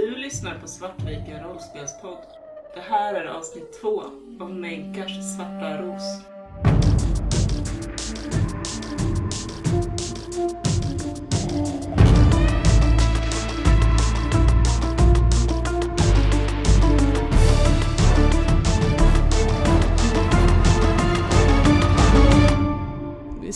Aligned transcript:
Du 0.00 0.16
lyssnar 0.16 0.58
på 0.58 0.68
Svartviken 0.68 1.44
rollspelspodd. 1.44 2.18
Det 2.74 2.80
här 2.80 3.14
är 3.14 3.24
avsnitt 3.24 3.80
två 3.80 4.02
av 4.40 4.54
Menkars 4.54 5.36
svarta 5.36 5.82
ros. 5.82 6.02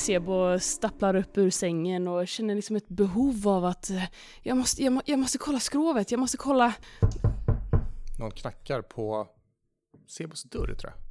Sebo 0.05 0.59
stapplar 0.61 1.17
upp 1.17 1.39
ur 1.39 1.51
sängen 1.51 2.09
och 2.09 2.29
känner 2.29 2.55
liksom 2.55 2.77
ett 2.77 2.89
behov 2.89 3.49
av 3.49 3.65
att 3.65 3.91
eh, 3.91 4.05
jag 4.43 4.57
måste, 4.57 4.83
jag, 4.83 4.93
må, 4.93 5.03
jag 5.05 5.19
måste 5.19 5.39
kolla 5.39 5.61
skrovet, 5.61 6.11
jag 6.11 6.21
måste 6.21 6.37
kolla... 6.37 6.75
Någon 8.19 8.31
knackar 8.31 8.83
på 8.83 9.29
Sebos 10.07 10.43
dörr 10.43 10.75
tror 10.75 10.93
jag. 10.97 11.04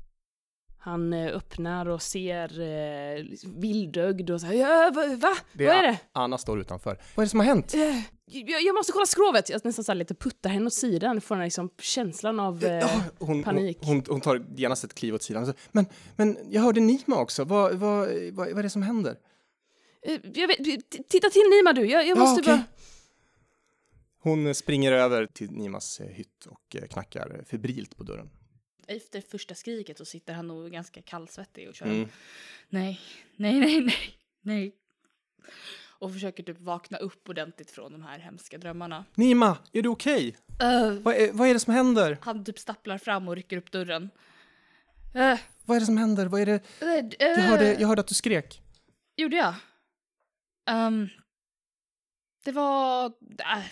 Han 0.85 1.13
eh, 1.13 1.35
öppnar 1.35 1.85
och 1.85 2.01
ser 2.01 2.61
eh, 2.61 3.25
vildögd 3.45 4.29
och 4.29 4.41
säger 4.41 4.67
ja, 4.69 4.91
va? 4.95 5.15
va? 5.15 5.35
Det 5.53 5.65
Vad 5.65 5.75
är 5.75 5.83
det? 5.83 5.99
Anna 6.11 6.37
står 6.37 6.59
utanför. 6.59 6.97
Vad 7.15 7.23
är 7.23 7.25
det 7.25 7.29
som 7.29 7.39
har 7.39 7.47
hänt? 7.47 7.73
Eh, 7.73 7.99
jag, 8.25 8.61
jag 8.61 8.75
måste 8.75 8.91
kolla 8.91 9.05
skrovet! 9.05 9.49
Jag 9.49 9.65
nästan 9.65 9.83
så 9.83 9.91
här 9.91 9.97
lite 9.97 10.15
puttar 10.15 10.49
henne 10.49 10.65
åt 10.65 10.73
sidan, 10.73 11.21
får 11.21 11.35
den 11.35 11.43
liksom 11.43 11.69
känslan 11.81 12.39
av... 12.39 12.63
Eh, 12.63 12.73
Ja, 12.73 13.03
hon, 13.19 13.43
panik. 13.43 13.77
Hon, 13.81 13.95
hon, 13.95 14.03
hon 14.07 14.21
tar 14.21 14.45
genast 14.55 14.83
ett 14.83 14.93
kliv 14.93 15.15
åt 15.15 15.23
sidan. 15.23 15.45
Så, 15.45 15.53
Men, 15.71 15.85
men 16.15 16.37
jag 16.49 16.61
hörde 16.61 16.79
Nima 16.79 17.21
också. 17.21 17.43
Vad, 17.43 17.73
vad, 17.73 18.07
vad, 18.09 18.47
vad 18.47 18.59
är 18.59 18.63
det 18.63 18.69
som 18.69 18.83
händer? 18.83 19.15
eh, 20.07 20.47
vet, 20.47 20.89
titta 21.09 21.29
till 21.29 21.49
Nima 21.49 21.73
du, 21.73 21.85
jag, 21.85 22.07
jag 22.07 22.17
måste 22.17 22.41
okej. 22.41 22.53
bara... 22.53 22.63
Hon 24.19 24.55
springer 24.55 24.91
över 24.91 25.25
till 25.25 25.51
Nimas 25.51 25.99
eh, 25.99 26.07
hytt 26.07 26.45
och 26.45 26.75
eh, 26.75 26.87
knackar 26.87 27.43
febrilt 27.49 27.97
på 27.97 28.03
dörren. 28.03 28.29
Efter 28.87 29.21
första 29.21 29.55
skriket 29.55 29.97
så 29.97 30.05
sitter 30.05 30.33
han 30.33 30.47
nog 30.47 30.71
ganska 30.71 31.01
kallsvettig 31.01 31.69
och 31.69 31.75
kör 31.75 31.85
Mm. 31.85 32.09
nej, 32.69 32.99
nej, 33.35 33.59
nej, 33.59 33.81
nej, 33.81 34.17
nej. 34.41 34.75
Och 35.85 36.13
försöker 36.13 36.43
typ 36.43 36.59
vakna 36.59 36.97
upp 36.97 37.29
ordentligt 37.29 37.71
från 37.71 37.91
de 37.91 38.03
här 38.03 38.19
hemska 38.19 38.57
drömmarna. 38.57 39.05
Nima, 39.15 39.57
är 39.71 39.81
du 39.81 39.89
okej? 39.89 40.35
Uh, 40.63 40.91
Vad, 40.91 41.15
är, 41.15 41.31
vad 41.31 41.47
är 41.47 41.53
det 41.53 41.59
som 41.59 41.73
händer? 41.73 42.17
han 42.21 42.45
typ 42.45 42.59
stapplar 42.59 42.97
fram 42.97 43.27
och 43.27 43.35
rycker 43.35 43.57
upp 43.57 43.71
dörren. 43.71 44.03
Uh, 45.15 45.39
Vad 45.65 45.75
är 45.75 45.79
det 45.79 45.85
som 45.85 45.97
händer? 45.97 46.25
Vad 46.25 46.41
är 46.41 46.45
det? 46.45 46.53
uh, 46.81 47.13
Jag 47.19 47.37
hörde, 47.37 47.73
jag 47.79 47.87
hörde 47.87 48.01
att 48.01 48.07
du 48.07 48.15
skrek. 48.15 48.61
Gjorde 49.15 49.35
jag? 49.35 49.55
Ehm, 50.69 51.09
det 52.43 52.51
var... 52.51 53.05
äh, 53.39 53.63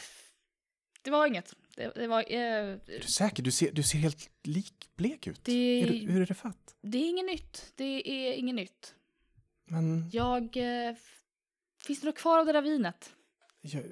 det 1.01 1.11
var 1.11 1.25
inget. 1.27 1.53
Det, 1.75 1.91
det 1.95 2.07
var... 2.07 2.19
eh, 2.27 2.37
Är 2.37 2.99
du 3.01 3.07
säker? 3.07 3.43
Du 3.43 3.51
ser, 3.51 3.71
du 3.71 3.83
ser 3.83 3.97
helt 3.97 4.29
likblek 4.43 5.27
ut. 5.27 5.43
det, 5.43 5.81
Är 5.81 5.87
du, 5.87 6.11
hur 6.11 6.21
är 6.21 6.25
det 6.25 6.33
fatt? 6.33 6.75
det 6.81 6.97
är 6.97 7.09
inget 7.09 7.25
nytt. 7.25 7.73
Det 7.75 8.09
är 8.09 8.33
inget 8.33 8.55
nytt. 8.55 8.95
Men 9.65 10.09
Jag... 10.13 10.57
eh, 10.57 10.95
finns 11.83 12.01
det 12.01 12.05
något 12.07 12.17
kvar 12.17 12.39
av 12.39 12.45
det 12.45 12.51
där 12.51 12.61
vinet? 12.61 13.13
jag, 13.61 13.83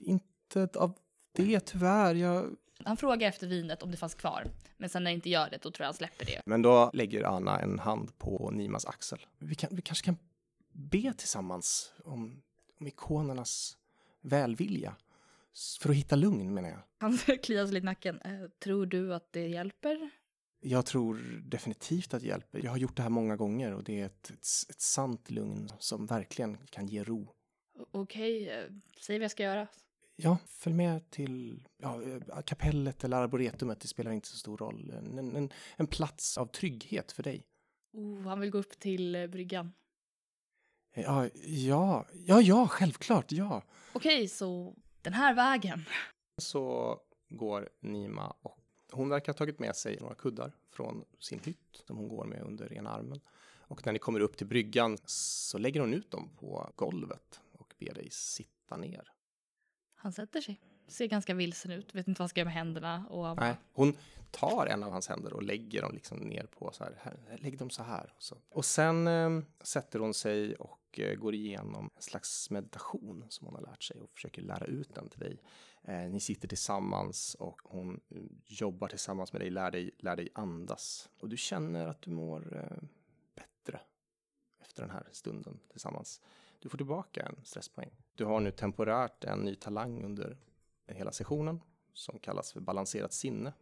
inte 0.00 0.68
av 0.74 0.98
det 1.32 1.60
tyvärr. 1.60 2.14
Jag, 2.14 2.56
Han 2.84 2.96
frågar 2.96 3.28
efter 3.28 3.46
vinet 3.46 3.82
om 3.82 3.90
det 3.90 3.96
fanns 3.96 4.14
kvar. 4.14 4.46
Men 4.76 4.88
sen 4.88 5.04
när 5.04 5.10
det 5.10 5.14
inte 5.14 5.30
gör 5.30 5.50
det, 5.50 5.56
då 5.62 5.70
tror 5.70 5.84
jag 5.84 5.86
han 5.88 5.94
släpper 5.94 6.24
det. 6.26 6.40
Men 6.46 6.62
då 6.62 6.90
lägger 6.94 7.24
Anna 7.24 7.60
en 7.60 7.78
hand 7.78 8.18
på 8.18 8.50
Nimas 8.50 8.86
axel. 8.86 9.26
Vi, 9.38 9.54
kan, 9.54 9.76
vi 9.76 9.82
kanske 9.82 10.04
kan 10.04 10.16
be 10.72 11.12
tillsammans 11.16 11.92
om, 12.04 12.42
om 12.80 12.86
ikonernas 12.86 13.76
välvilja. 14.20 14.96
För 15.80 15.90
att 15.90 15.96
hitta 15.96 16.16
lugn 16.16 16.54
menar 16.54 16.68
jag. 16.68 16.82
Han 16.98 17.18
kliar 17.42 17.66
sig 17.66 17.74
lite 17.74 17.84
i 17.84 17.86
nacken. 17.86 18.20
Eh, 18.24 18.48
tror 18.64 18.86
du 18.86 19.14
att 19.14 19.32
det 19.32 19.46
hjälper? 19.46 20.10
Jag 20.60 20.86
tror 20.86 21.42
definitivt 21.44 22.14
att 22.14 22.20
det 22.20 22.26
hjälper. 22.26 22.64
Jag 22.64 22.70
har 22.70 22.78
gjort 22.78 22.96
det 22.96 23.02
här 23.02 23.10
många 23.10 23.36
gånger 23.36 23.72
och 23.72 23.84
det 23.84 24.00
är 24.00 24.06
ett, 24.06 24.30
ett, 24.30 24.46
ett 24.70 24.80
sant 24.80 25.30
lugn 25.30 25.68
som 25.78 26.06
verkligen 26.06 26.58
kan 26.66 26.86
ge 26.86 27.04
ro. 27.04 27.34
Okej, 27.90 28.50
eh, 28.50 28.64
säg 29.00 29.18
vad 29.18 29.24
jag 29.24 29.30
ska 29.30 29.42
göra. 29.42 29.66
Ja, 30.16 30.38
följ 30.48 30.76
med 30.76 31.10
till 31.10 31.64
ja, 31.76 32.02
eh, 32.02 32.42
kapellet 32.42 33.04
eller 33.04 33.16
arboretumet. 33.16 33.80
Det 33.80 33.88
spelar 33.88 34.12
inte 34.12 34.28
så 34.28 34.36
stor 34.36 34.56
roll. 34.56 34.90
En, 34.90 35.36
en, 35.36 35.50
en, 35.76 35.86
plats 35.86 36.38
av 36.38 36.46
trygghet 36.46 37.12
för 37.12 37.22
dig. 37.22 37.46
Oh, 37.92 38.20
han 38.20 38.40
vill 38.40 38.50
gå 38.50 38.58
upp 38.58 38.78
till 38.78 39.28
bryggan. 39.32 39.72
Ja, 40.94 41.28
ja, 41.44 42.06
ja, 42.12 42.40
ja, 42.40 42.68
självklart, 42.68 43.32
ja. 43.32 43.62
Okej, 43.92 44.28
så 44.28 44.76
den 45.02 45.12
här 45.12 45.34
vägen. 45.34 45.84
så 46.38 46.98
går 47.28 47.68
Nima 47.80 48.36
och 48.42 48.58
hon 48.92 49.08
verkar 49.08 49.32
ha 49.32 49.36
tagit 49.36 49.58
med 49.58 49.76
sig 49.76 49.98
några 50.00 50.14
kuddar 50.14 50.52
från 50.70 51.04
sin 51.18 51.40
hytt 51.44 51.82
som 51.86 51.96
hon 51.96 52.08
går 52.08 52.24
med 52.24 52.42
under 52.42 52.72
ena 52.72 52.90
armen. 52.90 53.20
Och 53.72 53.86
när 53.86 53.92
ni 53.92 53.98
kommer 53.98 54.20
upp 54.20 54.36
till 54.36 54.46
bryggan 54.46 54.98
så 55.04 55.58
lägger 55.58 55.80
hon 55.80 55.94
ut 55.94 56.10
dem 56.10 56.30
på 56.36 56.70
golvet 56.76 57.40
och 57.52 57.74
ber 57.78 57.94
dig 57.94 58.10
sitta 58.10 58.76
ner. 58.76 59.12
Han 59.94 60.12
sätter 60.12 60.40
sig. 60.40 60.60
Ser 60.88 61.06
ganska 61.06 61.34
vilsen 61.34 61.70
ut. 61.70 61.94
Vet 61.94 62.08
inte 62.08 62.18
vad 62.18 62.24
han 62.24 62.28
ska 62.28 62.40
göra 62.40 62.44
med 62.44 62.54
händerna. 62.54 63.06
Och 63.10 63.36
Nej, 63.36 63.54
hon 63.72 63.96
tar 64.30 64.66
en 64.66 64.82
av 64.82 64.92
hans 64.92 65.08
händer 65.08 65.32
och 65.32 65.42
lägger 65.42 65.82
dem 65.82 65.94
liksom 65.94 66.18
ner 66.18 66.46
på 66.46 66.70
så 66.72 66.84
här, 66.84 66.98
här 67.02 67.38
lägg 67.38 67.58
dem 67.58 67.70
så 67.70 67.82
här. 67.82 68.12
Och, 68.16 68.22
så. 68.22 68.36
och 68.48 68.64
sen 68.64 69.06
eh, 69.06 69.40
sätter 69.62 69.98
hon 69.98 70.14
sig 70.14 70.54
och 70.54 70.78
och 70.92 71.00
eh, 71.00 71.14
går 71.14 71.34
igenom 71.34 71.90
en 71.96 72.02
slags 72.02 72.50
meditation 72.50 73.24
som 73.28 73.46
hon 73.46 73.54
har 73.54 73.62
lärt 73.62 73.82
sig 73.82 74.00
och 74.00 74.10
försöker 74.10 74.42
lära 74.42 74.64
ut 74.64 74.94
den 74.94 75.08
till 75.08 75.20
dig. 75.20 75.42
Eh, 75.82 76.10
ni 76.10 76.20
sitter 76.20 76.48
tillsammans 76.48 77.34
och 77.34 77.60
hon 77.64 78.00
eh, 78.08 78.22
jobbar 78.44 78.88
tillsammans 78.88 79.32
med 79.32 79.42
dig, 79.42 79.50
lär 79.50 79.70
dig, 79.70 79.90
lär 79.98 80.16
dig 80.16 80.28
andas. 80.34 81.08
Och 81.18 81.28
du 81.28 81.36
känner 81.36 81.86
att 81.86 82.02
du 82.02 82.10
mår 82.10 82.70
bättre 83.34 83.80
efter 84.60 84.82
den 84.82 84.90
här 84.90 85.08
stunden 85.12 85.60
tillsammans. 85.68 86.20
Du 86.58 86.68
får 86.68 86.78
tillbaka 86.78 87.22
en 87.22 87.44
stresspoäng. 87.44 87.90
Du 88.14 88.24
har 88.24 88.40
nu 88.40 88.50
temporärt 88.50 89.24
en 89.24 89.38
ny 89.38 89.54
talang 89.54 90.04
under 90.04 90.38
hela 90.86 91.12
sessionen 91.12 91.60
som 91.92 92.18
kallas 92.18 92.52
för 92.52 92.60
balanserat 92.60 93.12
sinne. 93.12 93.52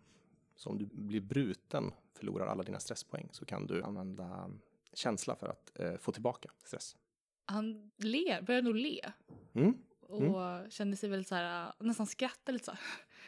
Så 0.57 0.71
om 0.71 0.79
du 0.79 0.87
blir 0.87 1.21
bruten, 1.21 1.93
förlorar 2.15 2.47
alla 2.47 2.63
dina 2.63 2.81
stresspoäng, 2.81 3.29
så 3.33 3.45
kan 3.45 3.67
du 3.67 3.83
använda 3.83 4.51
känsla 4.95 5.37
för 5.37 5.49
att 5.49 5.81
eh, 5.81 5.97
få 5.97 6.13
tillbaka 6.13 6.51
stress. 6.65 6.97
Han 7.45 7.91
ler, 7.97 8.43
börjar 8.43 8.63
nog 8.63 8.75
le. 8.77 9.13
Mm. 9.53 9.75
Och 10.01 10.73
kände 10.73 10.97
sig 10.97 11.09
väl 11.09 11.25
så 11.25 11.35
här, 11.35 11.73
nästan 11.79 12.07
skratta 12.07 12.53
lite 12.53 12.65
så 12.65 12.71
här. 12.71 12.81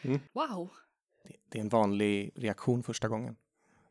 Mm. 0.03 0.21
Wow! 0.33 0.71
Det, 1.23 1.37
det 1.49 1.59
är 1.59 1.63
en 1.63 1.69
vanlig 1.69 2.33
reaktion 2.35 2.83
första 2.83 3.09
gången. 3.09 3.37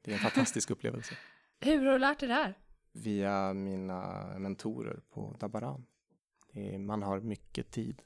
Det 0.02 0.12
är 0.12 0.16
en 0.16 0.22
fantastisk 0.22 0.72
upplevelse. 0.72 1.18
Hur 1.59 1.86
har 1.86 1.94
du 1.94 2.00
lärt 2.00 2.20
dig 2.20 2.30
det 2.30 2.36
här? 2.36 2.58
Via 2.92 3.54
mina 3.54 4.26
mentorer 4.40 5.00
på 5.09 5.36
Dabaran. 5.40 5.86
Är, 6.53 6.78
man 6.78 7.03
har 7.03 7.20
mycket 7.20 7.72
tid 7.72 8.02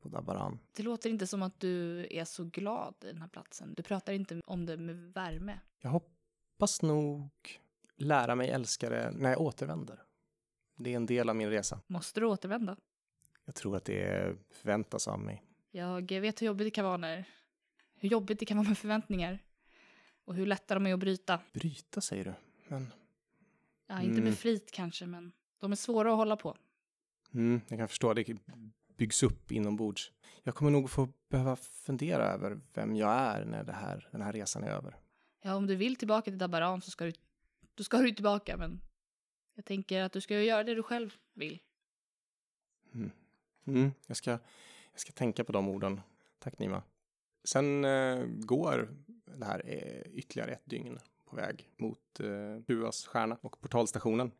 på 0.00 0.08
Dabaran. 0.08 0.58
Det 0.72 0.82
låter 0.82 1.10
inte 1.10 1.26
som 1.26 1.42
att 1.42 1.60
du 1.60 2.06
är 2.10 2.24
så 2.24 2.44
glad 2.44 2.94
i 3.02 3.06
den 3.06 3.20
här 3.20 3.28
platsen. 3.28 3.74
Du 3.74 3.82
pratar 3.82 4.12
inte 4.12 4.40
om 4.46 4.66
det 4.66 4.76
med 4.76 4.96
värme. 4.96 5.60
Jag 5.80 5.90
hoppas 5.90 6.82
nog 6.82 7.30
lära 7.96 8.34
mig 8.34 8.48
älska 8.50 8.90
det 8.90 9.10
när 9.10 9.30
jag 9.30 9.40
återvänder. 9.40 10.02
Det 10.78 10.92
är 10.92 10.96
en 10.96 11.06
del 11.06 11.28
av 11.28 11.36
min 11.36 11.50
resa. 11.50 11.80
Måste 11.86 12.20
du 12.20 12.26
återvända? 12.26 12.76
Jag 13.44 13.54
tror 13.54 13.76
att 13.76 13.84
det 13.84 14.36
förväntas 14.50 15.08
av 15.08 15.18
mig. 15.20 15.42
Jag 15.70 16.10
vet 16.12 16.42
hur 16.42 16.46
jobbigt 16.46 16.66
det 16.66 16.70
kan 16.70 16.84
vara 16.84 16.96
när... 16.96 17.24
Hur 17.94 18.08
jobbigt 18.08 18.38
det 18.38 18.46
kan 18.46 18.56
vara 18.56 18.68
med 18.68 18.78
förväntningar. 18.78 19.38
Och 20.24 20.34
hur 20.34 20.46
lätta 20.46 20.74
de 20.74 20.86
är 20.86 20.94
att 20.94 21.00
bryta. 21.00 21.40
Bryta 21.52 22.00
säger 22.00 22.24
du, 22.24 22.34
men 22.68 22.92
Ja, 23.86 24.00
inte 24.00 24.12
Mm. 24.12 24.24
med 24.24 24.38
flit 24.38 24.70
kanske, 24.72 25.06
men 25.06 25.32
de 25.58 25.72
är 25.72 25.76
svåra 25.76 26.10
att 26.10 26.16
hålla 26.16 26.36
på. 26.36 26.56
mm, 27.34 27.60
jag 27.68 27.78
kan 27.78 27.88
förstå, 27.88 28.14
det 28.14 28.36
byggs 28.96 29.22
upp 29.22 29.52
inombords. 29.52 30.12
Jag 30.42 30.54
kommer 30.54 30.70
nog 30.70 30.90
få 30.90 31.08
behöva 31.28 31.56
fundera 31.56 32.24
över 32.24 32.60
vem 32.74 32.96
jag 32.96 33.10
är 33.12 33.44
när 33.44 33.64
det 33.64 33.72
här, 33.72 34.08
den 34.12 34.22
här 34.22 34.32
resan 34.32 34.64
är 34.64 34.70
över. 34.70 34.96
Ja, 35.42 35.54
om 35.54 35.66
du 35.66 35.76
vill 35.76 35.96
tillbaka 35.96 36.30
till 36.30 36.38
Dabaran 36.38 36.80
så 36.82 36.90
ska 36.90 37.04
du, 37.04 37.12
då 37.74 37.84
ska 37.84 37.98
du 37.98 38.10
tillbaka, 38.10 38.56
men 38.56 38.80
jag 39.58 39.64
tänker 39.64 40.02
att 40.02 40.12
du 40.12 40.20
ska 40.20 40.42
göra 40.42 40.64
det 40.64 40.74
du 40.74 40.82
själv 40.82 41.14
vill. 41.34 41.58
Mm. 42.94 43.10
Mm, 43.66 43.92
jag, 44.06 44.16
ska, 44.16 44.30
jag 44.92 45.00
ska 45.00 45.12
tänka 45.12 45.44
på 45.44 45.52
de 45.52 45.68
orden. 45.68 46.00
Tack 46.38 46.58
Nima. 46.58 46.82
Sen 47.44 47.84
eh, 47.84 48.24
går 48.26 48.88
det 49.38 49.44
här 49.44 49.62
eh, 49.64 50.12
ytterligare 50.12 50.50
ett 50.50 50.62
dygn 50.64 50.98
på 51.24 51.36
väg 51.36 51.70
mot 51.76 52.20
eh, 52.20 52.56
Duas 52.66 53.06
stjärna 53.06 53.38
och 53.40 53.60
portalstationen. 53.60 54.32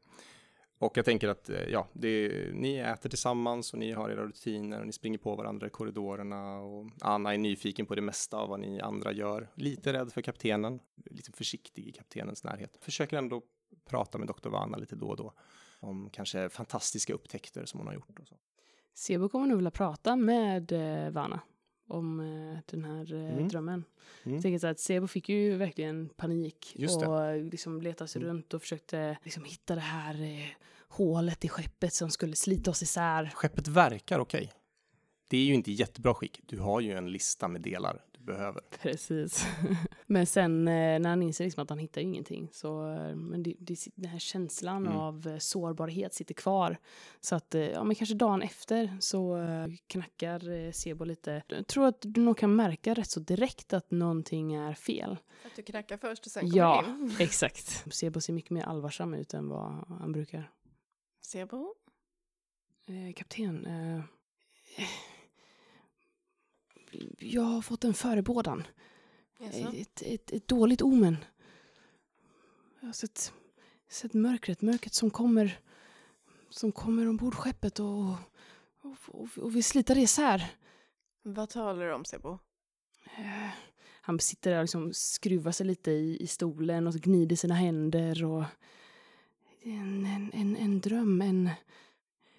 Och 0.79 0.97
jag 0.97 1.05
tänker 1.05 1.29
att 1.29 1.51
eh, 1.51 1.63
ja, 1.63 1.89
det, 1.93 2.33
ni 2.55 2.77
äter 2.77 3.09
tillsammans 3.09 3.73
och 3.73 3.79
ni 3.79 3.93
har 3.93 4.11
era 4.11 4.27
rutiner 4.27 4.81
och 4.81 4.87
ni 4.87 4.93
springer 4.93 5.19
på 5.19 5.37
varandra 5.37 5.67
i 5.67 5.71
korridorerna 5.71 6.61
och 6.61 6.91
Anna 7.01 7.35
är 7.35 7.39
nyfiken 7.39 7.87
på 7.87 7.95
det 7.95 8.03
mesta 8.03 8.37
av 8.37 8.49
vad 8.49 8.61
ni 8.61 8.81
andra 8.81 9.13
gör. 9.13 9.51
Lite 9.55 9.93
rädd 9.93 10.13
för 10.13 10.23
kaptenen, 10.23 10.81
lite 11.11 11.33
försiktig 11.33 11.89
i 11.89 11.93
kaptenens 11.93 12.45
närhet. 12.45 12.79
Försöker 12.81 13.17
ändå 13.17 13.43
prata 13.89 14.19
med 14.19 14.27
doktor 14.27 14.51
Vanna 14.51 14.77
lite 14.77 14.97
då 14.97 15.09
och 15.09 15.17
då 15.17 15.33
om 15.81 16.11
kanske 16.13 16.49
fantastiska 16.49 17.15
upptäckter 17.15 17.65
som 17.65 17.81
hon 17.81 17.87
har 17.87 17.95
gjort 17.95 18.19
och 18.21 18.27
så. 18.29 18.37
Sebo 18.95 19.29
kommer 19.29 19.47
nog 19.47 19.57
vilja 19.57 19.71
prata 19.71 20.17
med 20.17 20.73
eh, 20.73 21.11
Vana 21.11 21.41
om 21.89 22.21
eh, 22.21 22.59
den 22.67 22.85
här 22.85 23.15
eh, 23.15 23.33
Mm. 23.33 23.49
drömmen. 23.49 23.85
Mm. 24.25 24.35
Jag 24.35 24.43
tänker 24.43 24.59
så 24.59 24.67
att 24.67 24.81
Sebo 24.81 25.07
fick 25.07 25.29
ju 25.29 25.57
verkligen 25.57 26.09
panik 26.09 26.77
och 27.07 27.37
liksom 27.53 27.83
letade 27.83 28.09
sig 28.09 28.23
Mm. 28.23 28.35
runt 28.35 28.55
och 28.55 28.63
försökte 28.63 29.19
liksom 29.23 29.45
hitta 29.45 29.75
det 29.75 29.81
här 29.81 30.23
eh, 30.23 30.47
hålet 30.89 31.45
i 31.45 31.49
skeppet 31.49 31.95
som 31.95 32.11
skulle 32.11 32.37
slita 32.37 32.71
oss 32.71 32.83
isär. 32.83 33.31
Skeppet 33.35 33.69
verkar 33.69 34.19
okej. 34.19 34.53
Det 35.29 35.37
är 35.39 35.45
ju 35.45 35.55
inte 35.55 35.71
i 35.71 35.75
jättebra 35.75 36.15
skick. 36.15 36.41
Du 36.47 36.59
har 36.59 36.81
ju 36.81 36.93
en 36.93 37.13
lista 37.13 37.49
med 37.49 37.61
delar 37.61 38.05
behöver. 38.29 38.63
Precis. 38.83 39.47
men 40.07 40.27
sen 40.27 40.69
eh, 40.69 40.99
när 41.01 41.09
han 41.09 41.23
inser 41.23 41.45
liksom 41.45 41.63
att 41.63 41.71
han 41.71 41.79
hittar 41.79 42.01
ingenting 42.01 42.49
så 42.53 42.91
eh, 42.93 43.15
men 43.17 43.43
det, 43.43 43.55
det, 43.59 43.79
den 43.95 44.11
här 44.11 44.19
känslan 44.19 44.87
Mm. 44.87 44.99
av 44.99 45.27
eh, 45.29 45.39
sårbarhet 45.39 46.15
sitter 46.15 46.35
kvar. 46.35 46.79
Så 47.21 47.35
att 47.37 47.55
ja, 47.55 47.85
men 47.85 47.95
kanske 47.95 48.15
dagen 48.15 48.43
efter 48.43 48.97
så 49.01 49.39
knackar 49.87 50.73
Sebo 50.73 51.05
lite. 51.05 51.43
Jag 51.49 51.67
tror 51.67 51.87
att 51.87 51.97
du 52.01 52.21
nog 52.21 52.37
kan 52.39 52.57
märka 52.57 52.95
rätt 52.95 53.11
så 53.11 53.21
direkt 53.21 53.73
att 53.73 53.91
någonting 53.91 54.55
är 54.55 54.75
fel. 54.75 55.17
Att 55.47 55.57
du 55.57 55.63
knackar 55.63 55.97
först 55.97 56.27
och 56.27 56.33
sen 56.33 56.41
kommer 56.43 56.57
Ja, 56.57 56.85
in. 56.89 57.17
exakt. 57.19 57.85
Sebo 57.95 58.21
ser 58.21 58.33
mycket 58.33 58.51
mer 58.51 58.63
allvarsam 58.63 59.15
ut 59.15 59.35
än 59.35 59.49
vad 59.49 59.85
han 60.01 60.13
brukar. 60.13 60.51
Sebo? 61.21 61.75
Eh, 62.87 63.13
kapten, 63.15 63.67
eh, 63.67 64.01
jag 67.19 67.43
har 67.43 67.63
fått 67.63 67.85
en 67.85 67.95
förebådan. 67.95 68.67
Jaså? 69.39 69.77
Ett, 69.77 70.03
ett, 70.03 70.31
ett 70.31 70.49
dåligt 70.49 70.83
omen. 70.83 71.17
Jag 72.81 72.89
har 72.89 72.93
sett, 72.93 73.33
sett 73.89 74.15
mörkret, 74.15 74.63
mörkret 74.63 74.95
som 74.95 75.11
kommer 75.11 75.59
som 76.51 76.73
kommer 76.73 77.09
ombord 77.09 77.35
skeppet 77.35 77.79
och, 77.79 78.11
och, 78.83 78.97
och, 79.07 79.29
och 79.39 79.57
vi 79.57 79.63
sliter 79.63 79.99
isär. 79.99 80.55
Vad 81.23 81.49
talar 81.49 81.87
du 81.87 81.93
om 81.93 82.05
Sebo? 82.05 82.39
Eh, 83.19 83.49
Han 84.01 84.19
sitter 84.21 84.51
där 84.51 84.59
och 84.59 84.65
liksom 84.65 84.93
skruvar 84.93 85.53
sig 85.53 85.67
lite 85.67 85.91
i, 85.91 86.23
i 86.23 86.27
stolen 86.27 86.87
och 86.87 86.95
gnider 86.95 87.37
sina 87.37 87.55
händer. 87.55 88.25
Och 88.25 88.45
en, 89.63 90.07
en, 90.07 90.31
en, 90.35 90.57
en 90.57 90.81
dröm, 90.81 91.23
en... 91.23 91.51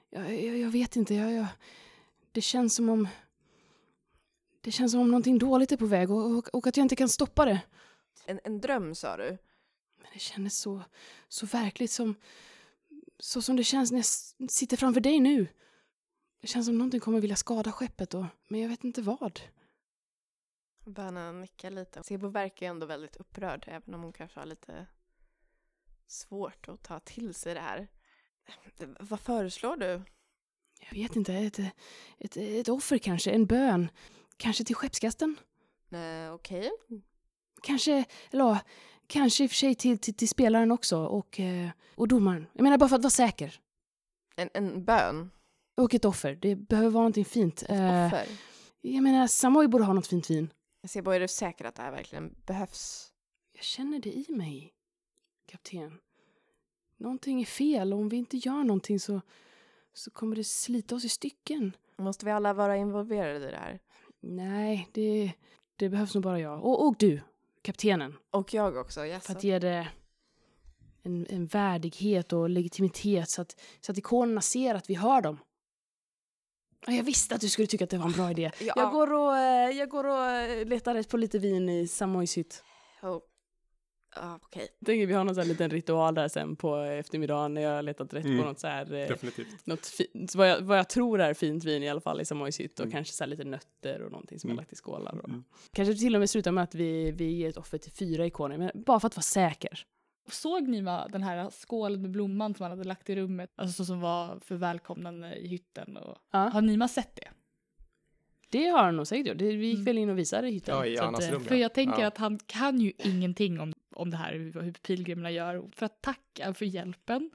Jag, 0.10 0.44
jag, 0.44 0.58
jag 0.58 0.70
vet 0.72 0.96
inte, 0.96 1.14
jag, 1.14 1.34
jag, 1.34 1.48
det 2.32 2.42
känns 2.42 2.76
som 2.76 2.90
om... 2.90 3.08
Det 4.70 4.74
känns 4.74 4.92
som 4.92 5.02
om 5.02 5.08
någonting 5.08 5.40
dåligt 5.40 5.72
är 5.72 5.78
på 5.78 5.86
väg 5.86 6.12
och, 6.12 6.38
och, 6.38 6.48
och 6.56 6.68
att 6.68 6.78
jag 6.78 6.84
inte 6.84 6.96
kan 6.96 7.10
stoppa 7.10 7.46
det. 7.46 7.62
En, 8.26 8.40
en 8.44 8.62
dröm 8.62 8.96
sa 8.96 9.18
du? 9.18 9.38
Men 9.98 10.08
det 10.14 10.20
kändes 10.20 10.58
så, 10.58 10.84
så 11.28 11.46
verkligt 11.46 11.92
som... 11.92 12.16
Så 13.20 13.42
som 13.42 13.56
det 13.56 13.64
känns 13.64 13.92
när 13.92 13.98
jag 13.98 14.50
sitter 14.52 14.78
framför 14.78 15.02
dig 15.02 15.20
nu. 15.20 15.48
Det 16.42 16.48
känns 16.48 16.66
som 16.66 16.78
någonting 16.78 17.00
kommer 17.00 17.22
vilja 17.22 17.36
skada 17.36 17.72
skeppet, 17.72 18.14
och, 18.14 18.26
men 18.48 18.60
jag 18.60 18.70
vet 18.70 18.84
inte 18.84 19.02
vad. 19.02 19.40
Böna 20.86 21.32
nickar 21.32 21.72
lite. 21.72 22.04
Sebo 22.04 22.28
verkar 22.28 22.66
ju 22.66 22.70
ändå 22.70 22.86
väldigt 22.86 23.16
upprörd, 23.16 23.66
även 23.68 23.94
om 23.94 24.02
hon 24.02 24.14
kanske 24.14 24.40
har 24.40 24.46
lite 24.46 24.88
svårt 26.08 26.68
att 26.68 26.84
ta 26.84 27.00
till 27.00 27.34
sig 27.34 27.54
det 27.54 27.60
här. 27.60 27.88
Vad 29.00 29.20
föreslår 29.20 29.78
du? 29.78 30.02
Jag 30.80 30.92
vet 30.92 31.16
inte, 31.16 31.34
ett, 31.34 31.60
ett, 32.18 32.38
ett 32.38 32.70
offer 32.70 32.98
kanske, 32.98 33.32
en 33.32 33.46
bön. 33.46 33.90
Kanske 34.40 34.64
till 34.64 34.76
skeppskasten? 34.76 35.36
Eh, 35.92 36.34
Okej. 36.34 36.72
Kanske, 37.64 38.06
eller 38.32 38.44
ja, 38.44 38.60
kanske 39.08 39.44
i 39.44 39.48
och 39.48 39.52
för 39.52 39.56
sig 39.56 39.76
till, 39.76 39.98
till, 40.00 40.14
till 40.14 40.30
spelaren 40.30 40.72
också 40.72 40.98
och, 41.06 41.40
eh, 41.40 41.70
och 41.96 42.08
domaren. 42.08 42.48
Jag 42.54 42.64
menar 42.64 42.78
bara 42.78 42.90
för 42.90 42.96
att 42.96 43.02
vara 43.04 43.10
säker. 43.12 43.60
En, 44.36 44.50
en 44.54 44.86
bön? 44.86 45.32
Och 45.78 45.94
ett 45.94 46.06
offer, 46.06 46.36
det 46.42 46.56
behöver 46.56 46.90
vara 46.90 47.02
någonting 47.02 47.26
fint. 47.26 47.64
Ett 47.64 47.70
Eh, 47.70 48.06
offer? 48.08 48.28
jag 48.82 49.04
menar, 49.04 49.28
Samoy 49.28 49.68
borde 49.68 49.84
ha 49.84 49.94
något 49.94 50.08
fint 50.08 50.30
vin. 50.30 50.54
Sebo, 50.88 51.12
är 51.12 51.20
du 51.20 51.28
säker 51.28 51.66
att 51.66 51.76
det 51.76 51.82
här 51.82 51.92
verkligen 51.92 52.36
behövs? 52.46 53.12
Jag 53.54 53.64
känner 53.64 54.00
det 54.00 54.10
i 54.14 54.26
mig, 54.30 54.74
kapten. 55.46 56.00
Någonting 56.98 57.42
är 57.42 57.46
fel 57.46 57.94
och 57.94 58.00
om 58.00 58.10
vi 58.10 58.18
inte 58.18 58.38
gör 58.38 58.64
någonting 58.64 59.00
så, 59.00 59.22
så 59.94 60.12
kommer 60.12 60.36
det 60.36 60.44
slita 60.44 60.96
oss 60.96 61.06
i 61.06 61.10
stycken. 61.10 61.76
Måste 61.98 62.26
vi 62.26 62.32
alla 62.32 62.54
vara 62.54 62.78
involverade 62.78 63.48
i 63.48 63.52
det 63.52 63.58
här? 63.58 63.80
Nej, 64.22 64.90
det, 64.92 65.32
det 65.76 65.90
behövs 65.90 66.14
nog 66.16 66.24
bara 66.24 66.40
jag. 66.40 66.64
Och, 66.64 66.88
och 66.88 66.96
du, 67.00 67.22
kaptenen. 67.62 68.16
Och 68.32 68.54
jag 68.54 68.78
också, 68.78 69.00
För 69.00 69.06
jaså? 69.06 69.32
att 69.32 69.44
ge 69.44 69.60
det 69.60 69.88
en, 71.04 71.28
en 71.30 71.46
värdighet 71.46 72.34
och 72.34 72.50
legitimitet 72.50 73.30
så 73.30 73.42
att, 73.42 73.60
så 73.82 73.92
att 73.92 73.98
ikonerna 73.98 74.42
ser 74.42 74.76
att 74.76 74.90
vi 74.90 74.94
hör 74.96 75.22
dem. 75.22 75.38
Ja, 76.88 76.94
Jag 76.94 77.04
visste 77.04 77.36
att 77.36 77.42
du 77.42 77.50
skulle 77.50 77.68
tycka 77.68 77.84
att 77.84 77.90
det 77.90 77.98
var 77.98 78.06
en 78.06 78.12
bra 78.12 78.32
idé. 78.32 78.52
Ja. 78.60 78.74
Jag, 78.76 78.92
går 78.92 79.14
och, 79.14 79.38
eh, 79.38 79.70
jag 79.70 79.90
går 79.90 80.04
och 80.08 80.26
eh, 80.26 80.66
letar 80.66 80.94
rätt 80.94 81.10
på 81.10 81.18
lite 81.18 81.40
vin 81.40 81.70
i 81.70 81.88
Samoys 81.88 82.38
hytt. 82.38 82.64
Oh. 83.02 83.20
Ah, 84.16 84.36
Okej. 84.36 84.68
Tänker 84.86 85.08
vi 85.08 85.14
har 85.14 85.24
någon 85.24 85.36
sån 85.36 85.42
här 85.42 85.48
liten 85.50 85.70
ritual 85.70 86.16
där 86.16 86.28
sen 86.28 86.56
på 86.56 86.76
eftermiddagen 86.78 87.54
när 87.54 87.62
jag 87.62 87.76
har 87.76 87.82
letat 87.82 88.14
rätt 88.14 88.26
Mm. 88.26 88.38
på 88.40 88.44
något 88.46 88.60
så 88.60 88.68
här, 88.68 88.94
eh, 88.94 89.08
Definitivt. 89.08 89.66
något 89.66 89.86
fint, 89.86 90.36
vad 90.36 90.50
jag, 90.50 90.62
vad 90.62 90.78
jag 90.78 90.90
tror 90.90 91.22
är 91.22 91.34
fint 91.34 91.64
vin 91.64 91.84
i 91.84 91.90
alla 91.90 92.02
fall 92.02 92.22
i 92.22 92.26
Samoys 92.26 92.60
hytt 92.60 92.80
och 92.80 92.86
Mm. 92.86 92.92
kanske 92.92 93.14
så 93.14 93.24
här 93.24 93.30
lite 93.30 93.44
nötter 93.44 94.02
och 94.02 94.12
någonting 94.12 94.40
som 94.40 94.48
Mm. 94.50 94.56
jag 94.58 94.62
lagt 94.62 94.74
i 94.74 94.76
skålar. 94.76 95.20
Och. 95.24 95.30
Mm. 95.30 95.44
Kanske 95.74 95.96
till 95.96 96.16
och 96.16 96.20
med 96.20 96.30
slutar 96.30 96.52
med 96.52 96.64
att 96.64 96.76
vi, 96.76 97.12
vi 97.12 97.26
ger 97.32 97.50
ett 97.50 97.58
offer 97.58 97.78
till 97.78 97.92
fyra 97.92 98.26
ikoner, 98.26 98.58
men 98.58 98.72
bara 98.74 99.00
för 99.00 99.08
att 99.08 99.16
vara 99.16 99.22
säker. 99.24 99.86
Såg 100.32 100.68
ni 100.68 100.82
vad 100.82 101.12
den 101.12 101.24
här 101.24 101.50
skålen 101.50 102.02
med 102.02 102.12
blomman 102.12 102.56
som 102.56 102.64
han 102.64 102.72
hade 102.72 102.84
lagt 102.84 103.10
i 103.10 103.16
rummet, 103.16 103.50
alltså 103.56 103.74
så 103.84 103.86
som 103.86 104.00
var 104.02 104.40
för 104.40 104.56
välkomnande 104.56 105.36
i 105.36 105.48
hytten? 105.48 105.98
Och... 105.98 106.18
Ja. 106.32 106.40
Har 106.40 106.62
Nima 106.62 106.88
sett 106.88 107.16
det? 107.16 107.28
Det 108.52 108.68
har 108.68 108.84
han 108.84 108.96
nog 108.96 109.08
säkert 109.08 109.28
gjort. 109.28 109.42
Vi 109.42 109.66
gick 109.66 109.74
Mm. 109.74 109.86
väl 109.86 109.98
in 109.98 110.10
och 110.10 110.18
visade 110.18 110.48
hytten. 110.50 110.76
Ja, 110.76 110.86
i 110.86 110.98
Annas 111.00 111.26
eh, 111.26 111.32
rum. 111.32 111.44
För 111.44 111.56
jag 111.56 111.74
tänker 111.74 112.02
Ja. 112.02 112.08
att 112.08 112.18
han 112.18 112.40
kan 112.46 112.80
ju 112.82 112.92
ingenting 112.98 113.60
om, 113.60 113.74
om 114.00 114.10
det 114.10 114.18
här, 114.18 114.34
hur, 114.34 114.62
hur 114.62 114.72
pilgrimerna 114.72 115.32
gör. 115.32 115.70
För 115.76 115.86
att 115.86 116.02
tacka 116.02 116.54
för 116.54 116.66
hjälpen 116.66 117.30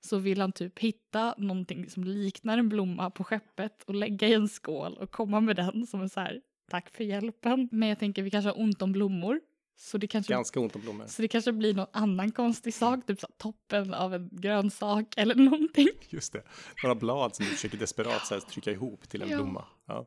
så 0.00 0.18
vill 0.18 0.40
han 0.40 0.52
typ 0.52 0.78
hitta 0.78 1.34
någonting 1.38 1.90
som 1.90 2.04
liknar 2.04 2.58
en 2.58 2.68
blomma 2.68 3.10
på 3.10 3.24
skeppet 3.24 3.82
och 3.82 3.94
lägga 3.94 4.28
i 4.28 4.32
en 4.34 4.48
skål 4.48 4.94
och 5.00 5.10
komma 5.10 5.40
med 5.40 5.56
den 5.56 5.86
som 5.86 6.00
en 6.00 6.08
så 6.08 6.20
här 6.20 6.40
tack 6.70 6.90
för 6.90 7.04
hjälpen. 7.04 7.68
Men 7.72 7.88
jag 7.88 7.98
tänker 7.98 8.22
vi 8.22 8.30
kanske 8.30 8.48
har 8.48 8.60
ont 8.60 8.82
om 8.82 8.92
blommor. 8.92 9.40
Så 9.76 9.98
det 9.98 10.06
kanske, 10.06 10.32
Ganska 10.32 10.60
ont 10.60 10.76
om 10.76 10.82
blommor. 10.82 11.06
så 11.06 11.22
det 11.22 11.28
kanske 11.28 11.52
blir 11.52 11.74
någon 11.74 11.86
annan 11.92 12.32
konstig 12.32 12.74
sak, 12.74 13.06
typ 13.06 13.20
så 13.20 13.26
toppen 13.36 13.94
av 13.94 14.14
en 14.14 14.28
grönsak 14.32 15.06
eller 15.16 15.34
någonting. 15.34 15.88
Just 16.08 16.32
det. 16.32 16.42
Några 16.82 16.94
blad 16.94 17.36
som 17.36 17.44
du 17.44 17.50
försöker 17.50 17.78
desperat 17.78 18.26
så 18.26 18.34
här, 18.34 18.40
trycka 18.40 18.70
ihop 18.70 19.08
till 19.08 19.22
en 19.22 19.28
Ja. 19.28 19.36
blomma. 19.36 19.64
Ja. 19.86 20.06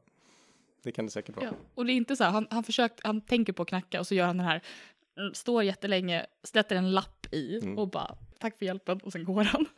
Det 0.83 0.91
kan 0.91 1.05
det 1.05 1.11
säkert 1.11 1.35
vara. 1.35 1.45
Ja. 1.45 1.51
Och 1.75 1.85
det 1.85 1.91
är 1.91 1.95
inte 1.95 2.15
så 2.15 2.23
här, 2.23 2.31
han, 2.31 2.47
han, 2.49 2.63
försökt, 2.63 2.99
han 3.03 3.21
tänker 3.21 3.53
på 3.53 3.61
att 3.61 3.67
knacka 3.69 3.99
och 3.99 4.07
så 4.07 4.15
gör 4.15 4.25
han 4.27 4.37
den 4.37 4.45
här, 4.45 4.61
står 5.33 5.63
jättelänge, 5.63 6.25
sätter 6.43 6.75
en 6.75 6.91
lapp 6.91 7.27
i 7.33 7.59
Mm. 7.63 7.77
och 7.77 7.89
bara 7.89 8.15
tack 8.39 8.57
för 8.57 8.65
hjälpen 8.65 8.99
och 9.03 9.11
sen 9.11 9.23
går 9.25 9.43
han. 9.43 9.65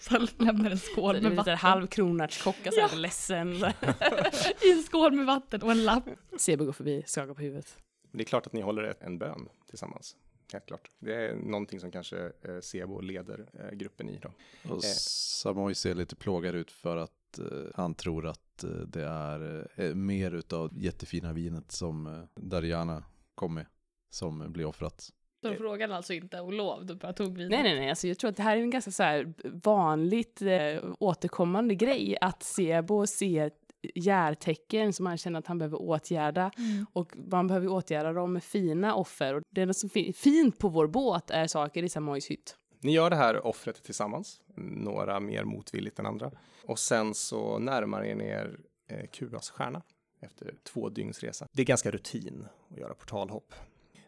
Så 0.00 0.10
han 0.10 0.28
lämnar 0.38 0.70
en 0.70 0.78
skål 0.78 1.16
är 1.16 1.20
med 1.20 1.36
vatten. 1.36 1.56
halv 1.56 1.86
kronärtskocka, 1.86 2.70
så 2.72 2.80
här 2.80 2.96
ledsen. 2.96 3.58
så 3.60 3.66
här. 3.80 4.64
I 4.66 4.72
en 4.72 4.82
skål 4.82 5.12
med 5.12 5.26
vatten 5.26 5.62
och 5.62 5.70
en 5.70 5.84
lapp. 5.84 6.04
Sebo 6.38 6.64
går 6.64 6.72
förbi, 6.72 7.02
skakar 7.06 7.34
på 7.34 7.42
huvudet. 7.42 7.76
Det 8.12 8.22
är 8.22 8.24
klart 8.24 8.46
att 8.46 8.52
ni 8.52 8.60
håller 8.60 8.94
en 9.00 9.18
bön 9.18 9.48
tillsammans. 9.68 10.16
Helt 10.52 10.66
klart. 10.66 10.90
Det 10.98 11.14
är 11.14 11.34
någonting 11.36 11.80
som 11.80 11.90
kanske 11.90 12.18
eh, 12.42 12.60
Sebo 12.60 13.00
leder 13.00 13.46
eh, 13.60 13.70
gruppen 13.76 14.08
i 14.08 14.18
då. 14.22 14.28
Och 14.74 14.84
Eh. 14.84 14.90
Samoy 14.90 15.74
ser 15.74 15.94
lite 15.94 16.16
plågad 16.16 16.54
ut 16.54 16.70
för 16.70 16.96
att 16.96 17.38
eh, 17.38 17.44
han 17.74 17.94
tror 17.94 18.26
att 18.26 18.64
eh, 18.64 18.70
det 18.70 19.04
är 19.04 19.68
eh, 19.76 19.94
mer 19.94 20.30
utav 20.34 20.70
jättefina 20.74 21.32
vinet 21.32 21.72
som 21.72 22.06
eh, 22.06 22.22
Dariana 22.34 23.04
kom 23.34 23.54
med 23.54 23.66
som 24.14 24.52
blir 24.52 24.64
offrat. 24.64 25.10
De 25.42 25.56
frågade 25.56 25.96
alltså 25.96 26.12
inte 26.12 26.40
om 26.40 26.52
lov, 26.52 26.86
de 26.86 26.94
bara 26.94 27.12
tog 27.12 27.36
vinet. 27.36 27.50
Nej, 27.50 27.62
nej, 27.62 27.80
nej. 27.80 27.90
Alltså, 27.90 28.08
jag 28.08 28.18
tror 28.18 28.30
att 28.30 28.36
det 28.36 28.42
här 28.42 28.56
är 28.56 28.60
en 28.60 28.70
ganska 28.70 28.90
så 28.90 29.02
här 29.02 29.34
vanligt 29.64 30.42
eh, 30.42 30.84
återkommande 30.98 31.74
grej. 31.74 32.16
Att 32.20 32.42
Sebo 32.42 33.06
ser 33.06 33.50
järtecken 33.94 34.92
som 34.92 35.06
han 35.06 35.18
känner 35.18 35.38
att 35.38 35.46
han 35.46 35.58
behöver 35.58 35.82
åtgärda. 35.82 36.50
Mm. 36.58 36.86
Och 36.92 37.16
man 37.16 37.46
behöver 37.46 37.68
åtgärda 37.68 38.12
dem 38.12 38.32
med 38.32 38.44
fina 38.44 38.94
offer. 38.94 39.34
Och 39.34 39.42
det 39.50 39.74
som 39.74 39.90
är 39.94 40.12
fint 40.12 40.58
på 40.58 40.68
vår 40.68 40.86
båt 40.86 41.30
är 41.30 41.46
saker 41.46 41.82
i 41.82 41.88
Samoys 41.88 42.30
hytt. 42.30 42.56
Ni 42.80 42.92
gör 42.92 43.10
det 43.10 43.16
här 43.16 43.46
offret 43.46 43.82
tillsammans, 43.82 44.40
några 44.56 45.20
mer 45.20 45.44
motvilligt 45.44 45.98
än 45.98 46.06
andra. 46.06 46.30
Och 46.66 46.78
sen 46.78 47.14
så 47.14 47.58
närmar 47.58 48.04
er 48.04 48.14
ner 48.14 48.58
eh, 48.90 49.06
Kuras 49.06 49.50
stjärna 49.50 49.82
efter 50.20 50.54
två 50.62 50.88
dygns 50.88 51.20
resa. 51.20 51.48
Det 51.52 51.62
är 51.62 51.66
ganska 51.66 51.90
rutin 51.90 52.46
att 52.70 52.78
göra 52.78 52.94
portalhopp. 52.94 53.54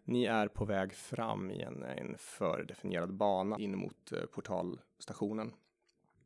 Ni 0.08 0.24
är 0.24 0.48
på 0.48 0.64
väg 0.64 0.92
fram 0.92 1.50
i 1.50 1.62
en, 1.62 1.82
en 1.82 2.18
fördefinierad 2.18 3.14
bana 3.14 3.58
in 3.58 3.78
mot 3.78 4.12
eh, 4.12 4.26
portalstationen. 4.26 5.54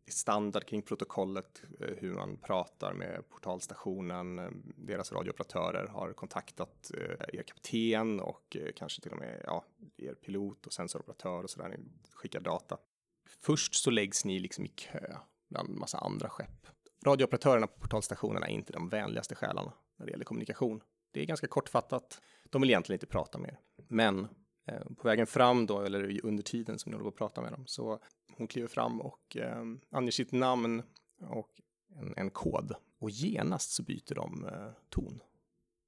Det 0.04 0.10
är 0.10 0.12
standard 0.12 0.64
kring 0.64 0.82
protokollet 0.82 1.62
eh, 1.80 1.94
hur 1.99 2.14
man 2.14 2.37
pratar 2.37 2.94
med 2.94 3.28
portalstationen. 3.28 4.38
Eh, 4.38 4.50
deras 4.76 5.12
radiooperatörer 5.12 5.87
har 5.87 6.12
kontaktat 6.12 6.90
eh, 6.96 7.38
er 7.38 7.42
kapten 7.42 8.20
och 8.20 8.56
eh, 8.56 8.72
kanske 8.76 9.02
till 9.02 9.12
och 9.12 9.18
med 9.18 9.42
ja, 9.44 9.64
er 9.96 10.14
pilot 10.14 10.66
och 10.66 10.72
sensoroperatör 10.72 11.42
och 11.42 11.50
sådär. 11.50 11.68
Ni 11.68 11.76
skickar 12.12 12.40
data. 12.40 12.78
Först 13.26 13.75
så 13.75 13.90
läggs 13.90 14.25
ni 14.25 14.38
liksom 14.38 14.64
i 14.64 14.68
kö 14.68 15.16
bland 15.49 15.76
massa 15.76 15.99
andra 15.99 16.28
skepp. 16.28 16.66
Radiooperatörerna 17.06 17.66
på 17.66 17.80
portalstationerna 17.80 18.46
är 18.46 18.52
inte 18.52 18.72
de 18.72 18.88
vänligaste 18.88 19.34
själarna 19.34 19.72
när 19.96 20.06
det 20.06 20.12
gäller 20.12 20.25
kommunikation. 20.25 20.80
Det 21.12 21.20
är 21.20 21.25
ganska 21.25 21.46
kortfattat. 21.46 22.20
De 22.50 22.60
vill 22.62 22.70
egentligen 22.70 22.96
inte 22.96 23.06
prata 23.06 23.38
med 23.38 23.50
er. 23.50 23.58
Men 23.90 24.28
eh, 24.66 24.80
på 24.97 25.09
vägen 25.09 25.26
fram 25.26 25.66
då, 25.66 25.80
eller 25.80 26.25
under 26.26 26.42
tiden 26.42 26.78
som 26.78 26.90
ni 26.90 26.97
håller 26.97 27.11
på 27.11 27.14
att 27.14 27.18
prata 27.18 27.40
med 27.40 27.52
dem, 27.52 27.66
så 27.66 27.99
hon 28.37 28.47
kliver 28.47 28.68
fram 28.68 29.00
och 29.00 29.37
eh, 29.37 29.64
anger 29.90 30.11
sitt 30.11 30.32
namn 30.32 30.82
och 31.20 31.50
en, 31.97 32.14
en 32.16 32.30
kod. 32.30 32.73
Och 32.99 33.11
genast 33.11 33.70
så 33.70 33.82
byter 33.82 34.14
de 34.14 34.44
eh, 34.44 34.68
ton. 34.88 35.20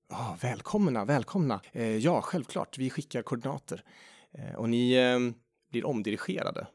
Ah, 0.09 0.37
välkomna, 0.41 1.05
välkomna. 1.05 1.61
Eh, 1.73 1.97
ja, 1.97 2.23
självklart, 2.23 2.79
vi 2.79 2.91
skickar 2.91 3.23
koordinater. 3.23 3.85
Eh, 4.33 4.55
och 4.55 4.69
ni 4.69 4.93
eh, 4.93 5.19
blir 5.71 5.87
omdirigerade, 5.87 6.67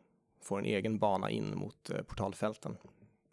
får 0.42 0.60
en 0.60 0.66
egen 0.66 1.00
bana 1.00 1.30
in 1.30 1.58
mot 1.58 1.90
eh, 1.90 2.02
portalfälten. 2.02 2.78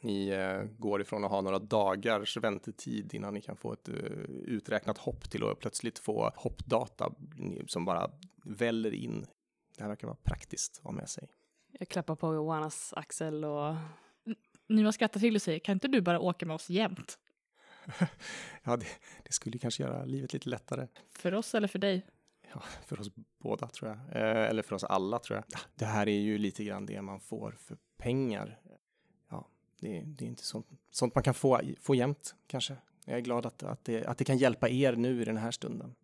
Ni 0.05 0.29
eh, 0.29 0.63
går 0.79 1.01
ifrån 1.01 1.25
att 1.25 1.31
ha 1.31 1.41
några 1.41 1.59
dagars 1.59 2.37
väntetid 2.37 3.15
innan 3.15 3.35
ni 3.35 3.41
kan 3.41 3.57
få 3.57 3.73
ett 3.73 3.89
eh, 3.89 3.95
uträknat 4.29 4.99
hopp 4.99 5.31
till 5.31 5.45
att 5.45 5.59
plötsligt 5.59 5.99
få 5.99 6.33
hoppdata 6.37 7.13
som 7.67 7.85
bara 7.85 8.11
väller 8.45 8.95
in. 8.95 9.27
Det 9.77 9.83
här 9.83 9.89
verkar 9.89 10.07
vara 10.07 10.17
praktiskt 10.23 10.79
att 10.79 10.85
ha 10.85 10.93
med 10.93 11.09
sig. 11.09 11.29
Jag 11.79 11.89
klappar 11.89 12.17
på 12.17 12.35
Johannas 12.35 12.93
axel 12.97 13.45
och 13.45 13.75
Nima 14.69 14.93
skrattar 14.93 15.21
till 15.21 15.35
och 15.35 15.43
säger, 15.43 15.59
kan 15.59 15.73
inte 15.73 15.89
du 15.89 16.01
bara 16.01 16.21
åka 16.21 16.47
med 16.47 16.55
oss 16.55 16.71
jämt? 16.71 17.19
Ja, 18.63 18.77
det, 18.77 18.87
det 19.25 19.33
skulle 19.33 19.59
kanske 19.59 19.83
göra 19.83 20.05
livet 20.05 20.33
lite 20.33 20.49
lättare. 20.49 20.89
För 21.11 21.35
oss 21.35 21.55
eller 21.55 21.69
för 21.69 21.79
dig? 21.79 22.07
Ja, 22.55 22.63
för 22.87 23.01
oss 23.01 23.09
båda 23.43 23.69
tror 23.69 23.91
jag. 23.91 23.99
Eh, 23.99 24.49
eller 24.49 24.63
för 24.63 24.77
oss 24.77 24.85
alla 24.85 25.19
tror 25.19 25.37
jag. 25.37 25.45
Ja, 25.49 25.59
Det 25.75 25.85
här 25.85 26.09
är 26.09 26.21
ju 26.21 26.39
lite 26.39 26.65
grann 26.65 26.87
det 26.87 27.03
man 27.03 27.21
får 27.21 27.57
för 27.59 27.77
pengar. 27.99 28.61
Det, 29.85 30.03
det 30.07 30.25
är 30.25 30.29
inte 30.29 30.45
sånt, 30.45 30.67
sånt 30.91 31.15
man 31.15 31.25
kan 31.25 31.35
få, 31.35 31.61
få 31.81 31.95
jämt 31.95 32.35
kanske. 32.47 32.77
Jag 33.05 33.17
är 33.17 33.21
glad 33.21 33.47
att, 33.47 33.63
att, 33.63 33.85
det, 33.85 34.05
att 34.07 34.19
det 34.19 34.25
kan 34.25 34.39
hjälpa 34.39 34.69
er 34.69 34.93
nu 34.97 35.23
i 35.23 35.25
den 35.25 35.37
här 35.37 35.51
stunden. 35.51 35.95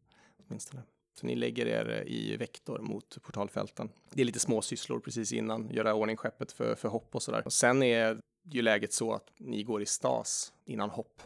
Åtminstone. 0.46 0.82
Så 1.14 1.26
ni 1.26 1.37
lägger 1.37 1.66
er 1.66 2.04
i 2.06 2.37
vektor 2.37 2.78
mot 2.78 3.18
portalfälten. 3.22 3.88
Det 4.10 4.20
är 4.20 4.25
lite 4.25 4.38
små 4.38 4.62
sysslor 4.62 5.00
precis 5.00 5.32
innan, 5.32 5.70
göra 5.70 5.94
ordning 5.94 6.16
skeppet 6.16 6.52
för, 6.52 6.75
för 6.75 6.88
hopp 6.88 7.14
och 7.14 7.22
sådär. 7.22 7.42
Och 7.44 7.52
sen 7.52 7.82
är 7.82 8.20
ju 8.42 8.62
läget 8.62 8.92
så 8.92 9.12
att 9.12 9.30
ni 9.37 9.62
går 9.62 9.82
i 9.82 9.87
stas 9.87 10.52
innan 10.64 10.90
hopp. 10.90 11.22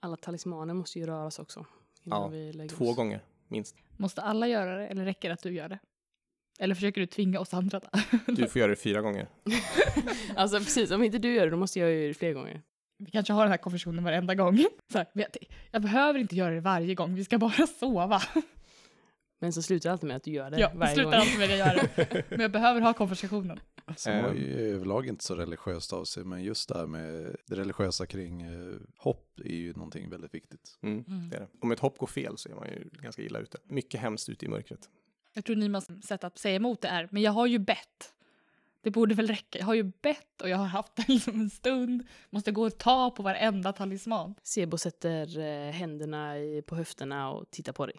alla 0.00 0.16
talismaner 0.16 0.74
måste 0.74 0.98
ju 0.98 1.06
röras 1.06 1.38
också. 1.38 1.66
Innan 2.02 2.22
Ja, 2.22 2.28
vi 2.28 2.52
lägger 2.52 2.76
Två 2.76 2.88
oss. 2.90 2.96
gånger 2.96 3.24
minst. 3.48 3.76
Måste 3.96 4.22
alla 4.22 4.48
göra 4.48 4.76
det 4.76 4.86
eller 4.86 5.04
räcker 5.04 5.28
det 5.28 5.34
att 5.34 5.42
du 5.42 5.52
gör 5.52 5.68
det? 5.68 5.78
Eller 6.60 6.74
försöker 6.74 7.00
du 7.00 7.06
tvinga 7.06 7.40
oss 7.40 7.54
andra? 7.54 7.80
Du 8.26 8.46
får 8.48 8.60
göra 8.60 8.70
det 8.70 8.76
fyra 8.76 9.00
gånger. 9.00 9.28
Alltså 10.36 10.58
precis, 10.58 10.90
om 10.90 11.02
inte 11.04 11.18
du 11.18 11.34
gör 11.34 11.44
det 11.44 11.50
då 11.50 11.56
måste 11.56 11.78
jag 11.80 11.92
göra 11.92 12.06
det 12.08 12.14
fler 12.14 12.32
gånger. 12.32 12.62
Vi 12.98 13.10
kanske 13.10 13.32
har 13.32 13.42
den 13.42 13.50
här 13.50 13.58
konversationen 13.58 14.04
varenda 14.04 14.34
gång. 14.34 14.58
Så 14.92 14.98
här, 14.98 15.06
vet, 15.14 15.36
jag 15.70 15.82
behöver 15.82 16.18
inte 16.18 16.36
göra 16.36 16.54
det 16.54 16.60
varje 16.60 16.94
gång, 16.94 17.14
vi 17.14 17.24
ska 17.24 17.38
bara 17.38 17.66
sova. 17.80 18.22
Men 19.40 19.52
så 19.52 19.62
slutar 19.62 19.88
det 19.88 19.92
alltid 19.92 20.06
med 20.08 20.16
att 20.16 20.22
du 20.24 20.30
gör 20.30 20.50
det 20.50 20.58
Ja, 20.60 20.70
varje 20.74 20.94
slutar 20.94 21.10
gång. 21.10 21.20
alltid 21.20 21.38
med 21.38 21.44
att 21.44 21.58
jag 21.58 21.58
gör 21.76 21.88
det. 21.96 22.24
Men 22.30 22.40
jag 22.40 22.50
behöver 22.52 22.80
ha 22.80 22.92
konversationen. 22.92 23.60
Som 23.96 24.12
Ehm. 24.12 24.24
var 24.24 24.32
ju 24.34 24.74
överlag 24.74 25.06
inte 25.06 25.24
så 25.24 25.34
religiöst 25.34 25.92
av 25.92 26.04
sig, 26.04 26.24
men 26.24 26.42
just 26.42 26.68
det 26.68 26.78
här 26.78 26.86
med 26.86 27.36
det 27.46 27.56
religiösa 27.56 28.06
kring 28.06 28.42
eh, 28.42 28.74
hopp 28.96 29.40
är 29.44 29.48
ju 29.56 29.72
någonting 29.72 30.10
väldigt 30.10 30.34
viktigt. 30.34 30.78
Mm, 30.82 31.04
det 31.30 31.36
är 31.36 31.40
det. 31.40 31.48
Om 31.60 31.72
ett 31.72 31.80
hopp 31.80 31.98
går 31.98 32.06
fel 32.06 32.38
så 32.38 32.48
är 32.48 32.54
man 32.54 32.66
ju 32.68 32.88
ganska 33.02 33.22
illa 33.22 33.38
ute. 33.38 33.58
Mycket 33.68 34.00
hemskt 34.00 34.28
ute 34.28 34.44
i 34.44 34.48
mörkret. 34.48 34.80
Jag 35.32 35.44
tror 35.44 35.56
Nimas 35.56 36.04
sätt 36.06 36.24
att 36.24 36.38
säga 36.38 36.56
emot 36.56 36.80
det 36.80 36.88
är, 36.88 37.08
men 37.10 37.22
jag 37.22 37.32
har 37.32 37.46
ju 37.46 37.58
bett. 37.58 38.14
Det 38.82 38.90
borde 38.90 39.14
väl 39.14 39.26
räcka. 39.26 39.58
Jag 39.58 39.66
har 39.66 39.74
ju 39.74 39.82
bett 39.82 40.42
och 40.42 40.48
jag 40.48 40.56
har 40.56 40.66
haft 40.66 40.96
det 40.96 41.08
liksom 41.08 41.40
en 41.40 41.50
stund. 41.50 42.06
Måste 42.30 42.52
gå 42.52 42.66
och 42.66 42.78
ta 42.78 43.10
på 43.10 43.22
varenda 43.22 43.72
talisman. 43.72 44.34
Sebo 44.42 44.78
sätter 44.78 45.38
eh, 45.38 45.72
händerna 45.72 46.38
i, 46.38 46.62
på 46.62 46.76
höfterna 46.76 47.30
och 47.30 47.50
tittar 47.50 47.72
på 47.72 47.86
dig. 47.86 47.96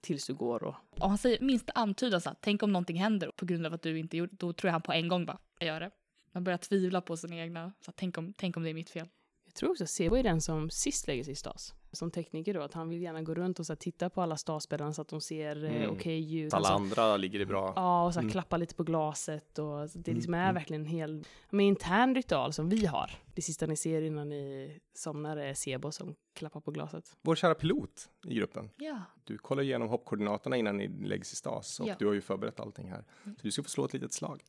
Tills 0.00 0.26
du 0.26 0.34
går 0.34 0.62
och... 0.64 0.74
Om 0.98 1.08
han 1.08 1.18
säger 1.18 1.40
minst 1.40 1.70
antydan 1.74 2.20
så 2.20 2.28
här, 2.28 2.36
tänk 2.40 2.62
om 2.62 2.72
någonting 2.72 2.96
händer 2.96 3.30
på 3.36 3.44
grund 3.44 3.66
av 3.66 3.74
att 3.74 3.82
du 3.82 3.98
inte 3.98 4.16
gjorde 4.16 4.36
då 4.36 4.52
tror 4.52 4.68
jag 4.68 4.72
han 4.72 4.82
på 4.82 4.92
en 4.92 5.08
gång 5.08 5.26
bara, 5.26 5.38
jag 5.58 5.66
gör 5.66 5.80
det. 5.80 5.90
Man 6.32 6.44
börjar 6.44 6.58
tvivla 6.58 7.00
på 7.00 7.16
sina 7.16 7.36
egna, 7.36 7.72
så 7.80 7.90
här, 7.90 7.94
tänk, 7.96 8.18
om, 8.18 8.32
tänk 8.36 8.56
om 8.56 8.62
det 8.62 8.70
är 8.70 8.74
mitt 8.74 8.90
fel. 8.90 9.08
Jag 9.54 9.58
tror 9.58 9.70
också 9.70 9.84
att 9.84 9.90
Sebo 9.90 10.16
är 10.16 10.22
den 10.22 10.40
som 10.40 10.70
sist 10.70 11.06
lägger 11.06 11.24
sig 11.24 11.32
i 11.32 11.36
stas. 11.36 11.74
Som 11.92 12.10
tekniker 12.10 12.54
då, 12.54 12.62
att 12.62 12.74
han 12.74 12.88
vill 12.88 13.02
gärna 13.02 13.22
gå 13.22 13.34
runt 13.34 13.58
och 13.60 13.66
så 13.66 13.76
titta 13.76 14.10
på 14.10 14.22
alla 14.22 14.36
stasbäddarna 14.36 14.92
så 14.92 15.02
att 15.02 15.08
de 15.08 15.20
ser 15.20 15.64
eh, 15.64 15.76
Mm. 15.76 15.90
okej 15.90 16.38
ut. 16.38 16.50
Så 16.50 16.56
alla 16.56 16.68
Alltså, 16.68 16.82
andra 16.98 17.16
ligger 17.16 17.38
det 17.38 17.46
bra. 17.46 17.72
Ja, 17.76 18.04
och 18.06 18.14
så 18.14 18.20
Mm. 18.20 18.30
klappa 18.32 18.56
lite 18.56 18.74
på 18.74 18.82
glaset. 18.82 19.58
Och, 19.58 19.90
så 19.90 19.98
det 19.98 20.12
liksom 20.14 20.34
Mm, 20.34 20.40
är 20.40 20.50
mm. 20.50 20.54
verkligen 20.54 20.82
en 20.82 20.86
hel 20.88 21.24
men, 21.50 21.60
intern 21.66 22.14
ritual 22.14 22.52
som 22.52 22.68
vi 22.68 22.86
har. 22.86 23.10
Det 23.34 23.42
sista 23.42 23.66
ni 23.66 23.76
ser 23.76 24.02
innan 24.02 24.28
ni 24.28 24.78
somnar 24.94 25.36
är 25.36 25.54
Sebo 25.54 25.92
som 25.92 26.14
klappar 26.34 26.60
på 26.60 26.70
glaset. 26.70 27.16
Vår 27.22 27.36
kära 27.36 27.54
pilot 27.54 28.08
i 28.26 28.34
gruppen. 28.34 28.70
Ja. 28.76 29.02
Du 29.24 29.38
kollar 29.38 29.62
igenom 29.62 29.88
hoppkoordinaterna 29.88 30.56
innan 30.56 30.76
ni 30.76 30.88
läggs 30.88 31.32
i 31.32 31.36
stas 31.36 31.80
och 31.80 31.88
Ja. 31.88 31.94
du 31.98 32.06
har 32.06 32.12
ju 32.14 32.20
förberett 32.20 32.60
allting 32.60 32.88
här. 32.90 33.04
Så 33.24 33.30
du 33.42 33.50
ska 33.50 33.62
få 33.62 33.68
slå 33.68 33.84
ett 33.84 33.92
litet 33.92 34.12
slag. 34.12 34.42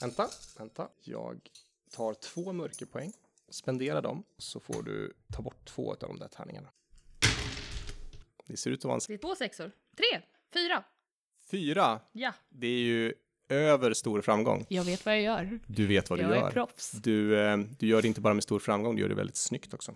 Vänta, 0.00 0.28
vänta. 0.58 0.88
Jag 1.02 1.40
tar 1.96 2.14
två 2.14 2.52
mörkerpoäng, 2.52 3.12
spenderar 3.50 4.02
dem, 4.02 4.24
så 4.38 4.60
får 4.60 4.82
du 4.82 5.12
ta 5.32 5.42
bort 5.42 5.64
två 5.64 5.90
av 5.92 5.98
de 5.98 6.18
där 6.18 6.28
tärningarna. 6.28 6.68
Det 8.46 8.56
ser 8.56 8.70
ut 8.70 8.78
att 8.80 8.84
vara 8.84 8.94
en 8.94 9.00
Det 9.08 9.14
är 9.14 9.18
två 9.18 9.34
sexor. 9.34 9.72
Tre, 9.96 10.20
fyra. 10.54 10.84
fyra. 11.50 12.00
Ja, 12.12 12.32
Det 12.48 12.66
är 12.66 12.78
ju 12.80 13.14
över 13.48 13.92
stor 13.92 14.20
framgång. 14.20 14.66
jag 14.68 14.84
vet 14.84 15.06
vad 15.06 15.14
jag 15.14 15.22
gör. 15.22 15.60
Du 15.66 15.86
vet 15.86 16.10
vad 16.10 16.18
du 16.18 16.22
jag 16.22 16.36
gör. 16.36 16.46
är 16.46 16.50
proffs. 16.50 16.90
Du, 16.90 17.38
eh, 17.40 17.56
du 17.78 17.86
gör 17.86 18.02
det 18.02 18.08
inte 18.08 18.20
bara 18.20 18.34
med 18.34 18.42
stor 18.42 18.58
framgång, 18.58 18.96
du 18.96 19.02
gör 19.02 19.08
det 19.08 19.14
väldigt 19.14 19.36
snyggt 19.36 19.74
också. 19.74 19.94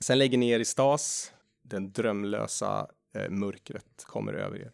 Sen 0.00 0.18
lägger 0.18 0.38
ni 0.38 0.48
er 0.50 0.60
i 0.60 0.64
stas. 0.64 1.32
Den 1.62 1.92
drömlösa 1.92 2.86
eh, 3.14 3.28
mörkret 3.30 4.04
kommer 4.04 4.32
över 4.32 4.58
er. 4.58 4.72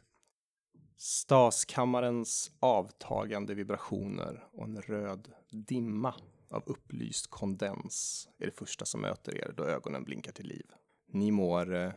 Staskammarens 1.22 2.50
avtagande 2.60 3.54
vibrationer 3.54 4.44
och 4.52 4.64
en 4.64 4.82
röd 4.82 5.28
dimma 5.50 6.14
av 6.52 6.62
upplyst 6.66 7.26
kondens 7.26 8.28
är 8.38 8.46
det 8.46 8.52
första 8.52 8.84
som 8.84 9.00
möter 9.00 9.34
er 9.36 9.54
då 9.56 9.64
ögonen 9.64 10.04
blinkar 10.04 10.32
till 10.32 10.46
liv. 10.46 10.66
Ni 11.06 11.30
mår 11.30 11.74
eh, 11.74 11.92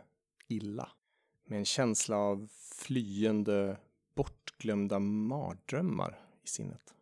illa 0.48 0.90
med 1.46 1.60
en 1.60 1.66
känsla 1.66 2.18
av 2.18 2.50
flyende, 2.52 3.78
bortglömda 4.16 5.00
mardrömmar 5.00 6.20
i 6.44 6.48
sinnet 6.48 6.94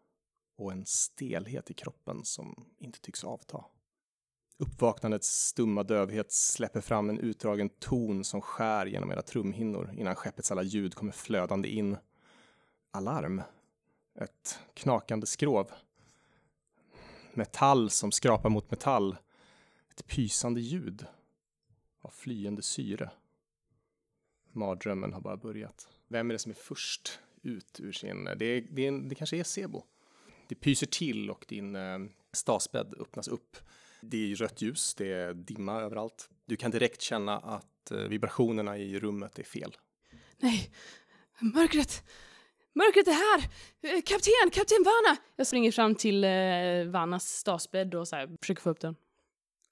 och 0.58 0.72
en 0.72 0.86
stelhet 0.86 1.72
i 1.72 1.74
kroppen 1.74 2.26
som 2.26 2.66
inte 2.80 3.00
tycks 3.00 3.24
avta. 3.24 3.66
Uppvaknandets 4.58 5.48
stumma 5.48 5.84
dövhet 5.84 6.32
släpper 6.32 6.82
fram 6.82 7.10
en 7.10 7.20
utdragen 7.20 7.70
ton 7.70 8.24
som 8.24 8.42
skär 8.42 8.86
genom 8.86 9.12
era 9.12 9.22
trumhinnor 9.22 9.94
innan 9.98 10.16
skeppets 10.16 10.52
alla 10.52 10.64
ljud 10.64 10.96
kommer 10.96 11.12
flödande 11.12 11.70
in. 11.70 11.98
Alarm. 12.92 13.42
Ett 14.20 14.60
knakande 14.74 15.26
skrov. 15.26 15.72
Metall 17.36 17.90
som 17.90 18.12
skrapar 18.12 18.50
mot 18.50 18.72
metall. 18.72 19.18
Ett 19.90 20.08
pysande 20.08 20.62
ljud 20.62 21.06
av 22.02 22.10
flyende 22.10 22.62
syre. 22.62 23.12
Mardrömmen 24.52 25.14
har 25.14 25.22
bara 25.22 25.38
börjat. 25.38 25.88
Vem 26.08 26.30
är 26.30 26.34
det 26.34 26.40
som 26.40 26.50
är 26.50 26.56
först 26.56 27.20
ut 27.42 27.80
ur 27.80 27.92
sin... 27.92 28.24
Det, 28.24 28.46
är, 28.46 28.68
det, 28.70 28.82
är, 28.84 28.88
en- 28.88 29.10
det 29.10 29.16
kanske 29.16 29.38
är 29.38 29.44
Sebo. 29.44 29.84
Det 30.48 30.56
pyser 30.56 30.88
till 30.88 31.30
och 31.30 31.46
din 31.48 31.76
eh, 31.76 32.00
stasbädd 32.32 32.94
öppnas 33.00 33.28
upp. 33.28 33.58
Det 34.02 34.32
är 34.32 34.36
rött 34.36 34.62
ljus, 34.62 34.96
det 34.96 35.12
är 35.14 35.34
dimma 35.34 35.82
överallt. 35.82 36.30
Du 36.46 36.56
kan 36.56 36.72
direkt 36.72 37.02
känna 37.02 37.40
att 37.40 37.92
eh, 37.92 37.98
vibrationerna 37.98 38.78
i 38.78 39.00
rummet 39.00 39.40
är 39.40 39.44
fel. 39.44 39.78
Nej, 40.38 40.72
mörkret! 41.40 42.04
Mörkret 42.76 43.08
är 43.08 43.12
här! 43.12 43.50
Eh, 43.82 44.02
Kapten, 44.02 44.50
kapten 44.52 44.84
Vanna! 44.86 45.18
Jag 45.36 45.48
springer 45.48 45.72
fram 45.72 45.96
till 45.96 46.24
eh, 46.24 46.92
Vannas 46.92 47.30
stasbädd 47.30 47.96
och 47.96 48.08
så 48.08 48.16
här, 48.16 48.30
försöker 48.42 48.62
få 48.62 48.70
upp 48.70 48.80
den. 48.80 48.96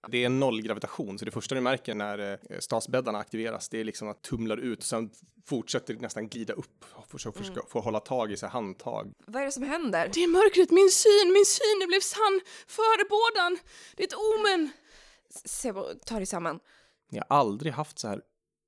Det 0.07 0.23
är 0.23 0.29
noll 0.29 0.61
gravitation, 0.61 1.19
så 1.19 1.25
det 1.25 1.31
första 1.31 1.55
du 1.55 1.61
märker 1.61 1.95
när 1.95 2.19
eh, 2.19 2.59
stasbäddarna 2.59 3.19
aktiveras, 3.19 3.69
det 3.69 3.79
är 3.79 3.83
liksom 3.83 4.07
att 4.07 4.21
tumlar 4.21 4.57
ut 4.57 4.79
och 4.79 4.85
sen 4.85 5.09
fortsätter 5.45 5.93
det 5.93 5.99
nästan 5.99 6.27
glida 6.27 6.53
upp 6.53 6.85
och 6.93 7.07
försöka, 7.07 7.37
försöka 7.37 7.61
få 7.67 7.79
hålla 7.79 7.99
tag 7.99 8.31
i 8.31 8.37
så 8.37 8.47
handtag. 8.47 9.13
Vad 9.25 9.41
är 9.41 9.45
det 9.45 9.51
som 9.51 9.63
händer? 9.63 10.09
Det 10.13 10.23
är 10.23 10.27
mörkret, 10.27 10.71
min 10.71 10.89
syn, 10.91 11.33
min 11.33 11.45
syn, 11.45 11.79
det 11.81 11.87
blev 11.87 11.99
sann! 11.99 12.41
Förebådan! 12.67 13.57
Det 13.95 14.03
är 14.03 14.07
ett 14.07 14.13
omen! 14.13 14.69
Sebo, 15.45 15.85
ta 16.05 16.15
dig 16.15 16.25
samman. 16.25 16.59
Ni 17.11 17.17
har 17.17 17.37
aldrig 17.37 17.73
haft 17.73 17.99
så 17.99 18.07
här 18.07 18.21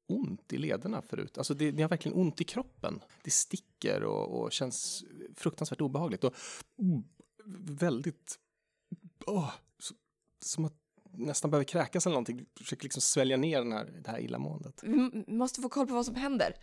ont 0.07 0.53
i 0.53 0.57
lederna 0.57 1.01
förut. 1.01 1.37
Alltså 1.37 1.53
det, 1.53 1.71
ni 1.71 1.81
har 1.81 1.89
verkligen 1.89 2.17
ont 2.17 2.41
i 2.41 2.43
kroppen. 2.43 2.99
Det 3.23 3.31
sticker 3.31 4.03
och, 4.03 4.41
och 4.41 4.51
känns 4.51 5.03
fruktansvärt 5.35 5.81
obehagligt. 5.81 6.23
Och 6.23 6.33
mm, 6.79 7.03
väldigt... 7.77 8.39
åh, 9.25 9.51
så, 9.79 9.93
som 10.39 10.65
att 10.65 10.73
nästan 11.11 11.51
behöver 11.51 11.65
kräkas 11.65 12.05
eller 12.05 12.13
någonting. 12.13 12.37
Du 12.53 12.63
försöker 12.63 12.83
liksom 12.83 13.01
svälja 13.01 13.37
ner 13.37 13.57
den 13.59 13.71
här, 13.71 13.85
det 14.03 14.11
här 14.11 14.19
illamåendet. 14.19 14.79
Vi 14.83 14.93
m- 14.93 15.23
måste 15.27 15.61
få 15.61 15.69
koll 15.69 15.87
på 15.87 15.93
vad 15.93 16.05
som 16.05 16.15
händer. 16.15 16.53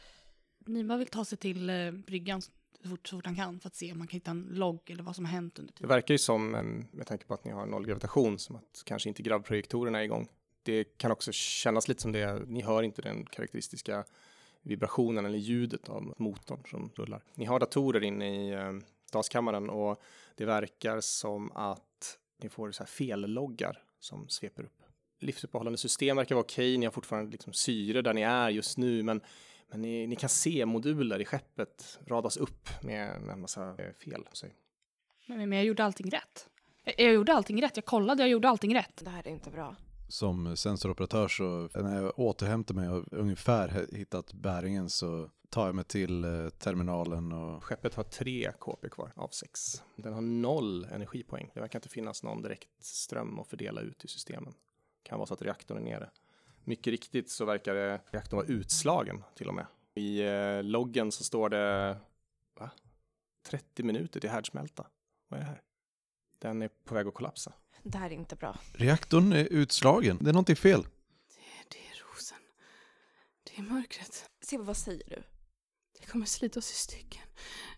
Nima 0.66 0.97
vill 0.97 1.06
ta 1.06 1.25
sig 1.25 1.38
till 1.38 1.70
eh, 1.70 1.90
bryggan 1.92 2.42
så 2.42 2.50
fort, 2.88 3.09
så 3.09 3.16
fort 3.16 3.26
han 3.26 3.37
kan 3.37 3.61
för 3.61 3.68
att 3.68 3.75
se 3.76 3.92
om 3.92 3.99
man 3.99 4.06
kan 4.06 4.16
hitta 4.16 4.30
en 4.30 4.42
logg 4.50 4.90
eller 4.90 5.02
vad 5.02 5.16
som 5.16 5.25
har 5.25 5.32
hänt 5.32 5.59
under 5.59 5.73
Det 5.73 5.76
tiden. 5.76 5.88
verkar 5.88 6.14
ju 6.14 6.18
som, 6.18 6.50
med 6.92 7.06
tanke 7.06 7.25
på 7.25 7.35
att 7.35 7.44
ni 7.44 7.50
har 7.50 7.66
noll 7.66 7.87
gravitation, 7.87 8.38
som 8.38 8.56
att 8.56 8.82
kanske 8.85 9.09
inte 9.09 9.23
gravprojektorerna 9.23 9.99
är 10.00 10.02
igång. 10.04 10.28
Det 10.62 10.85
kan 10.85 11.11
också 11.11 11.33
kännas 11.33 11.88
lite 11.88 12.02
som 12.02 12.12
det, 12.12 12.43
ni 12.47 12.62
hör 12.62 12.83
inte 12.83 13.02
den 13.02 13.25
karaktäristiska 13.25 14.05
vibrationen 14.62 15.26
eller 15.26 15.38
ljudet 15.38 15.88
av 15.88 16.14
motorn 16.19 16.62
som 16.71 16.90
rullar. 16.95 17.23
Ni 17.35 17.45
har 17.45 17.61
datorer 17.61 18.05
inne 18.05 18.49
i 18.49 18.52
eh, 18.52 19.71
och 19.71 20.02
det 20.35 20.45
verkar 20.45 21.00
som 21.00 21.52
att 21.52 22.19
ni 22.43 22.49
får 22.49 22.71
så 22.73 22.83
här 22.83 22.88
felloggar 22.88 23.83
som 24.00 24.29
sveper 24.29 24.62
upp. 24.62 24.83
Livsuppehållande 25.19 25.79
system 25.79 26.17
verkar 26.17 26.35
vara 26.35 26.45
okej, 26.45 26.79
ni 26.79 26.87
har 26.87 26.93
fortfarande 26.93 27.31
liksom 27.31 27.52
syre 27.52 28.02
där 28.02 28.14
ni 28.14 28.23
är 28.23 28.49
just 28.50 28.79
nu, 28.79 29.02
men, 29.02 29.21
men 29.71 29.83
ni, 29.83 30.07
ni 30.07 30.17
kan 30.17 30.29
se 30.29 30.67
moduler 30.67 31.21
i 31.21 31.25
skeppet 31.25 31.99
radas 32.07 32.37
upp 32.37 32.69
med, 32.83 33.17
en 33.31 33.40
massa 33.40 33.69
eh, 33.79 33.93
fel. 33.93 34.25
Men, 35.26 35.49
men 35.49 35.52
jag 35.52 35.64
gjorde 35.64 35.85
allting 35.85 36.11
rätt. 36.11 36.49
Jag, 36.85 36.95
jag 36.99 37.12
gjorde 37.12 37.35
allting 37.35 37.62
rätt. 37.62 37.76
Jag 37.76 37.85
kollade, 37.85 38.23
jag 38.23 38.31
gjorde 38.31 38.49
allting 38.49 38.75
rätt. 38.75 39.00
Det 39.05 39.11
här 39.11 39.26
är 39.26 39.31
inte 39.31 39.50
bra. 39.50 39.76
Som 40.11 40.57
sensoroperatör 40.57 41.29
så 41.29 41.69
när 41.75 42.02
jag 42.02 42.19
återhämtar 42.19 42.75
mig 42.75 42.88
och 42.88 43.05
ungefär 43.12 43.87
hittat 43.93 44.33
bäringen 44.33 44.90
så 44.90 45.31
tar 45.49 45.67
jag 45.67 45.75
mig 45.75 45.85
till 45.85 46.25
eh, 46.25 46.49
terminalen 46.49 47.33
och 47.33 47.64
Skeppet 47.64 47.95
har 47.95 48.05
tre 48.05 48.52
KP 48.61 48.88
kvar 48.88 49.12
av 49.17 49.29
sex. 49.29 49.83
Den 49.97 50.12
har 50.12 50.21
noll 50.21 50.85
energipoäng. 50.85 51.50
Det 51.55 51.61
verkar 51.61 51.79
inte 51.79 51.88
finnas 51.88 52.23
någon 52.23 52.43
direkt 52.43 52.85
ström 52.85 53.38
att 53.38 53.47
fördela 53.47 53.81
ut 53.81 54.05
i 54.05 54.09
systemen. 54.09 54.55
Kan 55.02 55.19
vara 55.19 55.26
så 55.26 55.35
att 55.35 55.43
reaktorn 55.43 55.79
är 55.79 55.83
nere. 55.83 56.11
Mycket 56.64 56.90
riktigt 56.90 57.31
så 57.31 57.45
verkar 57.45 57.75
det, 57.75 58.00
reaktorn 58.11 58.37
vara 58.37 58.47
utslagen 58.47 59.23
till 59.35 59.49
och 59.49 59.55
med. 59.55 59.67
I 59.95 60.21
eh, 60.21 60.62
loggen 60.62 61.12
så 61.12 61.25
står 61.25 61.49
det 61.49 61.97
va? 62.59 62.71
30 63.43 63.83
minuter 63.83 64.21
till 64.21 64.31
härdsmälta. 64.31 64.87
Vad 65.29 65.40
är 65.40 65.45
det 65.45 65.50
här? 65.50 65.62
Den 66.38 66.62
är 66.62 66.69
på 66.69 66.95
väg 66.95 67.07
att 67.07 67.14
kollapsa. 67.14 67.52
Det 67.82 67.99
här 67.99 68.10
är 68.10 68.14
inte 68.14 68.37
bra. 68.37 68.58
reaktorn 68.75 69.32
är 69.32 69.44
utslagen. 69.44 70.18
Det 70.20 70.28
är 70.28 70.32
någonting 70.32 70.56
fel. 70.56 70.82
Det, 70.82 70.88
det 71.68 71.78
är 71.78 72.04
rosen. 72.14 72.38
Det 73.44 73.58
är 73.58 73.62
mörkret. 73.62 74.30
Sebo, 74.42 74.62
vad 74.64 74.76
säger 74.76 75.02
du? 75.10 75.22
Det 76.00 76.06
kommer 76.06 76.26
slita 76.26 76.58
oss 76.58 76.70
i 76.70 76.75
stycken. 76.75 77.22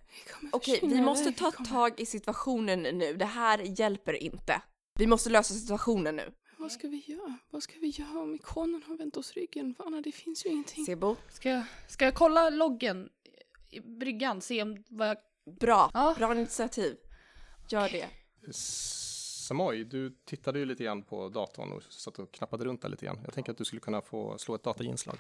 Vi 0.07 0.33
kommer 0.33 0.55
Okej, 0.57 0.81
vi 0.83 1.01
måste 1.01 1.33
ta 1.33 1.51
Vi 1.51 1.57
kommer- 1.57 1.69
tag 1.71 2.01
i 2.01 2.07
situationen 2.07 2.83
nu. 2.83 3.17
Det 3.17 3.25
här 3.25 3.59
hjälper 3.81 4.23
inte. 4.23 4.63
Vi 4.95 5.07
måste 5.07 5.31
lösa 5.31 5.55
situationen 5.55 6.17
nu. 6.17 6.33
Vad 6.59 6.73
ska 6.73 6.89
vi 6.89 7.05
göra? 7.07 7.39
Vad 7.51 7.63
ska 7.63 7.73
vi 7.81 7.89
göra 7.89 8.21
om 8.21 8.35
ikonen 8.35 8.83
har 8.87 8.97
vänt 8.97 9.17
oss 9.17 9.33
ryggen? 9.33 9.75
För 9.75 9.85
Anna, 9.85 10.01
det 10.01 10.13
finns 10.13 10.47
ju 10.47 10.51
ingenting. 10.51 10.85
Sebo, 10.87 11.17
Ska 11.29 11.49
jag, 11.51 11.65
ska 11.89 12.05
jag 12.05 12.15
kolla 12.15 12.51
loggen 12.51 13.09
i 13.71 13.81
bryggan? 13.81 14.41
Se 14.41 14.63
om 14.63 14.85
vad 14.89 15.09
jag... 15.09 15.17
bra. 15.61 15.91
Ja. 15.95 16.15
Bra 16.19 16.35
initiativ. 16.35 16.97
Gör 17.71 17.89
det. 17.89 18.09
Samoy, 19.53 19.85
du 19.85 20.11
tittade 20.25 20.59
ju 20.59 20.65
lite 20.65 20.85
grann 20.85 21.03
på 21.03 21.29
datorn 21.29 21.73
och 21.73 21.83
satt 21.83 22.19
och 22.19 22.33
knappade 22.33 22.65
runt 22.65 22.83
där 22.83 22.89
lite 22.89 23.07
grann. 23.07 23.19
Jag 23.25 23.35
tänker 23.35 23.53
att 23.53 23.59
du 23.59 23.65
skulle 23.65 23.81
kunna 23.81 24.01
få 24.01 24.39
slå 24.39 24.55
ett 24.55 24.63
datainslag. 24.63 25.19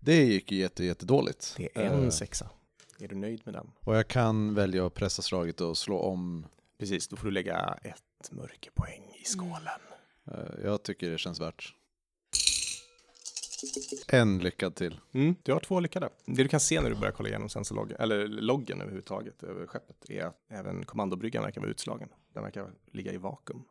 Det 0.00 0.24
gick 0.24 0.52
ju 0.52 0.58
jätte, 0.58 0.84
jättedåligt. 0.84 1.54
Det 1.56 1.68
är 1.74 1.84
en 1.84 2.04
Eh, 2.04 2.10
sexa. 2.10 2.50
Är 3.00 3.08
du 3.08 3.14
nöjd 3.14 3.40
med 3.44 3.54
den? 3.54 3.70
Och 3.80 3.96
jag 3.96 4.08
kan 4.08 4.54
välja 4.54 4.86
att 4.86 4.94
pressa 4.94 5.22
slaget 5.22 5.60
och 5.60 5.78
slå 5.78 5.98
om. 5.98 6.46
Precis, 6.78 7.08
då 7.08 7.16
får 7.16 7.24
du 7.24 7.30
lägga 7.30 7.78
ett 7.82 8.30
mörkerpoäng 8.32 9.14
i 9.22 9.24
skålen. 9.24 9.80
Eh, 10.30 10.64
Jag 10.64 10.82
tycker 10.82 11.10
det 11.10 11.18
känns 11.18 11.40
värt. 11.40 11.74
En 14.08 14.38
lyckad 14.38 14.74
till. 14.74 15.00
Mm, 15.12 15.34
du 15.42 15.52
har 15.52 15.60
två 15.60 15.80
lyckade. 15.80 16.08
Det 16.26 16.42
du 16.42 16.48
kan 16.48 16.60
se 16.60 16.80
när 16.80 16.90
du 16.90 16.96
börjar 16.96 17.12
kolla 17.12 17.28
igenom 17.28 17.48
sensorloggen, 17.48 17.96
eller 18.00 18.28
loggen 18.28 18.80
överhuvudtaget 18.80 19.42
över 19.42 19.66
skeppet, 19.66 20.10
är 20.10 20.24
att 20.24 20.36
även 20.48 20.84
kommandobryggan 20.84 21.42
verkar 21.42 21.60
vara 21.60 21.70
utslagen. 21.70 22.08
Den 22.34 22.42
verkar 22.42 22.70
ligga 22.92 23.12
i 23.12 23.16
vakuum. 23.16 23.64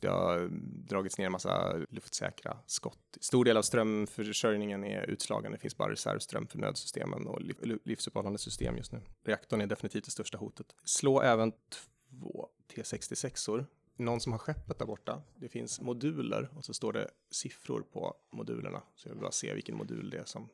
Det 0.00 0.08
har 0.08 0.42
eh, 0.42 0.48
dragits 0.88 1.18
ner 1.18 1.26
en 1.26 1.32
massa 1.32 1.72
luftsäkra 1.90 2.58
skott. 2.66 3.18
Stor 3.20 3.44
del 3.44 3.56
av 3.56 3.62
strömförsörjningen 3.62 4.84
är 4.84 5.02
utslagen. 5.02 5.52
Det 5.52 5.58
finns 5.58 5.76
bara 5.76 5.92
reservström 5.92 6.46
för 6.46 6.58
nödsystemen 6.58 7.26
och 7.26 7.40
livsuppehållande 7.84 8.38
system 8.38 8.76
just 8.76 8.92
nu. 8.92 9.00
Reaktorn 9.24 9.60
är 9.60 9.66
definitivt 9.66 10.04
det 10.04 10.10
största 10.10 10.38
hotet. 10.38 10.66
Slå 10.84 11.20
även 11.20 11.52
två 11.52 12.48
T66or. 12.74 13.66
Någon 13.96 14.20
som 14.20 14.32
har 14.32 14.38
skeppet 14.38 14.78
där 14.78 14.86
borta. 14.86 15.22
Det 15.36 15.48
finns 15.48 15.80
moduler 15.80 16.50
och 16.56 16.64
så 16.64 16.74
står 16.74 16.92
det 16.92 17.10
siffror 17.30 17.80
på 17.92 18.14
modulerna. 18.32 18.82
Så 18.94 19.08
jag 19.08 19.14
vill 19.14 19.20
bara 19.20 19.32
se 19.32 19.54
vilken 19.54 19.76
modul 19.76 20.10
det 20.10 20.18
är 20.18 20.24
som 20.24 20.48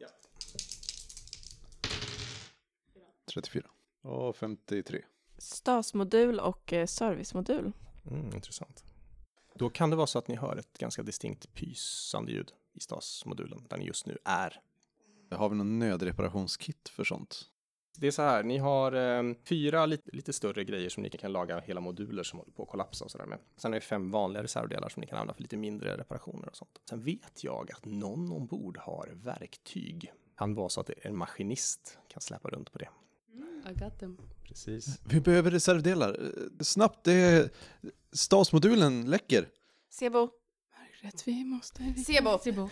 34. 3.35 3.62
Och 4.02 4.37
53. 4.37 5.02
Stasmodul 5.38 6.40
och 6.40 6.72
eh, 6.72 6.87
servicemodul. 6.87 7.72
Mm, 8.11 8.35
intressant. 8.35 8.85
Då 9.55 9.70
kan 9.70 9.90
det 9.90 9.96
vara 9.96 10.07
så 10.07 10.18
att 10.18 10.28
ni 10.28 10.37
hör 10.37 10.57
ett 10.57 10.78
ganska 10.78 11.02
distinkt 11.02 11.55
pysande 11.55 12.33
ljud 12.33 12.52
i 12.72 12.81
stasmodulen 12.81 13.66
där 13.68 13.76
ni 13.76 13.85
just 13.85 14.07
nu 14.07 14.18
är. 14.24 14.61
Har 15.31 15.48
vi 15.48 15.57
någon 15.57 15.78
nödreparationskit 15.78 16.88
för 16.88 17.05
sånt? 17.05 17.51
Det 17.96 18.07
är 18.07 18.11
så 18.11 18.22
här, 18.22 18.42
ni 18.42 18.59
har 18.59 18.92
eh, 18.92 19.35
fyra 19.44 19.87
lite, 19.87 20.11
lite 20.12 20.33
större 20.33 20.64
grejer 20.64 20.88
som 20.88 21.02
ni 21.02 21.11
kan 21.11 21.33
laga 21.33 21.61
hela 21.61 21.81
moduler 21.81 22.22
som 22.22 22.38
håller 22.38 22.52
på 22.52 22.62
att 22.62 22.68
kollapsa 22.68 23.05
och 23.05 23.11
sådär 23.11 23.26
med. 23.26 23.38
Sen 23.57 23.72
har 23.72 23.76
ni 23.76 23.81
fem 23.81 24.11
vanliga 24.11 24.42
reservdelar 24.42 24.88
som 24.88 25.00
ni 25.00 25.07
kan 25.07 25.18
använda 25.18 25.35
för 25.35 25.42
lite 25.42 25.57
mindre 25.57 25.96
reparationer 25.96 26.48
och 26.48 26.57
sånt. 26.57 26.81
Sen 26.88 27.02
vet 27.02 27.44
jag 27.44 27.72
att 27.72 27.85
någon 27.85 28.33
ombord 28.33 28.78
har 28.78 29.11
verktyg. 29.14 30.12
Kan 30.37 30.55
vara 30.55 30.68
så 30.68 30.81
att 30.81 30.90
en 31.02 31.16
maskinist 31.16 31.98
kan 32.09 32.20
släppa 32.20 32.48
runt 32.48 32.72
på 32.72 32.78
det. 32.78 32.88
I 33.70 33.74
got 33.74 33.98
them. 33.98 34.18
Precis. 34.44 35.00
Vi 35.05 35.20
behöver 35.20 35.50
reservdelar. 35.50 36.09
Eh, 36.09 36.64
Snabbt, 36.64 37.05
det 37.05 37.12
är... 37.12 37.50
Stasmodulen 38.12 39.11
läcker. 39.11 39.48
Sebo, 39.90 40.31
Mörkret, 40.78 41.28
vi 41.28 41.44
måste... 41.44 41.94
Sebo, 41.94 42.38
Sebo. 42.38 42.68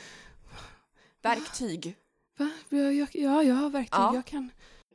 verktyg. 1.23 1.97
Va? 2.39 2.51
Jag, 2.69 2.95
jag, 2.95 3.09
ja, 3.13 3.43
jag 3.43 3.55
har 3.55 3.71
verktyg. 3.71 4.01
Ja. 4.01 4.15
Jag 4.15 4.25
kan... 4.27 4.51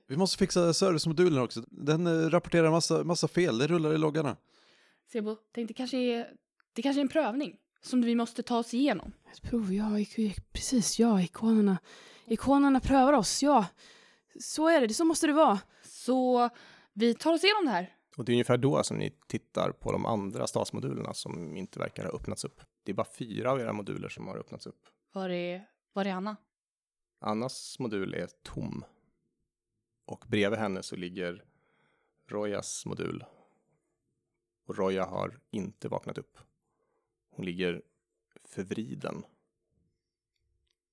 Vi 0.08 0.18
måste 0.18 0.38
fixa 0.38 0.74
servicemodulen 0.74 1.41
också. 1.44 1.62
Den 1.68 2.08
eh, 2.08 2.30
rapporterar 2.30 2.72
massa, 2.72 3.04
massa 3.04 3.28
fel. 3.28 3.58
Det 3.58 3.68
rullar 3.68 3.94
i 3.94 3.98
loggarna. 3.98 4.38
Sebo, 5.12 5.36
tänkte 5.36 5.74
kanske 5.74 5.98
är, 5.98 6.34
det 6.74 6.82
kanske 6.82 7.00
är 7.00 7.02
en 7.02 7.10
prövning 7.10 7.58
som 7.82 8.02
vi 8.02 8.15
måste 8.15 8.44
ta 8.44 8.58
oss 8.58 8.74
igenom. 8.74 9.13
Ett 9.32 9.41
prov, 9.41 9.74
ja. 9.74 9.89
Precis, 10.52 11.00
ja. 11.00 11.22
Ikonerna. 11.22 11.78
Ikonerna 12.26 12.80
prövar 12.80 13.13
oss, 13.13 13.44
ja. 13.44 13.65
Så 14.39 14.68
är 14.68 14.88
det, 14.88 14.94
så 14.94 15.06
måste 15.06 15.28
det 15.28 15.34
vara. 15.34 15.60
Så 15.84 16.50
vi 16.94 17.13
tar 17.13 17.34
oss 17.34 17.44
igenom 17.44 17.65
det 17.65 17.72
här. 17.72 17.96
Och 18.18 18.26
det 18.26 18.32
är 18.32 18.34
ungefär 18.34 18.58
då 18.58 18.84
som 18.84 18.98
ni 18.98 19.12
tittar 19.28 19.72
på 19.72 19.91
de 19.91 20.06
andra 20.06 20.48
stasmodulerna 20.48 21.13
som 21.13 21.58
inte 21.58 21.80
verkar 21.80 22.04
ha 22.04 22.12
öppnats 22.12 22.46
upp. 22.46 22.62
Det 22.84 22.91
är 22.91 22.96
bara 22.96 23.08
fyra 23.18 23.52
av 23.52 23.60
era 23.60 23.74
moduler 23.74 24.10
som 24.10 24.28
har 24.28 24.38
öppnats 24.38 24.68
upp. 24.68 24.80
Var 25.13 25.30
är, 25.30 25.68
var 25.94 26.06
är 26.06 26.12
Anna? 26.12 26.36
Annas 27.22 27.80
modul 27.80 28.13
är 28.13 28.28
tom. 28.44 28.86
Och 30.06 30.26
bredvid 30.28 30.60
henne 30.60 30.84
så 30.84 30.96
ligger 30.96 31.46
Rojas 32.28 32.86
modul. 32.86 33.26
Och 34.65 34.78
Roja 34.78 35.06
har 35.06 35.39
inte 35.52 35.88
vaknat 35.88 36.18
upp. 36.18 36.38
Hon 37.30 37.46
ligger 37.46 37.82
förvriden. 38.44 39.26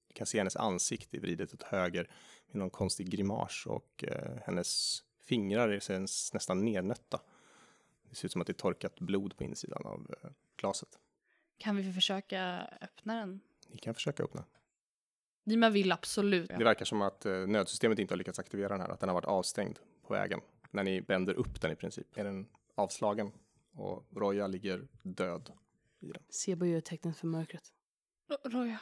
Du 0.07 0.15
kan 0.15 0.27
se 0.27 0.39
hennes 0.39 0.57
ansikte 0.57 1.19
vridet 1.19 1.55
åt 1.55 1.63
höger 1.63 2.11
med 2.47 2.57
någon 2.57 2.71
konstig 2.71 3.11
grimas 3.11 3.67
och 3.67 4.05
eh, 4.05 4.39
hennes 4.45 5.03
fingrar 5.21 5.81
känns 5.81 6.35
nästan 6.35 6.65
nernötta. 6.65 7.21
Det 8.11 8.15
ser 8.15 8.27
ut 8.27 8.33
som 8.33 8.41
att 8.41 8.47
det 8.47 8.51
är 8.51 8.55
torkat 8.55 9.01
blod 9.01 9.37
på 9.37 9.45
insidan 9.45 9.87
av 9.87 10.15
eh, 10.23 10.31
glaset. 10.57 10.99
Kan 11.59 11.77
vi 11.77 11.93
försöka 11.93 12.69
öppna 12.81 13.15
den? 13.15 13.41
Ni 13.69 13.79
kan 13.79 13.95
försöka 13.95 14.23
öppna. 14.23 14.45
Nima 15.45 15.71
vill 15.71 15.93
absolut. 15.93 16.49
Det 16.49 16.65
verkar 16.65 16.85
som 16.85 17.03
att 17.03 17.27
eh, 17.27 17.33
nödsystemet 17.33 17.99
inte 17.99 18.15
har 18.15 18.19
lyckats 18.19 18.39
aktivera 18.39 18.69
den 18.69 18.81
här, 18.81 18.89
att 18.89 19.01
den 19.01 19.09
har 19.09 19.15
varit 19.15 19.25
avstängd 19.25 19.79
på 20.07 20.15
vägen. 20.15 20.41
När 20.71 20.83
ni 20.85 21.01
bänder 21.03 21.35
upp 21.35 21.61
den 21.61 21.73
i 21.73 21.77
princip 21.77 22.19
är 22.19 22.25
den 22.25 22.47
avslagen 22.75 23.33
och 23.75 24.07
Roja 24.17 24.47
ligger 24.47 24.89
död 25.03 25.51
i 26.01 26.07
den. 26.13 26.23
Sebo 26.29 26.67
gör 26.67 26.81
tecknet 26.81 27.17
för 27.17 27.27
mörkret. 27.27 27.63
Ro- 28.31 28.51
Roja. 28.51 28.79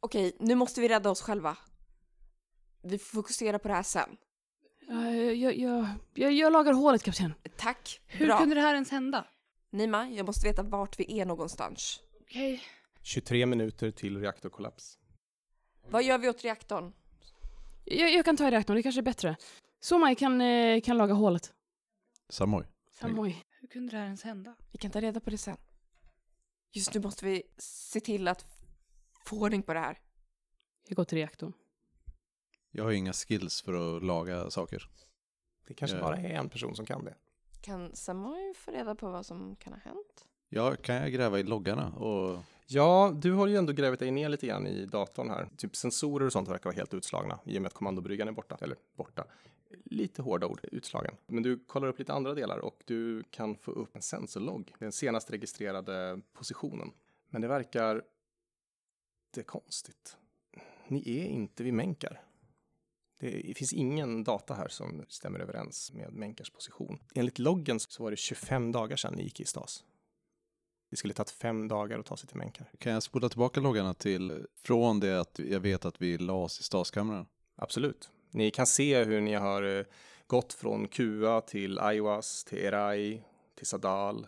Okej, 0.00 0.36
nu 0.38 0.54
måste 0.54 0.80
vi 0.80 0.88
rädda 0.88 1.10
oss 1.10 1.22
själva. 1.22 1.56
Vi 2.82 2.98
får 2.98 3.16
fokusera 3.16 3.58
på 3.58 3.68
det 3.68 3.74
här 3.74 3.82
sen. 3.82 4.16
Ja, 4.88 5.10
jag, 5.14 5.34
jag, 5.36 5.54
jag, 5.56 5.86
jag, 6.14 6.32
jag 6.32 6.52
lagar 6.52 6.72
hålet, 6.72 7.02
kapten. 7.02 7.34
Tack. 7.56 8.00
Hur 8.06 8.26
Bra. 8.26 8.38
kunde 8.38 8.54
det 8.54 8.60
här 8.60 8.74
ens 8.74 8.90
hända? 8.90 9.26
Nima, 9.70 10.08
jag 10.10 10.26
måste 10.26 10.46
veta 10.48 10.62
vart 10.62 11.00
vi 11.00 11.20
är 11.20 11.26
någonstans. 11.26 12.00
Okej. 12.20 12.62
23 13.02 13.46
minuter 13.46 13.90
till 13.90 14.20
reaktorkollaps. 14.20 14.98
Vad 15.90 16.02
gör 16.02 16.18
vi 16.18 16.28
åt 16.28 16.44
reaktorn? 16.44 16.92
Jag, 17.84 18.12
jag 18.12 18.24
kan 18.24 18.36
ta 18.36 18.48
i 18.48 18.50
reaktorn, 18.50 18.76
det 18.76 18.82
kanske 18.82 19.00
är 19.00 19.02
bättre. 19.02 19.36
Somaj 19.80 20.14
kan, 20.16 20.40
eh, 20.40 20.80
kan 20.80 20.96
laga 20.98 21.14
hålet. 21.14 21.52
Samoy. 22.28 22.64
Samoj. 22.90 23.44
Hur 23.60 23.68
kunde 23.68 23.90
det 23.92 23.96
här 23.98 24.04
ens 24.04 24.22
hända? 24.22 24.56
Vi 24.72 24.78
kan 24.78 24.90
ta 24.90 25.00
reda 25.00 25.20
på 25.20 25.30
det 25.30 25.38
sen. 25.38 25.56
Just 26.72 26.94
nu 26.94 27.00
måste 27.00 27.24
vi 27.24 27.42
se 27.58 28.00
till 28.00 28.28
att 28.28 28.46
få 29.24 29.40
ordning 29.40 29.62
på 29.62 29.74
det 29.74 29.80
här. 29.80 29.98
Jag 30.88 30.96
går 30.96 31.04
till 31.04 31.18
reaktorn. 31.18 31.52
Jag 32.70 32.84
har 32.84 32.92
inga 32.92 33.12
skills 33.12 33.62
för 33.62 33.96
att 33.96 34.02
laga 34.04 34.50
saker. 34.50 34.88
Det 35.66 35.74
kanske 35.74 35.96
Ja. 35.96 36.02
bara 36.02 36.16
är 36.16 36.34
en 36.34 36.48
person 36.48 36.76
som 36.76 36.86
kan 36.86 37.04
det. 37.04 37.14
Kan 37.60 37.96
Samoy 37.96 38.54
få 38.54 38.70
reda 38.70 38.94
på 38.94 39.10
vad 39.10 39.26
som 39.26 39.56
kan 39.56 39.72
ha 39.72 39.80
hänt? 39.80 40.28
Ja, 40.48 40.76
kan 40.76 40.94
jag 40.96 41.12
gräva 41.12 41.38
i 41.38 41.42
loggarna 41.42 41.92
och 41.92 42.42
Ja, 42.74 43.12
du 43.16 43.32
har 43.32 43.46
ju 43.46 43.56
ändå 43.56 43.72
grävt 43.72 43.98
dig 43.98 44.10
ner 44.10 44.28
lite 44.28 44.46
grann 44.46 44.66
i 44.66 44.86
datorn 44.86 45.30
här. 45.30 45.48
Typ 45.56 45.76
sensorer 45.76 46.26
och 46.26 46.32
sånt 46.32 46.48
verkar 46.48 46.64
vara 46.64 46.76
helt 46.76 46.94
utslagna 46.94 47.38
i 47.44 47.58
och 47.58 47.62
med 47.62 47.68
att 47.68 47.74
kommandobryggan 47.74 48.28
är 48.28 48.32
borta. 48.32 48.58
Eller 48.60 48.76
borta. 48.96 49.24
Lite 49.84 50.22
hårda 50.22 50.46
ord, 50.46 50.60
utslagen. 50.72 51.14
Men 51.26 51.42
du 51.42 51.64
kollar 51.66 51.88
upp 51.88 51.98
lite 51.98 52.12
andra 52.12 52.34
delar 52.34 52.58
och 52.58 52.82
du 52.84 53.22
kan 53.30 53.56
få 53.56 53.70
upp 53.70 53.96
en 53.96 54.02
sensorlogg. 54.02 54.74
Den 54.78 54.92
senast 54.92 55.30
registrerade 55.30 56.20
positionen. 56.32 56.92
Men 57.28 57.42
det 57.42 57.48
verkar... 57.48 58.02
Det 59.34 59.40
är 59.40 59.44
konstigt. 59.44 60.16
Ni 60.88 61.20
är 61.20 61.26
inte 61.26 61.62
vid 61.62 61.74
Menkar. 61.74 62.22
Det 63.20 63.56
finns 63.56 63.72
ingen 63.72 64.24
data 64.24 64.54
här 64.54 64.68
som 64.68 65.04
stämmer 65.08 65.40
överens 65.40 65.92
med 65.92 66.12
Menkars 66.12 66.50
position. 66.50 66.98
Enligt 67.14 67.38
loggen 67.38 67.80
så 67.80 68.02
var 68.02 68.10
det 68.10 68.16
25 68.16 68.72
dagar 68.72 68.96
sedan 68.96 69.14
ni 69.14 69.22
gick 69.22 69.40
i 69.40 69.44
stas. 69.44 69.84
Det 70.92 70.96
skulle 70.96 71.14
tagit 71.14 71.30
fem 71.30 71.68
dagar 71.68 71.98
att 71.98 72.06
ta 72.06 72.16
sig 72.16 72.28
till 72.28 72.36
Menkar. 72.38 72.70
kan 72.78 72.92
jag 72.92 73.02
spola 73.02 73.28
tillbaka 73.28 73.60
loggarna 73.60 73.94
till 73.94 74.46
från 74.62 75.00
det 75.00 75.20
att 75.20 75.38
jag 75.38 75.60
vet 75.60 75.84
att 75.84 76.02
vi 76.02 76.18
la 76.18 76.32
oss 76.32 76.60
i 76.60 76.62
staskammaren? 76.62 77.26
Absolut. 77.56 78.10
Ni 78.30 78.50
kan 78.50 78.66
se 78.66 79.04
hur 79.04 79.20
ni 79.20 79.34
har 79.34 79.62
eh, 79.78 79.84
gått 80.26 80.52
från 80.52 80.88
Kua 80.88 81.40
till 81.40 81.78
Aiwas, 81.78 82.44
till 82.44 82.58
Erai, 82.58 83.22
till 83.54 83.66
Sadal, 83.66 84.26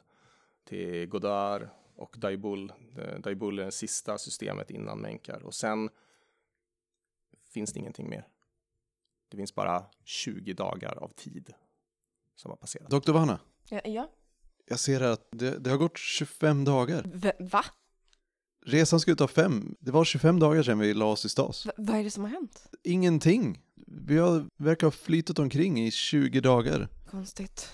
till 0.64 1.06
Godar 1.06 1.70
och 1.96 2.16
Daibul. 2.18 2.72
Eh, 2.98 3.18
Daibul 3.20 3.58
är 3.58 3.64
det 3.64 3.72
sista 3.72 4.18
systemet 4.18 4.70
innan 4.70 4.98
Menkar. 5.00 5.42
Och 5.42 5.54
sen 5.54 5.90
finns 7.50 7.72
det 7.72 7.80
ingenting 7.80 8.08
mer. 8.10 8.28
Det 9.28 9.36
finns 9.36 9.54
bara 9.54 9.84
20 10.04 10.52
dagar 10.52 10.98
av 10.98 11.08
tid 11.08 11.54
som 12.34 12.50
har 12.50 12.56
passerat. 12.56 12.90
Doktor 12.90 13.12
Vanna, 13.12 13.38
Ja. 13.68 13.80
ja. 13.84 14.10
Jag 14.68 14.78
ser 14.80 15.00
här 15.00 15.10
att 15.10 15.28
det, 15.32 15.58
det 15.58 15.70
har 15.70 15.76
gått 15.76 15.98
25 15.98 16.64
dagar. 16.64 17.02
V- 17.14 17.32
va? 17.40 17.64
Resan 18.66 19.00
skulle 19.00 19.16
ta 19.16 19.28
fem. 19.28 19.74
Det 19.80 19.90
var 19.90 20.04
25 20.04 20.38
dagar 20.38 20.62
sedan 20.62 20.78
vi 20.78 20.94
la 20.94 21.04
oss 21.04 21.24
i 21.24 21.28
stas. 21.28 21.66
va? 21.66 21.72
Vad 21.76 21.96
är 21.98 22.04
det 22.04 22.10
som 22.10 22.22
har 22.22 22.30
hänt? 22.30 22.66
Ingenting. 22.82 23.60
Vi 23.86 24.18
har, 24.18 24.46
verkar 24.56 24.86
ha 24.86 24.90
flyttat 24.92 25.38
omkring 25.38 25.84
i 25.86 25.90
20 25.90 26.40
dagar. 26.40 26.88
Konstigt. 27.10 27.68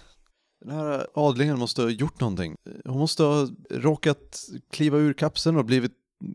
Den 0.61 0.70
här 0.74 1.07
adlingen 1.14 1.59
måste 1.59 1.83
ha 1.83 1.88
gjort 1.90 2.20
någonting. 2.20 2.57
Hon 2.85 2.98
måste 2.98 3.22
ha 3.22 3.48
råkat 3.70 4.40
kliva 4.70 4.98
ur 4.98 5.12
kapseln 5.12 5.57
och 5.57 5.64
blivit 5.64 5.92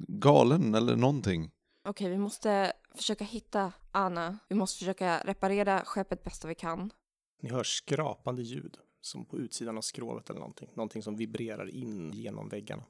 galen 0.08 0.76
eller 0.76 0.96
någonting. 0.96 1.52
Okej, 1.88 2.10
vi 2.10 2.18
måste 2.18 2.74
försöka 2.96 3.24
hitta 3.24 3.72
Anna. 3.91 4.38
Vi 4.50 4.56
måste 4.56 4.80
försöka 4.80 5.20
reparera 5.20 5.82
skeppet 5.86 6.24
bästa 6.24 6.48
vi 6.48 6.56
kan. 6.56 6.91
Ni 7.41 7.50
hör 7.50 7.63
skrapande 7.63 8.41
ljud 8.41 8.78
som 9.06 9.26
på 9.26 9.38
utsidan 9.38 9.78
av 9.78 9.82
skrovet 9.82 10.30
eller 10.30 10.39
någonting. 10.39 10.70
Någonting 10.74 11.02
som 11.04 11.15
vibrerar 11.15 11.70
in 11.76 12.12
genom 12.12 12.50
väggarna. 12.50 12.84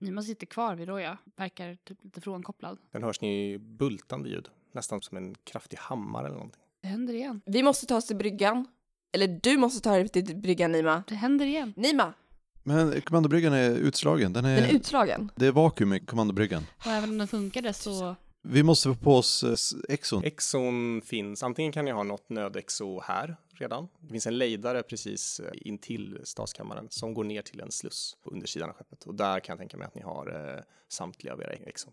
Nima 0.00 0.22
sitter 0.22 0.46
kvar 0.46 0.74
vid 0.76 0.88
Roja, 0.88 1.18
verkar 1.36 1.76
typ 1.84 2.04
lite 2.04 2.20
frånkopplad. 2.20 2.78
Sen 2.92 3.02
hörs 3.02 3.20
ni 3.20 3.58
bultande 3.58 4.28
ljud, 4.28 4.48
nästan 4.72 5.02
som 5.02 5.16
en 5.16 5.34
kraftig 5.44 5.76
hammare 5.76 6.26
eller 6.26 6.36
någonting. 6.36 6.62
Det 6.82 6.88
händer 6.88 7.14
igen. 7.14 7.40
Vi 7.46 7.62
måste 7.62 7.86
ta 7.86 7.96
oss 7.96 8.06
till 8.06 8.16
bryggan. 8.16 8.66
Eller 9.12 9.40
du 9.42 9.56
måste 9.56 9.80
ta 9.80 9.90
dig 9.90 10.08
till 10.08 10.36
bryggan, 10.36 10.72
Nima. 10.72 11.02
Det 11.08 11.14
händer 11.14 11.46
igen. 11.46 11.72
Nima, 11.76 12.14
Men 12.62 13.00
kommandobryggan 13.00 13.52
är 13.52 13.70
utslagen. 13.70 14.32
Den 14.32 14.44
är, 14.44 14.60
den 14.60 14.70
är 14.70 14.74
utslagen. 14.74 15.30
det 15.36 15.46
är 15.46 15.52
vakuum 15.52 15.92
i 15.92 16.00
kommandobryggan. 16.00 16.62
Och 16.78 16.86
även 16.86 17.10
om 17.10 17.18
den 17.18 17.28
funkade 17.28 17.72
så... 17.72 18.16
Vi 18.44 18.62
måste 18.62 18.88
få 18.88 18.94
på 18.94 19.16
oss 19.16 19.42
eh, 19.42 19.94
exon. 19.94 20.24
Exon 20.24 21.02
finns, 21.02 21.42
antingen 21.42 21.72
kan 21.72 21.84
ni 21.84 21.90
ha 21.90 22.02
något 22.02 22.28
nödexo 22.28 23.00
här 23.00 23.36
redan. 23.50 23.88
Det 24.00 24.12
finns 24.12 24.26
en 24.26 24.38
lejdare 24.38 24.82
precis 24.82 25.40
eh, 25.40 25.52
intill 25.54 26.20
stadskammaren 26.24 26.86
som 26.90 27.14
går 27.14 27.24
ner 27.24 27.42
till 27.42 27.60
en 27.60 27.70
sluss 27.70 28.16
på 28.22 28.30
undersidan 28.30 28.70
av 28.70 28.76
skeppet. 28.76 29.04
Och 29.04 29.14
där 29.14 29.40
kan 29.40 29.52
jag 29.52 29.58
tänka 29.58 29.76
mig 29.76 29.86
att 29.86 29.94
ni 29.94 30.02
har 30.02 30.54
eh, 30.54 30.62
samtliga 30.88 31.32
av 31.32 31.40
era 31.40 31.52
exon. 31.52 31.92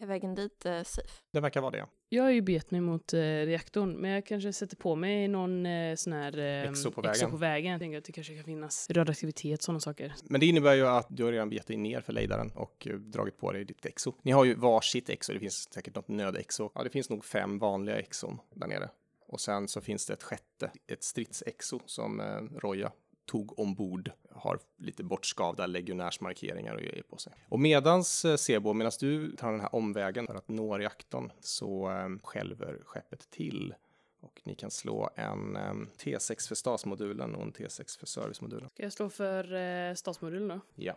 Är 0.00 0.06
vägen 0.06 0.34
dit 0.34 0.66
eh, 0.66 0.82
safe? 0.82 1.08
Det 1.32 1.40
verkar 1.40 1.60
vara 1.60 1.70
det. 1.70 1.86
Jag 2.08 2.22
har 2.22 2.30
ju 2.30 2.42
bet 2.42 2.70
mig 2.70 2.80
mot 2.80 3.14
eh, 3.14 3.18
reaktorn, 3.20 3.92
men 3.92 4.10
jag 4.10 4.26
kanske 4.26 4.52
sätter 4.52 4.76
på 4.76 4.94
mig 4.96 5.28
någon 5.28 5.66
eh, 5.66 5.94
sån 5.94 6.12
här 6.12 6.38
eh, 6.38 6.70
Exo 6.70 6.90
på 6.90 7.00
exo 7.00 7.10
vägen. 7.10 7.30
på 7.30 7.36
vägen. 7.36 7.72
Jag 7.72 7.80
tänker 7.80 7.98
att 7.98 8.04
det 8.04 8.12
kanske 8.12 8.34
kan 8.34 8.44
finnas 8.44 8.90
radioaktivitet, 8.90 9.62
sådana 9.62 9.80
saker. 9.80 10.14
Men 10.22 10.40
det 10.40 10.46
innebär 10.46 10.74
ju 10.74 10.86
att 10.86 11.06
du 11.10 11.24
har 11.24 11.32
redan 11.32 11.48
begett 11.48 11.66
dig 11.66 11.76
ner 11.76 12.00
för 12.00 12.12
lejdaren 12.12 12.50
och 12.50 12.86
eh, 12.90 12.96
dragit 12.96 13.38
på 13.38 13.52
dig 13.52 13.64
ditt 13.64 13.86
exo. 13.86 14.12
Ni 14.22 14.32
har 14.32 14.44
ju 14.44 14.54
varsitt 14.54 15.08
exo, 15.08 15.32
det 15.32 15.40
finns 15.40 15.72
säkert 15.72 15.94
något 15.94 16.08
nödexo. 16.08 16.70
Ja, 16.74 16.82
det 16.82 16.90
finns 16.90 17.10
nog 17.10 17.24
fem 17.24 17.58
vanliga 17.58 17.98
exon 17.98 18.38
där 18.54 18.66
nere. 18.66 18.90
Och 19.26 19.40
sen 19.40 19.68
så 19.68 19.80
finns 19.80 20.06
det 20.06 20.12
ett 20.12 20.22
sjätte, 20.22 20.70
ett 20.86 21.02
stridsexo 21.02 21.80
som 21.86 22.20
eh, 22.20 22.40
Roja 22.58 22.92
tog 23.28 23.58
ombord, 23.58 24.10
har 24.30 24.58
lite 24.76 25.04
bortskavda 25.04 25.66
legionärsmarkeringar 25.66 26.74
och 26.74 26.80
grejer 26.80 27.02
på 27.02 27.16
sig. 27.16 27.32
Och 27.48 27.60
medans 27.60 28.24
eh, 28.24 28.36
Sebo, 28.36 28.72
medan 28.72 28.92
du 29.00 29.36
tar 29.36 29.50
den 29.52 29.60
här 29.60 29.74
omvägen 29.74 30.26
för 30.26 30.34
att 30.34 30.48
nå 30.48 30.78
reaktorn 30.78 31.32
så 31.40 31.90
eh, 31.90 32.08
skälver 32.22 32.82
skeppet 32.84 33.30
till. 33.30 33.74
Och 34.20 34.42
ni 34.44 34.54
kan 34.54 34.70
slå 34.70 35.10
en 35.14 35.56
eh, 35.56 35.72
T6 35.98 36.48
för 36.48 36.54
stasmodulen 36.54 37.34
och 37.34 37.42
en 37.42 37.52
T6 37.52 37.98
för 37.98 38.06
servicemodulen. 38.06 38.70
Ska 38.74 38.82
jag 38.82 38.92
slå 38.92 39.10
för 39.10 39.54
eh, 39.54 39.94
stadsmodulen 39.94 40.48
då? 40.48 40.60
Ja. 40.74 40.96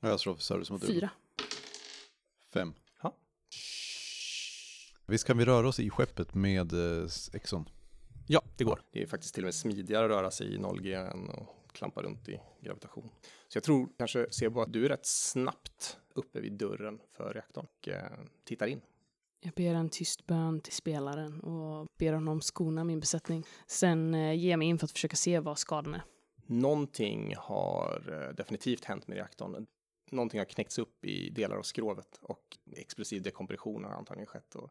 Jag 0.00 0.20
slår 0.20 0.34
för 0.34 0.42
servicemodul. 0.42 0.88
Fyra. 0.88 1.10
Fem. 2.52 2.74
Ja. 3.02 3.16
Visst 5.06 5.26
kan 5.26 5.38
vi 5.38 5.44
röra 5.44 5.68
oss 5.68 5.80
i 5.80 5.90
skeppet 5.90 6.34
med 6.34 6.72
eh, 6.72 7.08
exon? 7.32 7.68
Ja, 8.32 8.42
det 8.56 8.64
går. 8.64 8.82
Det 8.90 9.02
är 9.02 9.06
faktiskt 9.06 9.34
till 9.34 9.44
och 9.44 9.46
med 9.46 9.54
smidigare 9.54 10.04
att 10.04 10.10
röra 10.10 10.30
sig 10.30 10.54
i 10.54 10.58
0G 10.58 11.10
än 11.10 11.30
att 11.30 11.72
klampa 11.72 12.02
runt 12.02 12.28
i 12.28 12.40
gravitation. 12.60 13.10
Så 13.48 13.56
jag 13.56 13.62
tror 13.62 13.88
kanske, 13.98 14.26
Sebo, 14.30 14.60
att 14.60 14.72
du 14.72 14.84
är 14.84 14.88
rätt 14.88 15.06
snabbt 15.06 15.98
uppe 16.14 16.40
vid 16.40 16.52
dörren 16.52 17.00
för 17.12 17.34
reaktorn 17.34 17.66
och 17.66 17.88
eh, 17.88 18.04
tittar 18.44 18.66
in. 18.66 18.80
Jag 19.40 19.52
ber 19.52 19.74
en 19.74 19.88
tyst 19.88 20.26
bön 20.26 20.60
till 20.60 20.72
spelaren 20.72 21.40
och 21.40 21.86
ber 21.98 22.12
honom 22.12 22.40
skona 22.40 22.84
min 22.84 23.00
besättning. 23.00 23.44
Sen 23.66 24.14
eh, 24.14 24.34
ger 24.34 24.50
jag 24.50 24.58
mig 24.58 24.68
in 24.68 24.78
för 24.78 24.84
att 24.84 24.92
försöka 24.92 25.16
se 25.16 25.40
vad 25.40 25.58
skadan 25.58 25.94
är. 25.94 26.02
Någonting 26.46 27.34
har 27.36 28.24
eh, 28.28 28.34
definitivt 28.34 28.84
hänt 28.84 29.08
med 29.08 29.16
reaktorn. 29.16 29.66
Någonting 30.10 30.40
har 30.40 30.44
knäckts 30.44 30.78
upp 30.78 31.04
i 31.04 31.30
delar 31.30 31.56
av 31.56 31.62
skrovet 31.62 32.18
och 32.22 32.58
explosiv 32.76 33.22
dekompression 33.22 33.84
har 33.84 33.90
antagligen 33.90 34.26
skett 34.26 34.54
och 34.54 34.70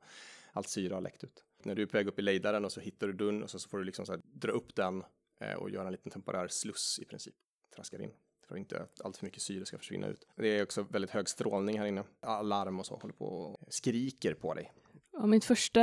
allt 0.51 0.67
syre 0.67 0.93
har 0.93 1.01
läckt 1.01 1.23
ut. 1.23 1.43
När 1.65 1.75
du 1.75 1.81
är 1.81 1.85
på 1.85 1.97
väg 1.97 2.07
upp 2.07 2.19
i 2.19 2.21
lejdaren 2.21 2.65
och 2.65 2.71
så 2.71 2.79
hittar 2.79 3.07
du 3.07 3.13
dörren 3.13 3.43
och 3.43 3.49
så, 3.49 3.59
så 3.59 3.69
får 3.69 3.77
du 3.77 3.83
liksom 3.83 4.05
så 4.05 4.11
här 4.11 4.21
dra 4.23 4.51
upp 4.51 4.75
den 4.75 5.03
eh, 5.41 5.53
och 5.53 5.69
göra 5.69 5.85
en 5.85 5.91
liten 5.91 6.11
temporär 6.11 6.47
sluss 6.47 6.99
i 7.01 7.05
princip. 7.05 7.35
Traskar 7.75 8.01
in 8.01 8.11
för 8.47 8.55
att 8.55 8.59
inte 8.59 8.85
allt 9.03 9.17
för 9.17 9.25
mycket 9.25 9.41
syre 9.41 9.65
ska 9.65 9.77
försvinna 9.77 10.07
ut. 10.07 10.27
Det 10.35 10.47
är 10.47 10.63
också 10.63 10.83
väldigt 10.83 11.11
hög 11.11 11.29
strålning 11.29 11.79
här 11.79 11.85
inne. 11.85 12.03
Alarm 12.21 12.79
och 12.79 12.85
så 12.85 12.95
håller 12.95 13.13
på 13.13 13.25
och 13.25 13.73
skriker 13.73 14.33
på 14.33 14.53
dig. 14.53 14.71
Ja, 15.11 15.25
mitt 15.25 15.45
första 15.45 15.81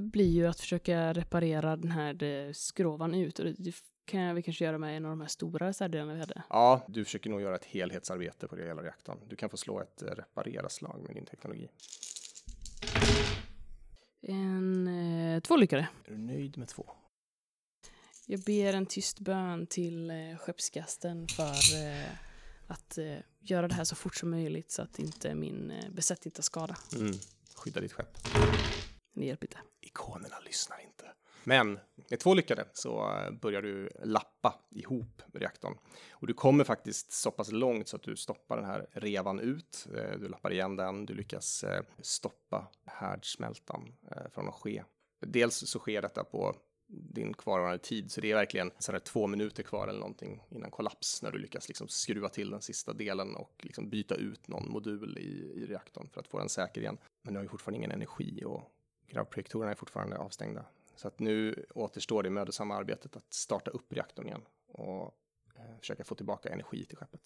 blir 0.00 0.30
ju 0.30 0.46
att 0.46 0.60
försöka 0.60 1.12
reparera 1.12 1.76
den 1.76 1.90
här 1.90 2.22
eh, 2.22 2.52
skrovan 2.52 3.14
ut. 3.14 3.38
Och 3.38 3.44
det- 3.44 3.74
kan 4.06 4.34
vi 4.34 4.42
kanske 4.42 4.64
göra 4.64 4.78
med 4.78 4.96
en 4.96 5.04
av 5.04 5.10
de 5.10 5.20
här 5.20 5.28
stora 5.28 5.68
reservdelarna 5.68 6.14
vi 6.14 6.20
hade. 6.20 6.42
Ja, 6.50 6.84
du 6.88 7.04
försöker 7.04 7.30
nog 7.30 7.40
göra 7.40 7.54
ett 7.56 7.64
helhetsarbete 7.64 8.48
på 8.48 8.56
det 8.56 8.66
hela 8.66 8.82
reaktorn. 8.82 9.18
Du 9.28 9.36
kan 9.36 9.50
få 9.50 9.56
slå 9.56 9.80
ett 9.80 10.02
eh, 10.02 10.06
reparera-slag 10.06 11.02
med 11.06 11.14
din 11.16 11.24
teknologi. 11.26 11.68
En, 14.28 14.86
eh, 14.86 15.40
två 15.40 15.56
lyckade. 15.56 15.88
Är 16.04 16.10
du 16.10 16.18
nöjd 16.18 16.58
med 16.58 16.68
två? 16.68 16.90
Jag 18.26 18.40
ber 18.40 18.74
en 18.74 18.86
tyst 18.86 19.20
bön 19.20 19.66
till 19.66 20.10
eh, 20.10 20.36
skeppskasten 20.38 21.28
för 21.28 21.76
eh, 21.84 22.10
att 22.66 22.98
eh, 22.98 23.16
göra 23.40 23.68
det 23.68 23.74
här 23.74 23.84
så 23.84 23.96
fort 23.96 24.16
som 24.16 24.30
möjligt 24.30 24.70
så 24.70 24.82
att 24.82 24.98
inte 24.98 25.34
min 25.34 25.70
eh, 25.70 25.90
besättning 25.90 26.32
tar 26.32 26.42
skada. 26.42 26.76
Mm. 26.96 27.12
Skydda 27.54 27.80
ditt 27.80 27.92
skepp. 27.92 28.18
Det 29.14 29.24
hjälper 29.24 29.46
inte. 29.46 29.58
Ikonerna 29.80 30.38
lyssnar 30.44 30.80
inte. 30.80 31.04
Men 31.44 31.78
med 32.10 32.20
två 32.20 32.34
lyckade 32.34 32.64
så 32.72 33.18
börjar 33.40 33.62
du 33.62 33.88
lappa 34.02 34.54
ihop 34.70 35.22
reaktorn. 35.32 35.78
Och 36.10 36.26
du 36.26 36.34
kommer 36.34 36.64
faktiskt 36.64 37.12
så 37.12 37.30
pass 37.30 37.52
långt 37.52 37.88
så 37.88 37.96
att 37.96 38.02
du 38.02 38.16
stoppar 38.16 38.56
den 38.56 38.66
här 38.66 38.86
revan 38.92 39.40
ut. 39.40 39.86
Eh, 39.96 40.18
du 40.18 40.28
lappar 40.28 40.52
igen 40.52 40.76
den, 40.76 41.06
du 41.06 41.14
lyckas 41.14 41.64
eh, 41.64 41.82
stoppa 41.98 42.68
härdsmältan 42.84 43.94
eh, 44.10 44.30
från 44.32 44.48
att 44.48 44.54
ske. 44.54 44.84
Dels 45.26 45.56
så 45.56 45.78
sker 45.78 46.02
detta 46.02 46.24
på 46.24 46.56
din 46.86 47.34
kvarvarande 47.34 47.78
tid, 47.78 48.12
så 48.12 48.20
det 48.20 48.30
är 48.30 48.34
verkligen 48.34 48.70
sådär 48.78 48.98
två 48.98 49.26
minuter 49.26 49.62
kvar 49.62 49.88
eller 49.88 50.00
någonting 50.00 50.42
innan 50.50 50.70
kollaps 50.70 51.22
när 51.22 51.30
du 51.30 51.38
lyckas 51.38 51.68
liksom 51.68 51.88
skruva 51.88 52.28
till 52.28 52.50
den 52.50 52.62
sista 52.62 52.92
delen 52.92 53.36
och 53.36 53.60
liksom 53.62 53.90
byta 53.90 54.14
ut 54.14 54.48
någon 54.48 54.70
modul 54.70 55.18
i, 55.18 55.60
i 55.62 55.66
reaktorn 55.66 56.08
för 56.12 56.20
att 56.20 56.28
få 56.28 56.38
den 56.38 56.48
säker 56.48 56.80
igen. 56.80 56.98
Men 57.22 57.34
du 57.34 57.38
har 57.38 57.42
ju 57.42 57.48
fortfarande 57.48 57.78
ingen 57.78 57.90
energi 57.90 58.42
och 58.44 58.62
gravprojektorerna 59.06 59.70
är 59.70 59.74
fortfarande 59.74 60.18
avstängda. 60.18 60.64
Så 60.96 61.08
att 61.08 61.18
nu 61.18 61.66
återstår 61.74 62.22
det 62.22 62.30
mödosamma 62.30 62.74
arbetet 62.74 63.16
att 63.16 63.32
starta 63.32 63.70
upp 63.70 63.92
reaktorn 63.92 64.26
igen 64.26 64.42
och 64.66 65.18
eh, 65.56 65.78
försöka 65.80 66.04
få 66.04 66.14
tillbaka 66.14 66.48
energi 66.48 66.84
till 66.84 66.96
skeppet. 66.96 67.20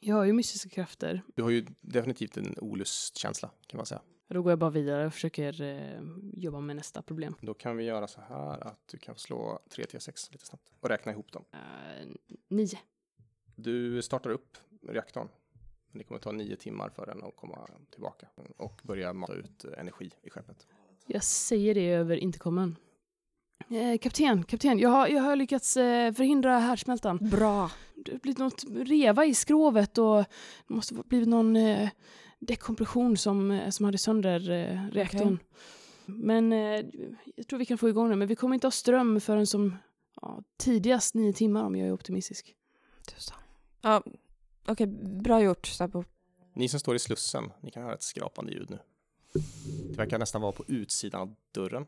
Jag 0.00 0.16
har 0.16 0.24
ju 0.24 0.32
mystiska 0.32 0.68
krafter. 0.68 1.22
Du 1.34 1.42
har 1.42 1.50
ju 1.50 1.66
definitivt 1.80 2.36
en 2.36 2.54
olustkänsla 2.58 3.50
kan 3.66 3.78
man 3.78 3.86
säga. 3.86 4.00
Då 4.28 4.42
går 4.42 4.52
jag 4.52 4.58
bara 4.58 4.70
vidare 4.70 5.06
och 5.06 5.12
försöker 5.12 5.62
eh, 5.62 6.00
jobba 6.34 6.60
med 6.60 6.76
nästa 6.76 7.02
problem. 7.02 7.34
Då 7.40 7.54
kan 7.54 7.76
vi 7.76 7.84
göra 7.84 8.06
så 8.06 8.20
här 8.20 8.66
att 8.66 8.88
du 8.88 8.98
kan 8.98 9.16
slå 9.16 9.60
3 9.70 9.84
T6 9.84 10.32
lite 10.32 10.46
snabbt 10.46 10.72
och 10.80 10.88
räkna 10.88 11.12
ihop 11.12 11.32
dem. 11.32 11.44
Eh, 11.52 12.06
nio. 12.48 12.78
Du 13.54 14.02
startar 14.02 14.30
upp 14.30 14.58
reaktorn. 14.88 15.28
Det 15.92 16.04
kommer 16.04 16.20
ta 16.20 16.32
nio 16.32 16.56
timmar 16.56 16.88
för 16.88 17.06
den 17.06 17.22
att 17.22 17.36
komma 17.36 17.68
tillbaka 17.90 18.28
och 18.56 18.80
börja 18.84 19.12
mata 19.12 19.34
ut 19.34 19.64
energi 19.64 20.10
i 20.22 20.30
skeppet. 20.30 20.66
Jag 21.06 21.24
säger 21.24 21.74
det 21.74 21.88
över 21.88 22.16
intercomen. 22.16 22.76
Eh, 23.70 23.98
kapten, 23.98 24.44
kapten, 24.44 24.78
jag 24.78 24.88
har, 24.88 25.08
jag 25.08 25.22
har 25.22 25.36
lyckats 25.36 25.76
eh, 25.76 26.12
förhindra 26.12 26.58
härdsmältan. 26.58 27.18
Bra. 27.18 27.70
Det 27.94 28.12
har 28.12 28.18
blivit 28.18 28.38
något 28.38 28.64
reva 28.70 29.26
i 29.26 29.34
skrovet 29.34 29.98
och 29.98 30.16
det 30.68 30.74
måste 30.74 30.94
ha 30.94 31.02
blivit 31.02 31.28
någon 31.28 31.56
eh, 31.56 31.88
dekompression 32.38 33.16
som, 33.16 33.50
eh, 33.50 33.70
som 33.70 33.84
hade 33.84 33.98
sönder 33.98 34.50
eh, 34.50 34.90
reaktorn. 34.92 35.38
Men 36.06 36.52
eh, 36.52 36.84
jag 37.36 37.46
tror 37.48 37.58
vi 37.58 37.66
kan 37.66 37.78
få 37.78 37.88
igång 37.88 38.08
den, 38.08 38.18
men 38.18 38.28
vi 38.28 38.36
kommer 38.36 38.54
inte 38.54 38.66
ha 38.66 38.72
ström 38.72 39.20
förrän 39.20 39.46
som 39.46 39.76
ja, 40.20 40.42
tidigast 40.58 41.14
nio 41.14 41.32
timmar 41.32 41.64
om 41.64 41.76
jag 41.76 41.88
är 41.88 41.92
optimistisk. 41.92 42.54
Tusan. 43.06 43.38
Ja, 43.82 44.02
okej. 44.66 44.86
Bra 45.22 45.42
gjort, 45.42 45.66
Sabo. 45.66 46.04
Ni 46.54 46.68
som 46.68 46.80
står 46.80 46.96
i 46.96 46.98
slussen, 46.98 47.52
ni 47.62 47.70
kan 47.70 47.82
höra 47.82 47.94
ett 47.94 48.02
skrapande 48.02 48.52
ljud 48.52 48.70
nu. 48.70 48.78
Det 49.90 49.96
verkar 49.96 50.18
nästan 50.18 50.42
vara 50.42 50.52
på 50.52 50.64
utsidan 50.68 51.20
av 51.20 51.34
dörren. 51.52 51.86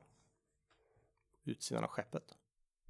Utsidan 1.49 1.85
av 1.85 1.91
skeppet. 1.91 2.35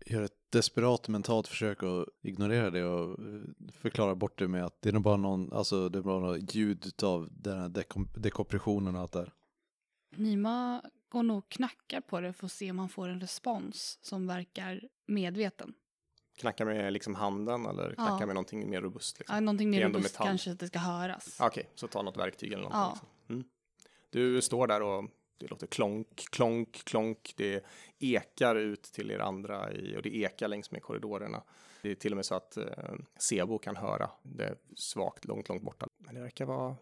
Gör 0.06 0.22
ett 0.22 0.36
desperat 0.50 1.08
mentalt 1.08 1.48
försök 1.48 1.82
att 1.82 2.06
ignorera 2.22 2.70
det 2.70 2.84
och 2.84 3.18
eh, 3.18 3.40
förklara 3.72 4.14
bort 4.14 4.38
det 4.38 4.48
med 4.48 4.64
att 4.64 4.82
det 4.82 4.88
är 4.88 4.92
nog 4.92 5.02
bara 5.02 5.16
någon, 5.16 5.52
alltså 5.52 5.88
det 5.88 5.98
är 5.98 6.02
bara 6.02 6.20
något 6.20 6.54
ljud 6.54 7.02
av 7.02 7.28
den 7.30 7.58
här 7.60 7.68
dekom- 7.68 8.18
dekompressionen 8.18 8.94
och 8.94 9.00
allt 9.00 9.12
där. 9.12 9.32
Nima 10.16 10.82
går 11.08 11.22
nog 11.22 11.38
och 11.38 11.48
knackar 11.48 12.00
på 12.00 12.20
det 12.20 12.32
för 12.32 12.46
att 12.46 12.52
se 12.52 12.70
om 12.70 12.78
han 12.78 12.88
får 12.88 13.08
en 13.08 13.20
respons 13.20 13.98
som 14.02 14.26
verkar 14.26 14.88
medveten. 15.06 15.74
Knacka 16.36 16.64
med 16.64 16.92
liksom 16.92 17.14
handen 17.14 17.66
eller 17.66 17.94
knacka 17.94 18.16
Ja. 18.20 18.26
med 18.26 18.34
någonting 18.34 18.70
mer 18.70 18.80
robust? 18.82 19.18
Liksom. 19.18 19.34
Ja, 19.34 19.40
någonting 19.40 19.70
mer 19.70 19.82
robust 19.84 20.14
metall. 20.14 20.26
kanske 20.26 20.52
att 20.52 20.58
det 20.60 20.66
ska 20.66 20.78
höras. 20.78 21.38
Okej, 21.40 21.68
så 21.74 21.88
ta 21.88 22.02
något 22.02 22.16
verktyg 22.16 22.52
eller 22.52 22.62
någonting. 22.62 22.80
Ja. 22.80 22.90
Liksom. 22.90 23.08
Mm. 23.36 23.48
Du 24.10 24.42
står 24.42 24.66
där 24.66 24.82
och 24.82 25.04
det 25.38 25.50
låter 25.50 25.66
klonk, 25.66 26.24
klonk, 26.30 26.84
klonk. 26.84 27.34
Det 27.36 27.64
ekar 27.98 28.56
ut 28.56 28.82
till 28.82 29.10
er 29.10 29.18
andra 29.18 29.72
i, 29.72 29.96
och 29.96 30.02
det 30.02 30.16
ekar 30.16 30.48
längs 30.48 30.70
med 30.70 30.82
korridorerna. 30.82 31.42
Det 31.82 31.90
är 31.90 31.94
till 31.94 32.12
och 32.12 32.16
med 32.16 32.26
så 32.26 32.34
att 32.34 32.56
eh, 32.56 32.94
Sebo 33.16 33.58
kan 33.58 33.76
höra 33.76 34.10
det 34.22 34.58
svagt, 34.76 35.24
långt, 35.24 35.48
långt 35.48 35.62
borta. 35.62 35.86
Men 35.98 36.14
det 36.14 36.20
verkar 36.20 36.44
vara 36.44 36.76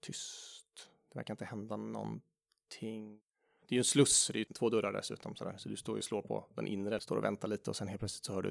tyst. 0.00 0.90
Det 1.12 1.18
verkar 1.18 1.34
inte 1.34 1.44
hända 1.44 1.76
någonting. 1.76 3.20
Det 3.68 3.74
är 3.74 3.76
ju 3.76 3.78
en 3.78 3.84
sluss, 3.84 4.30
det 4.32 4.38
är 4.38 4.38
ju 4.38 4.44
två 4.44 4.70
dörrar 4.70 4.92
dessutom 4.92 5.36
sådär. 5.36 5.54
Så 5.58 5.68
du 5.68 5.76
står 5.76 5.96
ju 5.96 5.98
och 5.98 6.04
slår 6.04 6.22
på 6.22 6.46
den 6.54 6.66
inre, 6.66 7.00
står 7.00 7.16
och 7.16 7.24
väntar 7.24 7.48
lite 7.48 7.70
och 7.70 7.76
sen 7.76 7.88
helt 7.88 8.00
plötsligt 8.00 8.24
så 8.24 8.32
hör 8.32 8.42
du 8.42 8.50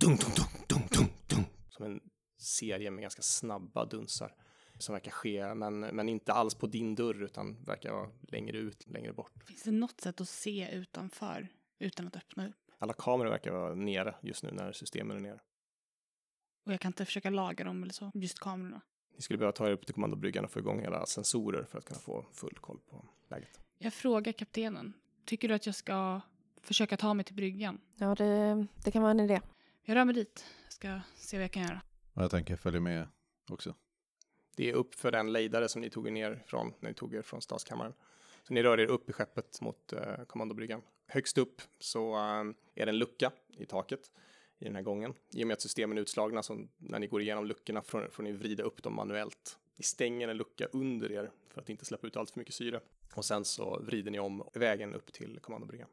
Dung, 0.00 0.16
dung, 0.16 0.32
dung, 0.36 0.66
dung, 0.68 0.88
dung, 0.90 1.12
dung! 1.26 1.44
Som 1.70 1.86
en 1.86 2.00
serie 2.38 2.90
med 2.90 3.02
ganska 3.02 3.22
snabba 3.22 3.84
dunsar 3.84 4.34
som 4.78 4.92
verkar 4.92 5.10
ske, 5.10 5.54
men, 5.54 5.80
men 5.80 6.08
inte 6.08 6.32
alls 6.32 6.54
på 6.54 6.66
din 6.66 6.94
dörr 6.94 7.22
utan 7.22 7.64
verkar 7.64 7.92
vara 7.92 8.10
längre 8.20 8.58
ut, 8.58 8.86
längre 8.86 9.12
bort. 9.12 9.44
Finns 9.44 9.62
det 9.62 9.70
något 9.70 10.00
sätt 10.00 10.20
att 10.20 10.28
se 10.28 10.70
utanför 10.72 11.48
utan 11.78 12.06
att 12.06 12.16
öppna 12.16 12.48
upp? 12.48 12.70
Alla 12.78 12.92
kameror 12.92 13.30
verkar 13.30 13.52
vara 13.52 13.74
nere 13.74 14.14
just 14.22 14.42
nu 14.42 14.50
när 14.52 14.72
systemen 14.72 15.16
är 15.16 15.20
nere. 15.20 15.40
Och 16.64 16.72
jag 16.72 16.80
kan 16.80 16.88
inte 16.88 17.04
försöka 17.04 17.30
laga 17.30 17.64
dem 17.64 17.82
eller 17.82 17.92
så, 17.92 18.10
just 18.14 18.38
kamerorna. 18.38 18.80
Ni 19.14 19.22
skulle 19.22 19.38
behöva 19.38 19.52
ta 19.52 19.66
er 19.66 19.72
upp 19.72 19.86
till 19.86 19.94
kommandobryggan 19.94 20.44
och 20.44 20.50
få 20.50 20.58
igång 20.58 20.82
era 20.82 21.06
sensorer 21.06 21.64
för 21.64 21.78
att 21.78 21.84
kunna 21.84 22.00
få 22.00 22.26
full 22.32 22.58
koll 22.60 22.78
på 22.90 23.08
läget. 23.28 23.60
Jag 23.78 23.94
frågar 23.94 24.32
kaptenen, 24.32 24.92
tycker 25.24 25.48
du 25.48 25.54
att 25.54 25.66
jag 25.66 25.74
ska 25.74 26.20
försöka 26.62 26.96
ta 26.96 27.14
mig 27.14 27.24
till 27.24 27.34
bryggan? 27.34 27.80
Ja, 27.94 28.14
det, 28.14 28.66
det 28.84 28.90
kan 28.90 29.02
vara 29.02 29.10
en 29.10 29.20
idé. 29.20 29.40
Jag 29.82 29.96
rör 29.96 30.04
mig 30.04 30.14
dit, 30.14 30.44
ska 30.68 31.00
se 31.16 31.36
vad 31.36 31.44
jag 31.44 31.52
kan 31.52 31.62
göra. 31.62 31.80
Och 32.12 32.22
jag 32.22 32.30
tänker 32.30 32.56
följa 32.56 32.80
med 32.80 33.08
också. 33.50 33.74
Det 34.56 34.70
är 34.70 34.74
upp 34.74 34.94
för 34.94 35.12
den 35.12 35.32
lejdare 35.32 35.68
som 35.68 35.80
ni 35.82 35.90
tog 35.90 36.06
er 36.06 36.10
ner 36.10 36.42
från 36.46 36.72
när 36.80 36.90
ni 36.90 36.94
tog 36.94 37.14
er 37.14 37.22
från 37.22 37.42
stadskammaren. 37.42 37.94
Så 38.42 38.54
ni 38.54 38.62
rör 38.62 38.80
er 38.80 38.86
upp 38.86 39.10
i 39.10 39.12
skeppet 39.12 39.60
mot 39.60 39.92
eh, 39.92 40.24
kommandobryggan. 40.26 40.82
Högst 41.06 41.38
upp 41.38 41.62
så 41.78 42.14
eh, 42.14 42.44
är 42.74 42.86
det 42.86 42.88
en 42.88 42.98
lucka 42.98 43.32
i 43.56 43.66
taket 43.66 44.10
i 44.58 44.64
den 44.64 44.74
här 44.74 44.82
gången. 44.82 45.14
I 45.32 45.42
och 45.42 45.46
med 45.46 45.54
att 45.54 45.60
systemen 45.60 45.98
är 45.98 46.02
utslagna 46.02 46.42
så 46.42 46.66
när 46.78 46.98
ni 46.98 47.06
går 47.06 47.22
igenom 47.22 47.46
luckorna 47.46 47.82
får, 47.82 48.08
får 48.08 48.22
ni 48.22 48.32
vrida 48.32 48.62
upp 48.62 48.82
dem 48.82 48.94
manuellt. 48.94 49.58
Ni 49.76 49.84
stänger 49.84 50.28
en 50.28 50.36
lucka 50.36 50.66
under 50.72 51.12
er 51.12 51.30
för 51.48 51.60
att 51.60 51.68
inte 51.68 51.84
släppa 51.84 52.06
ut 52.06 52.16
allt 52.16 52.30
för 52.30 52.40
mycket 52.40 52.54
syre. 52.54 52.80
Och 53.14 53.24
sen 53.24 53.44
så 53.44 53.80
vrider 53.80 54.10
ni 54.10 54.18
om 54.18 54.48
vägen 54.52 54.94
upp 54.94 55.12
till 55.12 55.38
kommandobryggan. 55.40 55.88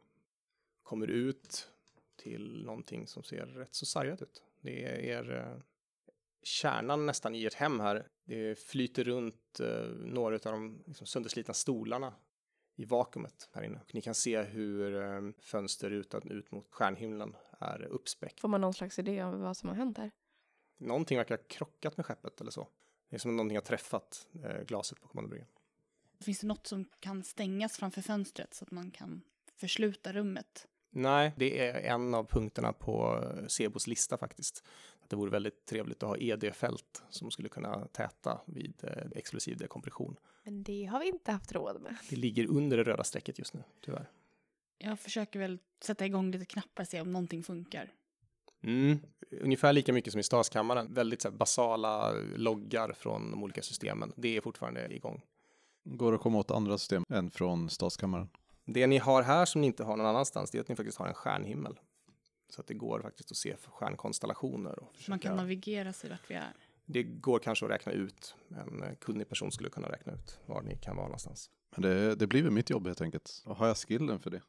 Kommer 0.83 1.07
ut 1.07 1.69
till 2.15 2.63
någonting 2.65 3.07
som 3.07 3.23
ser 3.23 3.45
rätt 3.45 3.75
så 3.75 3.85
sargat 3.85 4.21
ut. 4.21 4.43
Det 4.61 4.83
är 4.83 4.99
er 4.99 5.35
eh, 5.35 5.61
kärnan 6.43 7.05
nästan 7.05 7.35
i 7.35 7.45
ert 7.45 7.53
hem 7.53 7.79
här. 7.79 8.07
Det 8.25 8.59
flyter 8.59 9.03
runt 9.03 9.59
eh, 9.59 9.85
några 9.95 10.35
av 10.35 10.39
de 10.41 10.83
liksom, 10.87 11.07
sönderslitna 11.07 11.53
stolarna 11.53 12.13
i 12.75 12.85
vakuumet 12.85 13.49
här 13.53 13.63
inne. 13.63 13.79
Och 13.79 13.95
ni 13.95 14.01
kan 14.01 14.15
se 14.15 14.41
hur 14.41 15.01
eh, 15.01 15.21
fönsterrutan 15.39 16.31
ut 16.31 16.51
mot 16.51 16.67
stjärnhimlen 16.71 17.35
är 17.59 17.83
uppspäckt. 17.83 18.39
Får 18.39 18.47
man 18.47 18.61
någon 18.61 18.73
slags 18.73 18.99
idé 18.99 19.23
om 19.23 19.41
vad 19.41 19.57
som 19.57 19.69
har 19.69 19.75
hänt 19.75 19.97
här? 19.97 20.11
Någonting 20.77 21.17
verkar 21.17 21.37
ha 21.37 21.43
krockat 21.47 21.97
med 21.97 22.05
skeppet 22.05 22.41
eller 22.41 22.51
så. 22.51 22.67
Det 23.09 23.15
är 23.15 23.19
som 23.19 23.29
om 23.29 23.35
någonting 23.35 23.57
har 23.57 23.63
träffat 23.63 24.27
eh, 24.43 24.63
glaset 24.63 25.01
på 25.01 25.07
kommandobryggan. 25.07 25.47
Finns 26.19 26.39
det 26.39 26.47
något 26.47 26.67
som 26.67 26.85
kan 26.99 27.23
stängas 27.23 27.77
framför 27.77 28.01
fönstret 28.01 28.53
så 28.53 28.65
att 28.65 28.71
man 28.71 28.91
kan 28.91 29.21
försluta 29.55 30.13
rummet? 30.13 30.67
Nej, 30.89 31.33
det 31.37 31.67
är 31.67 31.93
en 31.93 32.13
av 32.13 32.23
punkterna 32.23 32.73
på 32.73 33.23
eh, 33.23 33.47
Sebos 33.47 33.87
lista 33.87 34.17
faktiskt. 34.17 34.63
Att 35.03 35.09
det 35.09 35.15
vore 35.15 35.31
väldigt 35.31 35.65
trevligt 35.65 36.03
att 36.03 36.09
ha 36.09 36.17
ED-fält 36.17 37.03
som 37.09 37.31
skulle 37.31 37.49
kunna 37.49 37.87
täta 37.87 38.41
vid 38.45 38.73
eh, 38.83 39.03
explosiv 39.15 39.57
dekompression. 39.57 40.15
Men 40.43 40.63
det 40.63 40.85
har 40.85 40.99
vi 40.99 41.07
inte 41.07 41.31
haft 41.31 41.51
råd 41.51 41.81
med. 41.81 41.95
Det 42.09 42.15
ligger 42.15 42.47
under 42.47 42.77
det 42.77 42.83
röda 42.83 43.03
strecket 43.03 43.39
just 43.39 43.53
nu, 43.53 43.63
tyvärr. 43.81 44.09
Jag 44.77 44.99
försöker 44.99 45.39
väl 45.39 45.59
sätta 45.83 46.05
igång 46.05 46.31
lite 46.31 46.45
knappar 46.45 46.83
och 46.83 46.87
se 46.87 47.01
om 47.01 47.11
någonting 47.11 47.43
funkar. 47.43 47.91
Mm, 48.63 48.99
ungefär 49.41 49.73
lika 49.73 49.93
mycket 49.93 50.11
som 50.11 50.19
i 50.19 50.23
staskammaren. 50.23 50.93
Väldigt 50.93 51.21
så 51.21 51.29
här, 51.29 51.35
basala 51.35 52.11
loggar 52.35 52.93
från 52.93 53.31
de 53.31 53.43
olika 53.43 53.61
systemen. 53.61 54.13
Det 54.15 54.37
är 54.37 54.41
fortfarande 54.41 54.95
igång. 54.95 55.21
Går 55.83 56.11
det 56.11 56.15
att 56.15 56.21
komma 56.21 56.37
åt 56.37 56.51
andra 56.51 56.77
system 56.77 57.03
än 57.09 57.31
från 57.31 57.69
statskammaren? 57.69 58.29
Det 58.65 58.87
ni 58.87 58.97
har 58.97 59.23
här 59.23 59.45
som 59.45 59.61
ni 59.61 59.67
inte 59.67 59.83
har 59.83 59.97
någon 59.97 60.05
annanstans, 60.05 60.51
det 60.51 60.57
är 60.57 60.61
att 60.61 60.69
ni 60.69 60.75
faktiskt 60.75 60.97
har 60.97 61.07
en 61.07 61.13
stjärnhimmel. 61.13 61.79
Så 62.53 62.61
att 62.61 62.67
det 62.67 62.73
går 62.73 63.01
faktiskt 63.01 63.31
att 63.31 63.37
se 63.37 63.55
stjärnkonstellationer. 63.71 64.79
Och 64.79 64.91
Så 64.97 65.11
man 65.11 65.19
kan 65.19 65.29
försöka- 65.29 65.35
navigera 65.41 65.93
sig 65.93 66.09
vart 66.09 66.29
vi 66.31 66.35
är. 66.35 66.53
Det 66.85 67.03
går 67.03 67.39
kanske 67.39 67.65
att 67.65 67.71
räkna 67.71 67.91
ut. 67.91 68.35
En 68.49 68.83
eh, 68.83 68.95
kunnig 69.01 69.29
person 69.29 69.51
skulle 69.51 69.69
kunna 69.69 69.89
räkna 69.89 70.13
ut 70.13 70.39
var 70.45 70.61
ni 70.61 70.77
kan 70.77 70.95
vara 70.95 71.05
någonstans. 71.07 71.49
Men 71.71 71.81
det, 71.81 72.15
det 72.15 72.27
blir 72.27 72.43
väl 72.43 72.51
mitt 72.51 72.69
jobb 72.69 72.87
helt 72.87 73.01
enkelt. 73.01 73.43
Och 73.45 73.55
har 73.55 73.67
jag 73.67 73.77
skillen 73.77 74.19
för 74.19 74.29
det? 74.29 74.41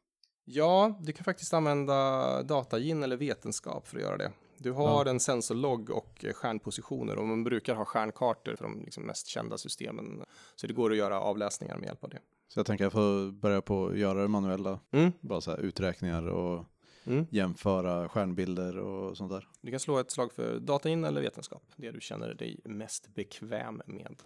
Ja, 0.45 0.99
du 1.01 1.13
kan 1.13 1.25
faktiskt 1.25 1.55
använda 1.55 2.43
datagin 2.43 3.03
eller 3.03 3.17
vetenskap 3.17 3.89
för 3.89 3.97
att 3.97 4.03
göra 4.03 4.17
det. 4.17 4.33
Du 4.59 4.71
har 4.73 5.07
en 5.07 5.21
sensorlogg 5.21 5.91
och 5.91 6.25
eh, 6.25 6.33
stjärnpositioner 6.33 7.17
och 7.19 7.27
man 7.29 7.45
brukar 7.45 7.75
ha 7.75 7.85
stjärnkartor 7.85 8.57
för 8.57 8.65
de 8.65 8.81
liksom 8.85 9.03
mest 9.07 9.27
kända 9.27 9.59
systemen. 9.59 10.25
Så 10.57 10.67
det 10.67 10.73
går 10.73 10.91
att 10.91 10.97
göra 10.97 11.21
avläsningar 11.21 11.77
med 11.77 11.87
hjälp 11.87 12.05
av 12.05 12.11
det. 12.11 12.19
Så 12.49 12.59
jag 12.59 12.67
tänker 12.67 12.85
jag 12.85 12.93
får 12.93 13.33
börja 13.33 13.63
på 13.63 13.87
att 13.87 13.99
göra 13.99 14.23
det 14.23 14.29
manuella. 14.29 14.81
Mm. 14.91 15.13
Bara 15.21 15.41
så 15.41 15.51
här 15.51 15.59
uträkningar 15.59 16.27
och 16.29 16.65
Mm. 17.07 17.27
jämföra 17.31 18.09
stjärnbilder 18.09 18.79
och 18.79 19.17
sånt 19.17 19.31
där. 19.31 19.49
Du 19.61 19.71
kan 19.71 19.81
slå 19.81 19.99
ett 19.99 20.11
slag 20.11 20.33
för 20.33 20.61
datagin 20.61 21.05
eller 21.05 21.21
vetenskap, 21.21 21.63
det 21.77 21.91
du 21.91 22.01
känner 22.01 22.35
dig 22.35 22.61
mest 22.65 23.15
bekväm 23.15 23.83
med. 23.87 24.23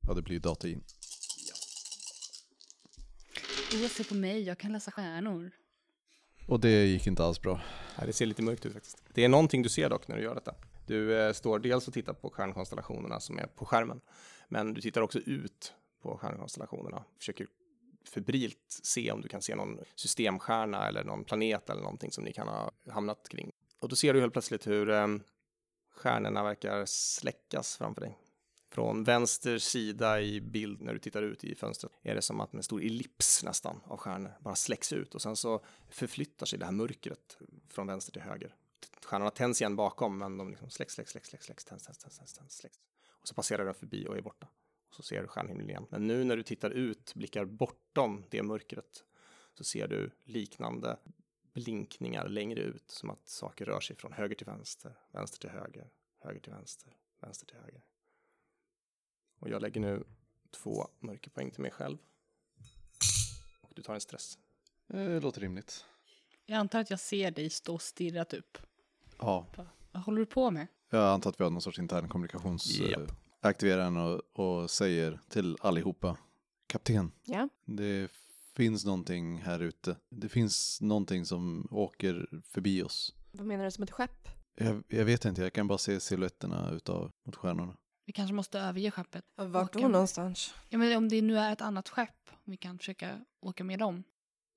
Ja, 0.00 0.14
det 0.14 0.22
blir 0.22 0.40
data 0.40 0.68
in. 0.68 0.82
Oh, 3.72 3.88
se 3.88 4.04
på 4.04 4.14
mig, 4.14 4.42
jag 4.42 4.58
kan 4.58 4.72
läsa 4.72 4.90
stjärnor. 4.90 5.50
Och 6.46 6.60
det 6.60 6.86
gick 6.86 7.06
inte 7.06 7.24
alls 7.24 7.40
bra. 7.42 7.60
Nej, 7.98 8.06
det 8.06 8.12
ser 8.12 8.26
lite 8.26 8.42
mörkt 8.42 8.66
ut 8.66 8.72
faktiskt. 8.72 9.02
Det 9.14 9.24
är 9.24 9.28
någonting 9.28 9.62
du 9.62 9.68
ser 9.68 9.90
dock 9.90 10.08
när 10.08 10.16
du 10.16 10.22
gör 10.22 10.34
detta. 10.34 10.54
Du 10.86 11.20
eh, 11.20 11.32
står 11.32 11.58
dels 11.58 11.88
och 11.88 11.94
tittar 11.94 12.12
på 12.12 12.30
stjärnkonstellationerna 12.30 13.20
som 13.20 13.38
är 13.38 13.46
på 13.46 13.64
skärmen, 13.64 14.00
men 14.48 14.74
du 14.74 14.80
tittar 14.80 15.00
också 15.00 15.18
ut 15.18 15.72
på 16.02 16.18
stjärnkonstellationerna. 16.18 17.04
Försöker 17.18 17.46
febrilt 18.04 18.78
se 18.82 19.12
om 19.12 19.20
du 19.20 19.28
kan 19.28 19.42
se 19.42 19.54
någon 19.54 19.78
systemstjärna 19.94 20.88
eller 20.88 21.04
någon 21.04 21.24
planet 21.24 21.70
eller 21.70 21.82
någonting 21.82 22.12
som 22.12 22.24
ni 22.24 22.32
kan 22.32 22.48
ha 22.48 22.70
hamnat 22.90 23.28
kring. 23.28 23.52
Och 23.78 23.88
då 23.88 23.96
ser 23.96 24.14
du 24.14 24.20
helt 24.20 24.32
plötsligt 24.32 24.66
hur 24.66 24.90
eh, 24.90 25.06
stjärnorna 25.90 26.42
verkar 26.42 26.86
släckas 26.86 27.76
framför 27.76 28.00
dig. 28.00 28.18
Från 28.72 29.04
vänster 29.04 29.58
sida 29.58 30.20
i 30.20 30.40
bild 30.40 30.80
när 30.80 30.92
du 30.92 30.98
tittar 30.98 31.22
ut 31.22 31.44
i 31.44 31.54
fönstret 31.54 31.92
är 32.02 32.14
det 32.14 32.22
som 32.22 32.40
att 32.40 32.54
en 32.54 32.62
stor 32.62 32.84
ellips 32.84 33.44
nästan 33.44 33.80
av 33.84 33.96
stjärnor 33.96 34.32
bara 34.40 34.54
släcks 34.54 34.92
ut 34.92 35.14
och 35.14 35.22
sen 35.22 35.36
så 35.36 35.64
förflyttar 35.90 36.46
sig 36.46 36.58
det 36.58 36.64
här 36.64 36.72
mörkret 36.72 37.38
från 37.68 37.86
vänster 37.86 38.12
till 38.12 38.22
höger. 38.22 38.54
Stjärnorna 39.04 39.30
tänds 39.30 39.60
igen 39.60 39.76
bakom 39.76 40.18
men 40.18 40.36
de 40.36 40.50
liksom 40.50 40.70
släcks, 40.70 40.94
släcks, 40.94 41.12
släcks, 41.12 41.28
släcks, 41.28 41.44
släcks, 41.44 41.64
tänds, 41.64 41.84
tänds, 41.84 41.98
tänds, 41.98 42.18
tänds, 42.18 42.32
tänds, 42.32 42.56
släcks. 42.56 42.80
Och 43.22 43.28
så 43.28 43.34
passerar 43.34 43.64
den 43.64 43.74
förbi 43.74 44.06
och 44.06 44.16
är 44.16 44.22
borta. 44.22 44.46
Så 44.90 45.02
ser 45.02 45.22
du 45.22 45.28
stjärnhimlen 45.28 45.70
igen. 45.70 45.86
Men 45.90 46.06
nu 46.06 46.24
när 46.24 46.36
du 46.36 46.42
tittar 46.42 46.70
ut, 46.70 47.14
blickar 47.14 47.44
bortom 47.44 48.24
det 48.30 48.42
mörkret, 48.42 49.04
så 49.54 49.64
ser 49.64 49.88
du 49.88 50.10
liknande 50.24 50.96
blinkningar 51.52 52.28
längre 52.28 52.60
ut, 52.60 52.90
som 52.90 53.10
att 53.10 53.28
saker 53.28 53.64
rör 53.64 53.80
sig 53.80 53.96
från 53.96 54.12
höger 54.12 54.34
till 54.34 54.46
vänster, 54.46 54.98
vänster 55.12 55.38
till 55.38 55.50
höger, 55.50 55.90
höger 56.18 56.40
till 56.40 56.52
vänster, 56.52 56.92
vänster 57.20 57.46
till 57.46 57.56
höger. 57.56 57.82
Och 59.38 59.48
jag 59.48 59.62
lägger 59.62 59.80
nu 59.80 60.04
två 60.50 60.88
mörkerpoäng 60.98 61.50
till 61.50 61.62
mig 61.62 61.70
själv. 61.70 61.98
Och 63.60 63.72
du 63.74 63.82
tar 63.82 63.94
en 63.94 64.00
stress. 64.00 64.38
Det 64.86 65.20
låter 65.20 65.40
rimligt. 65.40 65.84
Jag 66.46 66.56
antar 66.56 66.80
att 66.80 66.90
jag 66.90 67.00
ser 67.00 67.30
dig 67.30 67.50
stå 67.50 67.74
och 67.74 67.82
stirra 67.82 68.24
typ. 68.24 68.58
Ja, 69.18 69.46
Vad 69.92 70.02
håller 70.02 70.18
du 70.18 70.26
på 70.26 70.50
med? 70.50 70.66
jag 70.90 71.08
antar 71.08 71.30
att 71.30 71.40
vi 71.40 71.44
har 71.44 71.50
någon 71.50 71.62
sorts 71.62 71.78
intern 71.78 72.08
kommunikations... 72.08 72.78
Japp. 72.78 73.12
Aktiverar 73.40 73.84
den 73.84 73.96
och, 73.96 74.20
och 74.38 74.70
säger 74.70 75.20
till 75.28 75.56
allihopa. 75.60 76.16
Kapten, 76.66 77.12
Ja, 77.24 77.48
det 77.64 78.10
finns 78.56 78.84
någonting 78.84 79.38
här 79.38 79.60
ute. 79.60 79.96
Det 80.08 80.28
finns 80.28 80.80
någonting 80.80 81.24
som 81.26 81.68
åker 81.70 82.42
förbi 82.44 82.82
oss. 82.82 83.14
vad 83.32 83.46
menar 83.46 83.64
du 83.64 83.70
som 83.70 83.84
ett 83.84 83.90
skepp? 83.90 84.28
Jag, 84.54 84.82
jag 84.88 85.04
vet 85.04 85.24
inte, 85.24 85.42
jag 85.42 85.52
kan 85.52 85.68
bara 85.68 85.78
se 85.78 86.00
silhuetterna 86.00 86.70
utav 86.70 87.12
mot 87.26 87.36
stjärnorna. 87.36 87.76
Vi 88.06 88.12
kanske 88.12 88.34
måste 88.34 88.58
överge 88.60 88.90
skeppet. 88.90 89.24
Vart 89.36 89.76
Åka. 89.76 89.78
då 89.82 89.88
någonstans? 89.88 90.54
Ja, 90.68 90.78
men 90.78 90.96
om 90.96 91.08
det 91.08 91.22
nu 91.22 91.38
är 91.38 91.52
ett 91.52 91.60
annat 91.60 91.88
skepp, 91.88 92.28
om 92.30 92.50
vi 92.50 92.56
kan 92.56 92.78
försöka 92.78 93.20
åka 93.40 93.64
med 93.64 93.78
dem. 93.78 94.02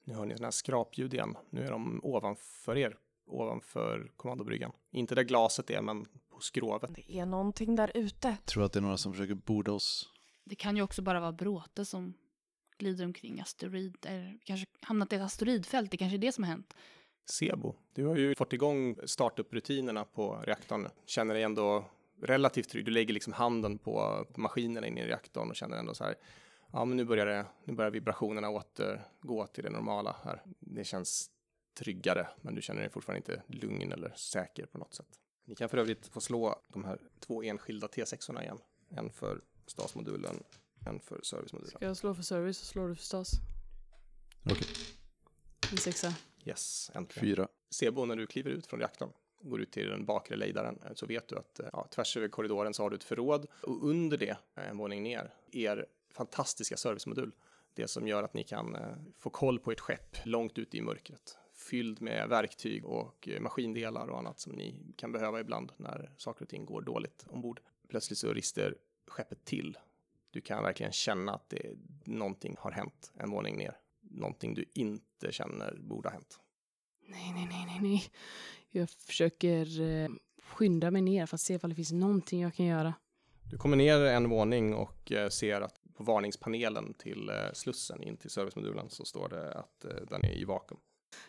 Nu 0.06 0.14
hör 0.14 0.26
ni 0.26 0.34
sådana 0.34 0.46
här 0.48 0.52
skrapljud 0.52 1.14
igen. 1.14 1.36
Nu 1.50 1.64
är 1.66 1.72
de 1.72 2.00
ovanför 2.04 2.78
er, 2.78 2.98
ovanför 3.26 4.12
kommandobryggan. 4.16 4.72
Inte 4.92 5.16
där 5.16 5.24
glaset 5.24 5.70
är, 5.70 5.82
men 5.82 6.06
skrovet. 6.44 6.92
Det 6.96 7.20
är 7.20 7.26
någonting 7.26 7.76
där 7.76 7.92
ute. 7.96 8.38
Tror 8.46 8.64
att 8.64 8.74
det 8.74 8.80
är 8.80 8.82
några 8.82 8.98
som 8.98 9.14
försöker 9.14 9.34
borda 9.34 9.72
oss. 9.72 10.10
Det 10.44 10.56
kan 10.56 10.76
ju 10.76 10.82
också 10.82 11.02
bara 11.02 11.20
vara 11.20 11.32
bråte 11.32 11.86
som 11.86 12.14
glider 12.78 13.06
omkring 13.06 13.42
asteroider. 13.42 14.40
Kanske 14.44 14.66
hamnat 14.82 15.14
i 15.14 15.16
ett 15.16 15.22
asteroidfält, 15.22 15.92
det 15.92 15.98
kanske 15.98 16.16
är 16.16 16.20
det 16.20 16.32
som 16.32 16.44
har 16.44 16.52
hänt. 16.52 16.74
Sebo, 17.26 17.76
du 17.94 18.06
har 18.06 18.16
ju 18.16 18.36
fått 18.36 18.54
igång 18.54 18.98
startup-rutinerna 19.06 20.06
på 20.06 20.36
reaktorn. 20.44 20.88
Känner 21.06 21.34
dig 21.34 21.44
ändå 21.44 21.86
relativt 22.22 22.70
trygg. 22.70 22.86
Du 22.86 22.92
lägger 22.92 23.14
liksom 23.14 23.34
handen 23.34 23.78
på 23.78 24.26
maskinerna 24.36 24.88
inne 24.88 25.02
i 25.02 25.08
reaktorn 25.08 25.50
och 25.50 25.56
känner 25.56 25.78
ändå 25.78 25.94
så 25.94 26.04
här. 26.04 26.16
Ja, 26.72 26.86
men 26.86 26.98
nu 26.98 27.06
börjar 27.06 27.26
det. 27.26 27.46
Nu 27.64 27.74
börjar 27.74 27.92
vibrationerna 27.92 28.50
återgå 28.50 29.48
till 29.48 29.64
det 29.64 29.70
normala 29.70 30.16
här. 30.24 30.42
Det 30.60 30.84
känns 30.84 31.30
tryggare, 31.78 32.28
men 32.42 32.56
du 32.56 32.62
känner 32.62 32.82
dig 32.82 32.90
fortfarande 32.90 33.18
inte 33.18 33.44
lugn 33.48 33.92
eller 33.92 34.14
säker 34.16 34.66
på 34.66 34.78
något 34.78 34.94
sätt. 34.94 35.20
Ni 35.46 35.56
kan 35.56 35.70
för 35.70 35.78
övrigt 35.78 36.08
få 36.08 36.22
slå 36.22 36.62
de 36.68 36.86
här 36.86 37.00
två 37.20 37.44
enskilda 37.44 37.88
T6orna 37.88 38.42
igen. 38.42 38.58
En 38.90 39.10
för 39.10 39.42
stasmodulen, 39.68 40.44
en 40.86 41.00
för 41.00 41.20
servicemodulen. 41.24 41.70
Ska 41.78 41.86
jag 41.86 41.98
slå 41.98 42.14
för 42.14 42.24
service 42.24 42.58
så 42.58 42.66
slår 42.66 42.88
du 42.88 42.96
för 42.96 43.04
stas. 43.04 43.32
Okej. 44.44 44.68
En 45.72 45.78
sexa. 45.78 46.14
Yes, 46.46 46.92
äntligen. 46.94 47.28
Fyra. 47.28 47.48
Sebo, 47.70 48.06
när 48.06 48.16
du 48.16 48.28
kliver 48.28 48.52
ut 48.52 48.68
från 48.68 48.80
reaktorn 48.80 49.10
och 49.40 49.50
går 49.50 49.62
ut 49.62 49.72
till 49.72 49.90
den 49.90 50.06
bakre 50.06 50.36
lejdaren 50.36 50.80
eh, 50.86 50.94
så 50.94 51.06
vet 51.06 51.28
du 51.28 51.38
att 51.38 51.60
eh, 51.60 51.70
ja, 51.74 51.88
tvärs 51.92 52.18
över 52.18 52.28
korridoren 52.28 52.74
så 52.74 52.84
har 52.84 52.90
du 52.90 52.96
ett 52.96 53.04
förråd 53.04 53.48
och 53.62 53.90
under 53.90 54.18
det, 54.18 54.38
eh, 54.56 54.70
en 54.70 54.78
våning 54.78 55.04
ner, 55.04 55.34
er 55.52 55.86
fantastiska 56.10 56.78
servicemodul. 56.78 57.32
Det 57.74 57.88
som 57.88 58.08
gör 58.08 58.24
att 58.24 58.34
ni 58.34 58.44
kan 58.44 58.78
få 59.18 59.30
koll 59.30 59.60
på 59.60 59.72
ert 59.72 59.80
skepp 59.80 60.18
långt 60.26 60.58
ute 60.58 60.78
i 60.78 60.82
mörkret. 60.82 61.38
Fylld 61.64 62.02
med 62.02 62.30
verktyg 62.30 62.86
och 62.86 63.28
eh, 63.28 63.42
maskindelar 63.42 64.08
och 64.08 64.20
annat 64.20 64.40
som 64.40 64.54
ni 64.54 64.76
kan 64.96 65.12
behöva 65.12 65.40
ibland 65.40 65.72
när 65.78 66.12
saker 66.18 66.46
och 66.46 66.50
ting 66.50 66.66
går 66.66 66.82
dåligt 66.82 67.26
ombord. 67.30 67.62
Plötsligt 67.88 68.20
så 68.20 68.34
rister 68.34 68.76
skeppet 69.08 69.46
till. 69.46 69.78
Du 70.32 70.42
kan 70.42 70.64
verkligen 70.64 70.92
känna 70.92 71.34
att 71.34 71.50
det, 71.50 71.78
någonting 72.04 72.56
har 72.60 72.72
hänt 72.72 73.12
en 73.16 73.32
våning 73.32 73.58
ner. 73.58 73.78
Någonting 74.02 74.54
du 74.54 74.66
inte 74.74 75.32
känner 75.32 75.78
borde 75.80 76.10
ha 76.10 76.14
hänt. 76.14 76.40
Nej, 77.08 77.34
nej, 77.34 77.48
nej, 77.50 77.66
nej, 77.66 77.80
nej. 77.82 78.04
Jag 78.70 78.90
försöker 78.90 79.82
eh, 79.82 80.10
skynda 80.44 80.92
mig 80.92 81.02
ner 81.02 81.26
för 81.26 81.36
att 81.36 81.42
se 81.42 81.54
ifall 81.54 81.70
det 81.70 81.76
finns 81.76 81.92
någonting 81.92 82.42
jag 82.42 82.54
kan 82.54 82.66
göra. 82.66 82.94
Du 83.52 83.58
kommer 83.58 83.78
ner 83.78 84.00
en 84.00 84.30
våning 84.30 84.74
och 84.74 85.12
eh, 85.12 85.30
ser 85.30 85.62
att 85.62 85.80
på 85.94 86.04
varningspanelen 86.04 86.94
till 86.94 87.30
eh, 87.30 87.36
slussen 87.54 88.04
in 88.04 88.18
till 88.18 88.30
servicemodulen 88.30 88.90
så 88.90 89.06
står 89.06 89.30
det 89.30 89.54
att 89.54 89.86
den 90.10 90.26
är 90.26 90.38
i 90.38 90.46
vakuum. 90.46 90.80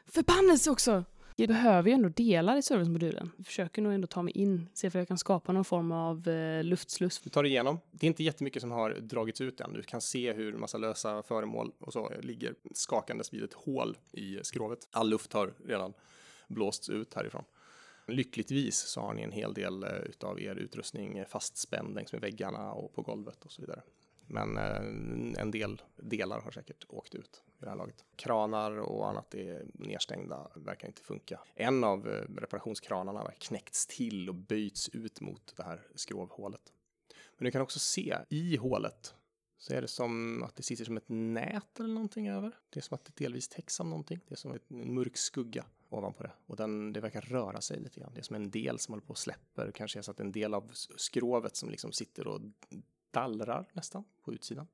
Förbannelse 0.07 0.71
också! 0.71 1.05
Jag 1.37 1.49
behöver 1.49 1.89
ju 1.89 1.95
ändå 1.95 2.09
delar 2.09 2.57
i 2.57 2.63
servicemodulen. 2.63 3.31
Jag 3.37 3.47
försöker 3.47 3.83
nog 3.83 3.93
ändå 3.93 4.07
ta 4.07 4.23
mig 4.23 4.33
in, 4.37 4.69
se 4.75 4.87
om 4.87 4.93
jag 4.95 5.09
kan 5.09 5.19
skapa 5.19 5.53
någon 5.53 5.65
form 5.65 5.93
av 5.93 6.29
eh, 6.29 6.65
luftsluss. 6.65 7.21
Du 7.21 7.31
tar 7.31 7.43
dig 7.43 7.53
igenom. 7.53 7.81
Det 7.91 8.07
är 8.07 8.09
inte 8.09 8.25
jättemycket 8.25 8.63
som 8.63 8.71
har 8.71 8.91
dragits 8.91 9.41
ut 9.41 9.61
än. 9.61 9.73
Du 9.73 9.83
kan 9.83 10.01
se 10.01 10.33
hur 10.33 10.53
massa 10.53 10.79
lösa 10.79 11.23
föremål 11.23 11.73
och 11.79 11.93
så 11.93 12.13
ligger 12.23 12.55
skakandes 12.75 13.33
vid 13.33 13.45
ett 13.45 13.55
hål 13.55 13.97
i 14.13 14.39
skrovet. 14.43 14.89
All 14.91 15.11
luft 15.11 15.33
har 15.33 15.55
redan 15.67 15.95
blåsts 16.49 16.89
ut 16.89 17.15
härifrån. 17.15 17.45
Lyckligtvis 18.07 18.77
så 18.77 19.01
har 19.01 19.15
ni 19.15 19.23
en 19.23 19.33
hel 19.33 19.55
del 19.55 19.83
eh, 19.83 19.91
utav 19.91 20.41
er 20.41 20.57
utrustning 20.57 21.25
fastspänd 21.29 21.95
längs 21.95 22.13
med 22.13 22.21
väggarna 22.21 22.73
och 22.73 22.95
på 22.95 23.03
golvet 23.03 23.45
och 23.45 23.53
så 23.53 23.63
vidare. 23.63 23.83
Men 24.27 24.57
eh, 24.57 25.41
en 25.43 25.51
del 25.51 25.83
delar 25.97 26.41
har 26.41 26.51
säkert 26.51 26.85
åkt 26.89 27.15
ut 27.15 27.44
det 27.65 27.71
här 27.71 27.77
laget. 27.77 28.05
Kranar 28.17 28.79
och 28.79 29.09
annat 29.09 29.35
är 29.35 29.67
nedstängda, 29.75 30.51
verkar 30.55 30.89
inte 30.89 31.03
funka. 31.03 31.41
En 31.55 31.85
av 31.85 32.09
eh, 32.09 32.23
reparationskranarna 32.37 33.19
har 33.19 33.35
knäckts 33.39 33.87
till 33.87 34.29
och 34.29 34.35
böjts 34.35 34.89
ut 34.89 35.21
mot 35.21 35.55
det 35.57 35.63
här 35.63 35.87
skrovhålet. 35.95 36.73
Men 37.37 37.45
du 37.45 37.51
kan 37.51 37.63
också 37.63 37.79
se 37.79 38.17
i 38.29 38.57
hålet 38.57 39.15
så 39.59 39.75
är 39.75 39.83
det 39.83 39.89
som 39.89 40.43
att 40.43 40.57
det 40.57 40.63
sitter 40.63 40.85
som 40.85 40.97
ett 40.97 41.09
nät 41.09 41.81
eller 41.81 41.95
någonting 41.95 42.29
över. 42.29 42.53
Det 42.71 42.81
är 42.81 42.83
som 42.83 42.95
att 42.95 43.05
det 43.05 43.25
delvis 43.25 43.49
täcks 43.49 43.81
av 43.81 43.87
någonting. 43.87 44.21
Det 44.29 44.35
är 44.35 44.37
som 44.37 44.53
en 44.53 44.95
mörk 44.95 45.17
skugga 45.17 45.65
ovanpå 45.89 46.23
det. 46.23 46.33
Och 46.47 46.57
den, 46.57 46.93
det 46.93 47.01
verkar 47.01 47.21
röra 47.21 47.61
sig 47.61 47.81
lite 47.81 48.01
grann. 48.01 48.13
Det 48.15 48.21
är 48.21 48.23
som 48.23 48.37
en 48.37 48.51
del 48.51 48.79
som 48.79 48.93
håller 48.93 49.07
på 49.07 49.11
och 49.11 49.19
släpper. 49.19 49.73
Kanske 49.75 49.99
är 49.99 50.03
så 50.03 50.11
att 50.11 50.21
en 50.21 50.33
del 50.33 50.55
av 50.55 50.71
skrovet 50.97 51.57
som 51.57 51.71
liksom 51.71 51.93
sitter 51.93 52.27
och 52.27 52.41
dallrar 53.11 53.69
nästan 53.73 54.05
på 54.23 54.33
utsidan. 54.33 54.67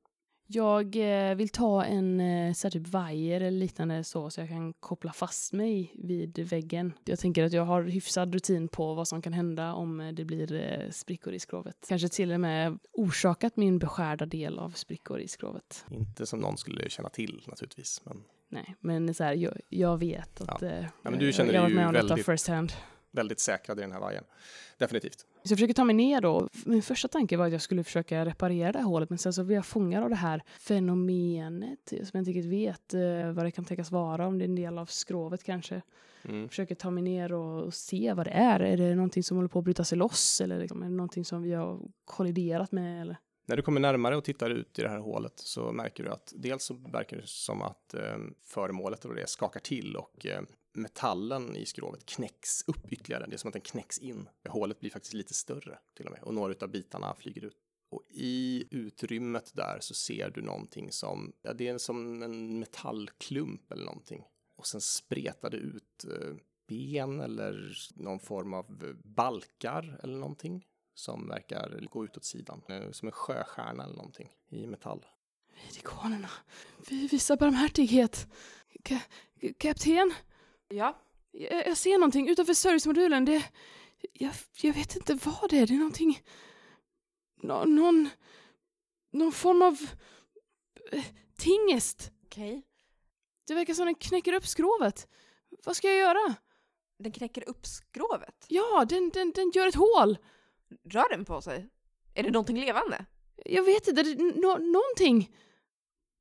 Jag 0.53 0.95
eh, 1.29 1.35
vill 1.35 1.49
ta 1.49 1.83
en 1.85 2.19
eh, 2.19 2.53
så 2.53 2.67
här 2.67 2.71
typ 2.71 2.87
vajer 2.87 3.41
eller 3.41 3.59
liknande 3.59 4.03
så, 4.03 4.29
så 4.29 4.41
jag 4.41 4.49
kan 4.49 4.73
koppla 4.73 5.13
fast 5.13 5.53
mig 5.53 5.91
vid 5.95 6.39
väggen. 6.39 6.93
Jag 7.05 7.19
tänker 7.19 7.43
att 7.43 7.53
jag 7.53 7.65
har 7.65 7.83
hyfsad 7.83 8.33
rutin 8.33 8.67
på 8.67 8.93
vad 8.93 9.07
som 9.07 9.21
kan 9.21 9.33
hända 9.33 9.73
om 9.73 9.99
eh, 10.01 10.11
det 10.13 10.25
blir 10.25 10.87
sprickor 10.91 11.33
i 11.33 11.39
skrovet. 11.39 11.75
Kanske 11.89 12.09
till 12.09 12.31
och 12.31 12.39
med 12.39 12.79
orsakat 12.93 13.57
min 13.57 13.79
beskärda 13.79 14.25
del 14.25 14.59
av 14.59 14.69
sprickor 14.69 15.19
i 15.19 15.27
skrovet. 15.27 15.85
Inte 15.91 16.25
som 16.25 16.39
någon 16.39 16.57
skulle 16.57 16.89
känna 16.89 17.09
till 17.09 17.41
naturligtvis. 17.47 18.01
Men 18.05 18.23
Nej, 18.49 18.75
men 18.79 19.13
så 19.13 19.23
här, 19.23 19.33
jag, 19.33 19.53
jag 19.69 19.97
vet 19.97 20.41
att 20.41 20.61
eh, 20.61 20.85
men 21.01 21.17
du 21.19 21.25
jag- 21.25 21.33
känner 21.35 21.53
jag 21.53 21.61
har 21.61 21.65
varit 21.67 21.75
med 21.75 21.87
om 21.87 21.93
detta 21.93 22.07
väldigt- 22.07 22.25
first 22.25 22.47
hand. 22.47 22.71
Väldigt 23.11 23.39
säkrad 23.39 23.79
i 23.79 23.81
den 23.81 23.91
här 23.91 23.99
vajern. 23.99 24.23
Definitivt. 24.77 25.19
Så 25.19 25.51
jag 25.51 25.57
försöker 25.57 25.73
ta 25.73 25.83
mig 25.83 25.95
ner 25.95 26.21
då. 26.21 26.47
Min 26.65 26.81
första 26.81 27.07
tanke 27.07 27.37
var 27.37 27.45
att 27.45 27.51
jag 27.51 27.61
skulle 27.61 27.83
försöka 27.83 28.25
reparera 28.25 28.71
det 28.71 28.79
här 28.79 28.85
hålet 28.85 29.09
men 29.09 29.19
sen 29.19 29.33
så 29.33 29.43
blir 29.43 29.55
jag 29.55 29.65
fångad 29.65 30.03
av 30.03 30.09
det 30.09 30.15
här 30.15 30.43
fenomenet 30.59 31.79
som 31.89 32.09
jag 32.13 32.21
inte 32.21 32.31
riktigt 32.31 32.51
vet 32.51 32.93
eh, 32.93 33.31
vad 33.31 33.45
det 33.45 33.51
kan 33.51 33.65
tänkas 33.65 33.91
vara, 33.91 34.27
om 34.27 34.37
det 34.37 34.43
är 34.43 34.49
en 34.49 34.55
del 34.55 34.77
av 34.77 34.85
skrovet 34.85 35.43
kanske. 35.43 35.81
Mm. 36.23 36.49
Försöker 36.49 36.75
ta 36.75 36.91
mig 36.91 37.03
ner 37.03 37.33
och, 37.33 37.63
och 37.63 37.73
se 37.73 38.13
vad 38.13 38.27
det 38.27 38.31
är. 38.31 38.59
Är 38.59 38.77
det 38.77 38.95
någonting 38.95 39.23
som 39.23 39.37
håller 39.37 39.49
på 39.49 39.59
att 39.59 39.65
bryta 39.65 39.83
sig 39.83 39.97
loss 39.97 40.41
eller 40.41 40.59
liksom, 40.59 40.81
är 40.81 40.85
det 40.85 40.95
någonting 40.95 41.25
som 41.25 41.41
vi 41.41 41.53
har 41.53 41.79
kolliderat 42.05 42.71
med? 42.71 43.01
Eller? 43.01 43.17
När 43.45 43.55
du 43.55 43.61
kommer 43.61 43.81
närmare 43.81 44.17
och 44.17 44.23
tittar 44.23 44.49
ut 44.49 44.79
i 44.79 44.81
det 44.81 44.89
här 44.89 44.99
hålet 44.99 45.33
så 45.35 45.71
märker 45.71 46.03
du 46.03 46.09
att 46.09 46.33
dels 46.35 46.63
så 46.63 46.73
verkar 46.73 47.17
det 47.17 47.27
som 47.27 47.61
att 47.61 47.93
eh, 47.93 48.17
föremålet 48.45 49.05
och 49.05 49.15
det 49.15 49.29
skakar 49.29 49.59
till 49.59 49.95
och 49.95 50.25
eh, 50.25 50.41
metallen 50.73 51.55
i 51.55 51.65
skrovet 51.65 52.05
knäcks 52.05 52.63
upp 52.67 52.91
ytterligare. 52.91 53.25
Det 53.27 53.33
är 53.33 53.37
som 53.37 53.47
att 53.47 53.53
den 53.53 53.61
knäcks 53.61 53.97
in. 53.97 54.29
Hålet 54.49 54.79
blir 54.79 54.89
faktiskt 54.89 55.13
lite 55.13 55.33
större 55.33 55.79
till 55.93 56.05
och 56.05 56.11
med 56.11 56.23
och 56.23 56.33
några 56.33 56.55
av 56.61 56.69
bitarna 56.71 57.15
flyger 57.15 57.45
ut. 57.45 57.57
Och 57.89 58.03
i 58.09 58.67
utrymmet 58.71 59.51
där 59.55 59.77
så 59.81 59.93
ser 59.93 60.29
du 60.29 60.41
någonting 60.41 60.91
som, 60.91 61.33
ja, 61.41 61.53
det 61.53 61.67
är 61.67 61.77
som 61.77 62.23
en 62.23 62.59
metallklump 62.59 63.71
eller 63.71 63.85
någonting. 63.85 64.23
Och 64.55 64.67
sen 64.67 64.81
spretar 64.81 65.49
det 65.49 65.57
ut 65.57 66.05
eh, 66.05 66.35
ben 66.67 67.19
eller 67.19 67.77
någon 67.95 68.19
form 68.19 68.53
av 68.53 68.83
eh, 68.83 68.93
balkar 69.03 69.99
eller 70.03 70.17
någonting 70.17 70.67
som 70.93 71.27
verkar 71.27 71.87
gå 71.91 72.05
ut 72.05 72.17
åt 72.17 72.25
sidan. 72.25 72.61
Eh, 72.67 72.91
som 72.91 73.07
en 73.07 73.11
sjöstjärna 73.11 73.83
eller 73.83 73.95
någonting 73.95 74.29
i 74.49 74.67
metall. 74.67 75.05
Vid 75.67 75.77
ikonerna. 75.77 76.29
vi 76.89 77.07
visar 77.07 77.37
barmhärtighet. 77.37 78.27
K 78.89 78.95
kapten, 79.57 80.13
Ja, 80.71 81.01
jag, 81.31 81.67
jag 81.67 81.77
ser 81.77 81.97
någonting 81.97 82.29
utanför 82.29 82.53
servicemodulen. 82.53 83.25
Det, 83.25 83.43
jag, 84.13 84.33
jag 84.61 84.73
vet 84.73 84.95
inte 84.95 85.13
vad 85.13 85.49
det 85.49 85.57
är. 85.59 85.67
Det 85.67 85.73
är 85.73 85.77
någonting... 85.77 86.21
Nå, 87.43 87.65
någon... 87.65 88.09
Någon 89.13 89.31
form 89.31 89.61
av... 89.61 89.77
eh, 90.91 91.05
Tingest. 91.37 92.11
okej. 92.25 92.63
Det 93.47 93.53
verkar 93.53 93.73
som 93.73 93.85
den 93.85 93.95
knäcker 93.95 94.33
upp 94.33 94.47
skrovet. 94.47 95.07
Vad 95.65 95.75
ska 95.75 95.87
jag 95.87 95.97
göra? 95.97 96.35
Den 96.99 97.11
knäcker 97.11 97.49
upp 97.49 97.65
skrovet. 97.65 98.45
Ja, 98.47 98.85
den, 98.89 99.09
den, 99.09 99.31
den 99.31 99.51
gör 99.53 99.67
ett 99.67 99.75
hål. 99.75 100.17
Rör 100.83 101.09
den 101.09 101.25
på 101.25 101.41
sig? 101.41 101.69
Är 102.13 102.23
det 102.23 102.31
någonting 102.31 102.59
levande? 102.59 103.05
Jag 103.45 103.63
vet 103.63 103.87
inte, 103.87 104.03
det, 104.03 104.15
nå, 104.15 104.57
någonting. 104.57 105.35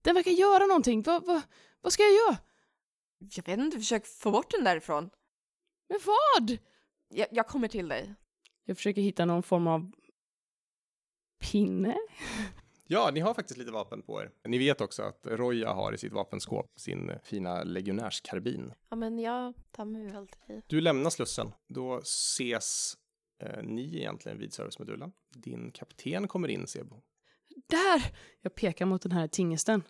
Den 0.03 0.15
verkar 0.15 0.31
göra 0.31 0.67
någonting. 0.67 1.03
Va, 1.03 1.21
va, 1.21 1.43
vad 1.81 1.93
ska 1.93 2.03
jag 2.03 2.13
göra? 2.13 2.37
Jag 3.21 3.47
vet 3.47 3.59
inte, 3.59 3.79
försök 3.79 4.07
få 4.07 4.31
bort 4.31 4.51
den 4.51 4.64
därifrån. 4.64 5.11
Men 5.89 5.99
vad? 6.05 6.59
Jag, 7.09 7.29
jag 7.31 7.47
kommer 7.47 7.68
till 7.68 7.89
dig. 7.89 8.14
Jag 8.64 8.77
försöker 8.77 9.03
hitta 9.03 9.25
någon 9.25 9.43
form 9.43 9.66
av 9.66 9.93
pinne. 11.51 11.97
Ja, 12.93 13.11
ni 13.14 13.21
har 13.21 13.35
faktiskt 13.35 13.59
lite 13.59 13.71
vapen 13.71 14.03
på 14.03 14.23
er. 14.23 14.31
Ni 14.45 14.59
vet 14.59 14.81
också 14.81 15.03
att 15.03 15.21
Roja 15.27 15.73
har 15.73 15.93
i 15.93 15.99
sitt 15.99 16.12
vapenskåp 16.12 16.66
sin 16.77 17.12
fina 17.25 17.62
legionärskarbin. 17.62 18.73
Ja, 18.89 18.97
men 18.97 19.18
jag 19.18 19.55
tar 19.71 19.85
mig 19.85 20.07
väl 20.12 20.29
till 20.29 20.41
dig. 20.47 20.62
Du 20.66 20.81
lämnar 20.81 21.11
Slussen. 21.11 21.53
Då 21.68 21.99
ses 21.99 22.95
eh, 23.43 23.62
ni 23.62 23.97
egentligen 23.97 24.39
vid 24.39 24.53
servicemodulen. 24.53 25.12
Din 25.35 25.71
kapten 25.73 26.29
kommer 26.29 26.49
in, 26.49 26.66
Sebo. 26.66 27.03
Där! 27.68 28.03
Jag 28.41 28.55
pekar 28.55 28.87
mot 28.87 29.03
den 29.03 29.12
här 29.12 29.29
tingesten. 29.29 29.83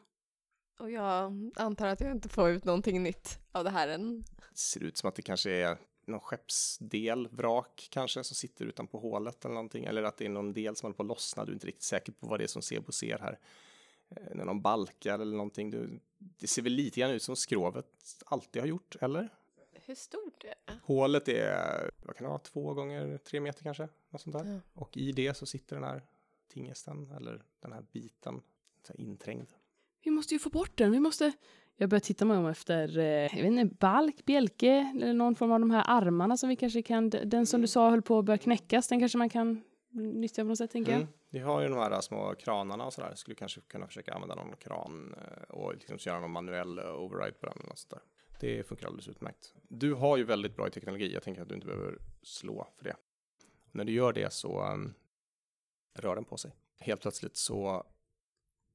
Och 0.80 0.90
jag 0.90 1.50
antar 1.56 1.86
att 1.86 2.00
jag 2.00 2.10
inte 2.10 2.28
får 2.28 2.50
ut 2.50 2.64
någonting 2.64 3.02
nytt 3.02 3.38
av 3.52 3.64
det 3.64 3.70
här 3.70 3.88
än. 3.88 4.24
Det 4.50 4.58
ser 4.58 4.82
ut 4.82 4.96
som 4.96 5.08
att 5.08 5.14
det 5.14 5.22
kanske 5.22 5.50
är 5.50 5.78
någon 6.06 6.20
skeppsdel, 6.20 7.28
vrak 7.28 7.88
kanske, 7.90 8.24
som 8.24 8.34
sitter 8.34 8.64
utanpå 8.64 8.98
hålet 8.98 9.44
eller 9.44 9.54
någonting. 9.54 9.84
Eller 9.84 10.02
att 10.02 10.16
det 10.16 10.24
är 10.24 10.28
någon 10.28 10.52
del 10.52 10.76
som 10.76 10.86
håller 10.86 10.96
på 10.96 11.02
att 11.02 11.08
lossna. 11.08 11.44
Du 11.44 11.52
är 11.52 11.54
inte 11.54 11.66
riktigt 11.66 11.82
säker 11.82 12.12
på 12.12 12.26
vad 12.26 12.40
det 12.40 12.44
är 12.44 12.48
som 12.48 12.62
Sebo 12.62 12.92
ser 12.92 13.18
här. 13.18 13.38
Eh, 14.08 14.44
någon 14.44 14.62
balkar 14.62 15.18
eller 15.18 15.36
någonting. 15.36 15.70
Du, 15.70 16.00
det 16.18 16.46
ser 16.46 16.62
väl 16.62 16.72
lite 16.72 17.00
grann 17.00 17.10
ut 17.10 17.22
som 17.22 17.36
skrovet 17.36 17.86
alltid 18.26 18.62
har 18.62 18.66
gjort, 18.66 18.96
eller? 19.00 19.28
Hur 19.72 19.94
stort 19.94 20.44
är 20.44 20.54
det? 20.66 20.78
Hålet 20.82 21.28
är, 21.28 21.90
vad 22.06 22.16
kan 22.16 22.24
det 22.24 22.28
vara, 22.28 22.38
två 22.38 22.74
gånger 22.74 23.18
tre 23.18 23.40
meter 23.40 23.62
kanske? 23.62 23.88
Något 24.10 24.20
sånt 24.20 24.38
där. 24.38 24.44
Ja. 24.44 24.60
Och 24.74 24.96
i 24.96 25.12
det 25.12 25.34
så 25.36 25.46
sitter 25.46 25.76
den 25.76 25.84
här 25.84 26.02
tingesten, 26.48 27.10
eller 27.10 27.44
den 27.60 27.72
här 27.72 27.84
biten, 27.92 28.42
så 28.86 28.92
här 28.92 29.00
inträngd. 29.00 29.48
Vi 30.04 30.10
måste 30.10 30.34
ju 30.34 30.38
få 30.38 30.50
bort 30.50 30.78
den. 30.78 30.92
Vi 30.92 31.00
måste... 31.00 31.32
Jag 31.76 31.90
börjar 31.90 32.00
titta 32.00 32.24
mig 32.24 32.36
om 32.38 32.46
efter, 32.46 32.98
eh, 32.98 33.04
jag 33.04 33.42
vet 33.42 33.44
inte, 33.44 33.76
balk, 33.80 34.24
bjälke 34.24 34.92
eller 34.94 35.12
någon 35.12 35.34
form 35.34 35.52
av 35.52 35.60
de 35.60 35.70
här 35.70 35.84
armarna 35.86 36.36
som 36.36 36.48
vi 36.48 36.56
kanske 36.56 36.82
kan... 36.82 37.10
Den 37.10 37.46
som 37.46 37.60
du 37.60 37.66
sa 37.66 37.90
höll 37.90 38.02
på 38.02 38.18
att 38.18 38.24
börja 38.24 38.38
knäckas, 38.38 38.88
den 38.88 39.00
kanske 39.00 39.18
man 39.18 39.28
kan 39.28 39.62
nyttja 39.90 40.42
på 40.42 40.48
något 40.48 40.58
sätt, 40.58 40.70
tänker 40.70 40.92
jag. 40.92 41.00
Mm. 41.00 41.12
Vi 41.30 41.38
har 41.38 41.62
ju 41.62 41.68
de 41.68 41.78
här 41.78 42.00
små 42.00 42.34
kranarna 42.34 42.84
och 42.84 42.92
sådär. 42.92 43.14
Skulle 43.14 43.34
kanske 43.34 43.60
kunna 43.60 43.86
försöka 43.86 44.14
använda 44.14 44.34
någon 44.34 44.56
kran 44.56 45.14
eh, 45.18 45.42
och 45.42 45.74
liksom 45.74 45.96
göra 46.00 46.20
någon 46.20 46.30
manuell 46.30 46.78
eh, 46.78 46.84
override 46.84 47.32
på 47.32 47.46
den 47.46 47.54
eller 47.58 47.68
något 47.68 47.78
sånt 47.78 47.90
där. 47.90 48.00
Det 48.40 48.62
funkar 48.62 48.86
alldeles 48.86 49.08
utmärkt. 49.08 49.54
Du 49.68 49.94
har 49.94 50.16
ju 50.16 50.24
väldigt 50.24 50.56
bra 50.56 50.68
i 50.68 50.70
teknologi. 50.70 51.12
Jag 51.12 51.22
tänker 51.22 51.42
att 51.42 51.48
du 51.48 51.54
inte 51.54 51.66
behöver 51.66 51.98
slå 52.22 52.66
för 52.76 52.84
det. 52.84 52.96
När 53.72 53.84
du 53.84 53.92
gör 53.92 54.12
det 54.12 54.32
så 54.32 54.72
um, 54.72 54.94
rör 55.98 56.14
den 56.14 56.24
på 56.24 56.36
sig. 56.36 56.52
Helt 56.78 57.00
plötsligt 57.00 57.36
så 57.36 57.84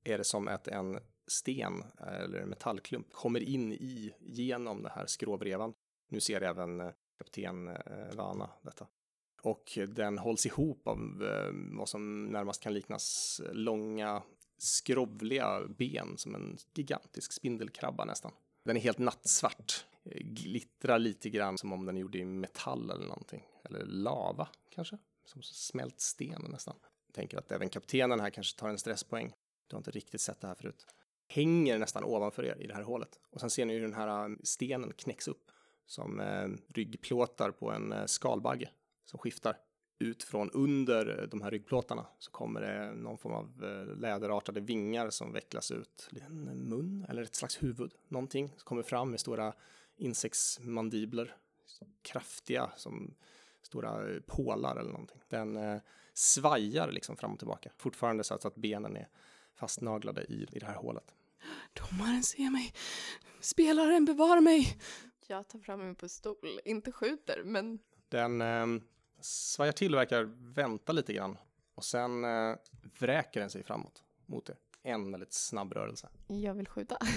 är 0.04 0.18
det 0.18 0.24
som 0.24 0.48
att 0.48 0.68
en 0.68 1.00
sten 1.28 1.84
eller 2.00 2.46
metallklump 2.46 3.14
kommer 3.14 3.40
in 3.40 3.74
i 3.74 4.14
genom 4.20 4.84
den 4.84 4.92
här 4.96 5.06
skråbrevan. 5.06 5.74
Nu 6.10 6.20
ser 6.20 6.42
även 6.42 6.82
eh, 6.82 6.92
kapten 7.18 7.68
eh, 7.68 8.16
Vana 8.16 8.50
detta. 8.62 8.88
Och 9.42 9.80
den 9.88 10.18
hålls 10.18 10.46
ihop 10.46 10.88
av 10.88 11.24
eh, 11.24 11.78
vad 11.78 11.90
som 11.90 12.26
närmast 12.26 12.62
kan 12.62 12.74
liknas 12.74 13.42
långa 13.52 14.24
skrovliga 14.58 15.68
ben 15.68 16.18
som 16.18 16.36
en 16.36 16.58
gigantisk 16.74 17.32
spindelkrabba 17.32 18.06
nästan. 18.06 18.32
Den 18.64 18.78
är 18.78 18.82
helt 18.82 18.98
nattsvart, 18.98 19.86
glittrar 20.22 21.00
lite 21.00 21.30
grann 21.30 21.58
som 21.58 21.74
om 21.74 21.86
den 21.86 21.98
är 21.98 22.02
gjord 22.02 22.16
i 22.16 22.26
metall 22.26 22.92
eller 22.92 23.06
någonting. 23.06 23.44
Eller 23.64 23.86
lava 23.86 24.48
kanske, 24.70 24.98
som 25.26 25.42
smält 25.42 26.00
sten 26.00 26.46
nästan. 26.50 26.76
Jag 27.08 27.16
tänker 27.16 27.38
att 27.38 27.52
även 27.52 27.70
kaptenen 27.70 28.20
här 28.20 28.30
kanske 28.30 28.60
tar 28.60 28.70
en 28.70 28.78
stresspoäng. 28.78 29.34
Du 29.68 29.76
har 29.76 29.80
inte 29.80 29.92
riktigt 29.92 30.22
sett 30.22 30.42
det 30.42 30.48
här 30.48 30.56
förut. 30.56 30.86
Hänger 31.28 31.78
nästan 31.78 32.04
ovanför 32.04 32.46
er 32.46 32.58
i 32.62 32.68
det 32.68 32.74
här 32.74 32.84
hålet. 32.84 33.20
Och 33.30 33.40
sen 33.40 33.50
ser 33.50 33.66
ni 33.66 33.74
hur 33.74 33.82
den 33.82 33.94
här 33.94 34.30
eh, 34.30 34.36
stenen 34.44 34.94
knäcks 34.98 35.28
upp 35.28 35.52
som 35.86 36.20
eh, 36.20 36.48
ryggplåtar 36.74 37.52
på 37.52 37.72
en 37.72 37.92
eh, 37.92 38.06
skalbagge 38.06 38.70
som 39.06 39.20
skiftar 39.20 39.58
ut 40.00 40.24
från 40.24 40.52
under 40.52 41.28
de 41.32 41.42
här 41.42 41.52
ryggplåtarna 41.52 42.06
så 42.20 42.32
kommer 42.32 42.62
det 42.62 42.94
någon 42.94 43.18
form 43.18 43.34
av 43.34 43.62
läderartade 43.98 44.60
vingar 44.60 45.10
som 45.10 45.34
vecklas 45.34 45.72
ut. 45.72 46.10
En 46.28 46.70
mun 46.70 47.06
eller 47.10 47.22
ett 47.22 47.36
slags 47.36 47.64
huvud, 47.64 47.94
någonting 48.08 48.50
som 48.50 48.66
kommer 48.66 48.84
fram 48.84 49.12
med 49.12 49.20
stora 49.20 49.54
insektsmandibler. 49.98 51.36
Kraftiga 52.02 52.72
som 52.78 53.16
stora 53.62 54.22
pålar 54.26 54.76
eller 54.76 54.92
någonting. 54.92 55.22
Den 55.28 55.58
eh, 55.58 55.82
svajar 56.14 56.92
liksom 56.92 57.18
fram 57.18 57.34
och 57.34 57.40
tillbaka. 57.40 57.72
Fortfarande 57.78 58.24
så 58.24 58.34
att, 58.34 58.46
att 58.46 58.56
benen 58.56 58.96
är 58.96 59.08
fastnaglade 59.56 60.24
i, 60.24 60.48
i 60.52 60.60
det 60.60 60.66
här 60.66 60.76
hålet. 60.76 61.14
Domaren 61.74 62.24
ser 62.24 62.50
mig. 62.52 62.74
Spelaren 63.40 64.06
bevar 64.06 64.42
mig. 64.42 64.78
Jag 65.28 65.48
tar 65.48 65.60
fram 65.60 65.80
min 65.86 65.96
pistol. 65.96 66.36
Inte 66.66 66.92
skjuter, 66.92 67.42
men 67.46 67.80
Den 68.10 68.42
eh, 68.42 68.66
svajar 69.22 69.72
till 69.72 69.94
och 69.96 70.00
verkar 70.00 70.24
vänta 70.54 70.92
lite 70.94 71.14
grann. 71.14 71.38
Och 71.76 71.84
sen 71.84 72.24
eh, 72.24 72.56
vräker 73.00 73.40
den 73.40 73.50
sig 73.50 73.64
framåt 73.64 74.04
mot 74.26 74.50
er. 74.50 74.58
En 74.84 75.12
väldigt 75.12 75.34
snabb 75.34 75.74
rörelse. 75.74 76.10
jag 76.28 76.54
vill 76.54 76.68
skjuta. 76.68 76.98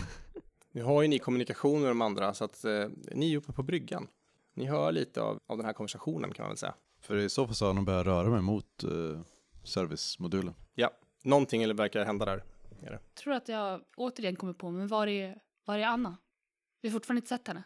Nu 0.72 0.82
har 0.82 1.03
ju 1.03 1.09
ni 1.09 1.18
kommunikation 1.18 1.80
med 1.80 1.91
de 1.91 2.03
andra 2.03 2.34
så 2.34 2.45
att 2.45 2.64
eh, 2.64 2.86
ni 3.12 3.32
är 3.32 3.36
uppe 3.36 3.53
på 3.53 3.62
bryggan. 3.62 4.09
Ni 4.55 4.64
hör 4.64 4.93
lite 4.93 5.22
av, 5.22 5.41
av 5.47 5.57
den 5.57 5.66
här 5.66 5.72
konversationen 5.72 6.32
kan 6.34 6.43
man 6.43 6.51
väl 6.51 6.57
säga. 6.57 6.74
För 7.01 7.16
i 7.16 7.28
så 7.28 7.47
fall 7.47 7.55
så 7.55 7.66
har 7.66 7.74
de 7.74 7.84
börjat 7.84 8.07
röra 8.07 8.28
mig 8.28 8.43
mot 8.43 8.84
eh, 8.84 9.20
servicemodulen. 9.64 10.55
Ja, 10.74 10.91
någonting 11.25 11.62
eller 11.62 11.75
verkar 11.75 12.05
hända 12.05 12.25
där. 12.25 12.45
Är 12.83 12.91
det. 12.91 13.01
tror 13.14 13.33
att 13.35 13.49
jag 13.49 13.81
återigen 13.97 14.37
kommer 14.37 14.53
på, 14.53 14.71
men 14.71 14.89
var 14.89 15.07
är, 15.07 15.39
var 15.64 15.79
är 15.79 15.83
Anna? 15.87 16.16
Vi 16.81 16.89
har 16.89 16.93
fortfarande 16.93 17.19
inte 17.19 17.29
sett 17.29 17.49
henne. 17.49 17.62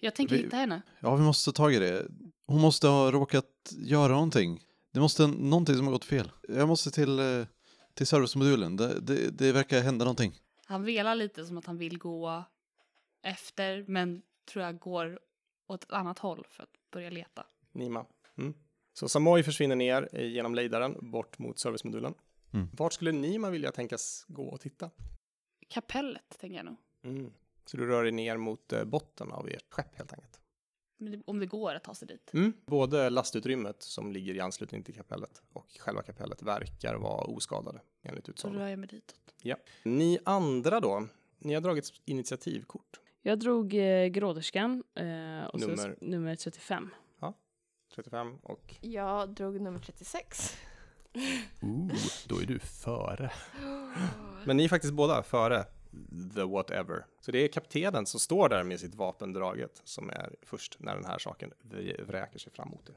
Jag 0.00 0.14
tänker 0.14 0.36
Vi- 0.36 0.42
hitta 0.42 0.56
henne. 0.56 0.82
Ja, 1.00 1.16
vi 1.16 1.22
måste 1.22 1.52
ta 1.52 1.56
tag 1.56 1.74
i 1.74 1.78
det. 1.78 2.06
Hon 2.46 2.60
måste 2.60 2.88
ha 2.88 3.10
råkat 3.10 3.46
göra 3.78 4.12
någonting. 4.12 4.60
Det 4.92 5.00
måste 5.00 5.26
någonting 5.26 5.74
som 5.76 5.86
har 5.86 5.92
gått 5.92 6.04
fel. 6.04 6.30
Jag 6.48 6.68
måste 6.68 6.90
till, 6.90 7.18
eh, 7.18 7.46
till 7.94 8.06
servicemodulen. 8.06 8.76
Det, 8.76 9.00
det, 9.00 9.30
det 9.38 9.52
verkar 9.52 9.80
hända 9.80 10.04
någonting. 10.04 10.32
Han 10.66 10.84
velar 10.84 11.14
lite 11.14 11.44
som 11.44 11.58
att 11.58 11.66
han 11.66 11.78
vill 11.78 11.98
gå 11.98 12.44
efter, 13.22 13.84
men 13.88 14.22
tror 14.52 14.64
jag 14.64 14.78
går 14.78 15.20
åt 15.66 15.84
ett 15.84 15.92
annat 15.92 16.18
håll 16.18 16.46
för 16.50 16.62
att 16.62 16.70
börja 16.92 17.10
leta. 17.10 17.46
Nima. 17.72 18.06
Mm. 18.38 18.54
Så 18.92 19.08
Samoy 19.08 19.42
försvinner 19.42 19.76
ner 19.76 20.08
genom 20.22 20.54
lejdaren 20.54 21.10
bort 21.10 21.38
mot 21.38 21.58
servicemodulen. 21.58 22.14
Mm. 22.52 22.68
Vart 22.72 22.92
skulle 22.92 23.12
Nima 23.12 23.50
vilja 23.50 23.72
tänkas 23.72 24.24
gå 24.28 24.48
och 24.48 24.60
titta? 24.60 24.90
Kapellet, 25.68 26.38
tänker 26.38 26.56
jag 26.56 26.64
nog. 26.64 26.76
Mm. 27.04 27.32
Så 27.64 27.76
du 27.76 27.86
rör 27.86 28.02
dig 28.02 28.12
ner 28.12 28.36
mot 28.36 28.72
eh, 28.72 28.84
botten 28.84 29.32
av 29.32 29.48
ert 29.48 29.72
skepp 29.74 29.96
helt 29.96 30.12
enkelt. 30.12 30.38
Om 31.26 31.38
det 31.40 31.46
går 31.46 31.74
att 31.74 31.84
ta 31.84 31.94
sig 31.94 32.08
dit. 32.08 32.30
Mm. 32.34 32.52
Både 32.66 33.10
lastutrymmet 33.10 33.82
som 33.82 34.12
ligger 34.12 34.34
i 34.34 34.40
anslutning 34.40 34.82
till 34.82 34.94
kapellet 34.94 35.42
och 35.52 35.66
själva 35.80 36.02
kapellet 36.02 36.42
verkar 36.42 36.94
vara 36.94 37.24
oskadade 37.24 37.80
enligt 38.02 38.26
Så 38.26 38.30
utsago. 38.32 38.54
rör 38.54 38.68
jag 38.68 38.78
mig 38.78 38.88
ditåt. 38.88 39.34
Ja. 39.42 39.56
Ni 39.84 40.18
andra 40.24 40.80
då? 40.80 41.06
Ni 41.38 41.54
har 41.54 41.60
dragit 41.60 41.90
initiativkort. 42.04 43.00
Jag 43.22 43.38
drog 43.38 43.74
eh, 43.74 44.06
gråderskan 44.06 44.82
eh, 44.94 45.44
och 45.44 45.60
Nummer? 45.60 45.76
Så, 45.76 46.04
nummer 46.06 46.36
35. 46.36 46.90
35 47.94 48.38
och... 48.42 48.74
Jag 48.80 49.28
drog 49.34 49.60
nummer 49.60 49.78
36. 49.78 50.56
Ooh, 51.60 51.92
då 52.28 52.38
är 52.38 52.46
du 52.46 52.58
före. 52.58 53.30
Men 54.44 54.56
ni 54.56 54.64
är 54.64 54.68
faktiskt 54.68 54.94
båda 54.94 55.22
före 55.22 55.64
the 56.34 56.42
whatever. 56.42 57.04
Så 57.20 57.32
det 57.32 57.38
är 57.44 57.48
kaptenen 57.48 58.06
som 58.06 58.20
står 58.20 58.48
där 58.48 58.64
med 58.64 58.80
sitt 58.80 58.94
vapen 58.94 59.32
draget 59.32 59.80
som 59.84 60.10
är 60.10 60.34
först 60.42 60.76
när 60.80 60.94
den 60.94 61.04
här 61.04 61.18
saken 61.18 61.50
vr- 61.70 62.04
vräker 62.06 62.38
sig 62.38 62.52
fram 62.52 62.68
mot 62.68 62.88
er. 62.88 62.94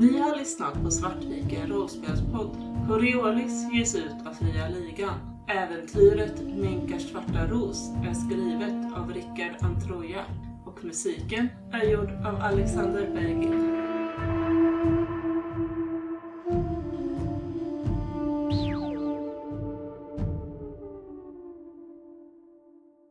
Ni 0.00 0.18
har 0.18 0.36
lyssnat 0.36 0.82
på 0.82 0.90
Svartviken 0.90 1.66
rollspelspodd. 1.68 2.56
Coriolis 2.88 3.72
ges 3.72 3.94
ut 3.94 4.26
av 4.26 4.32
Fria 4.34 4.68
Ligan. 4.68 5.44
Äventyret 5.48 6.40
Minkars 6.42 7.10
svarta 7.10 7.46
ros 7.46 7.88
är 7.88 8.14
skrivet 8.14 8.96
av 8.96 9.12
Rickard 9.14 9.56
Antroja 9.60 10.24
och 10.66 10.84
musiken 10.84 11.48
är 11.72 11.82
gjord 11.90 12.10
av 12.10 12.36
Alexander 12.40 13.10
Bergin. 13.14 13.87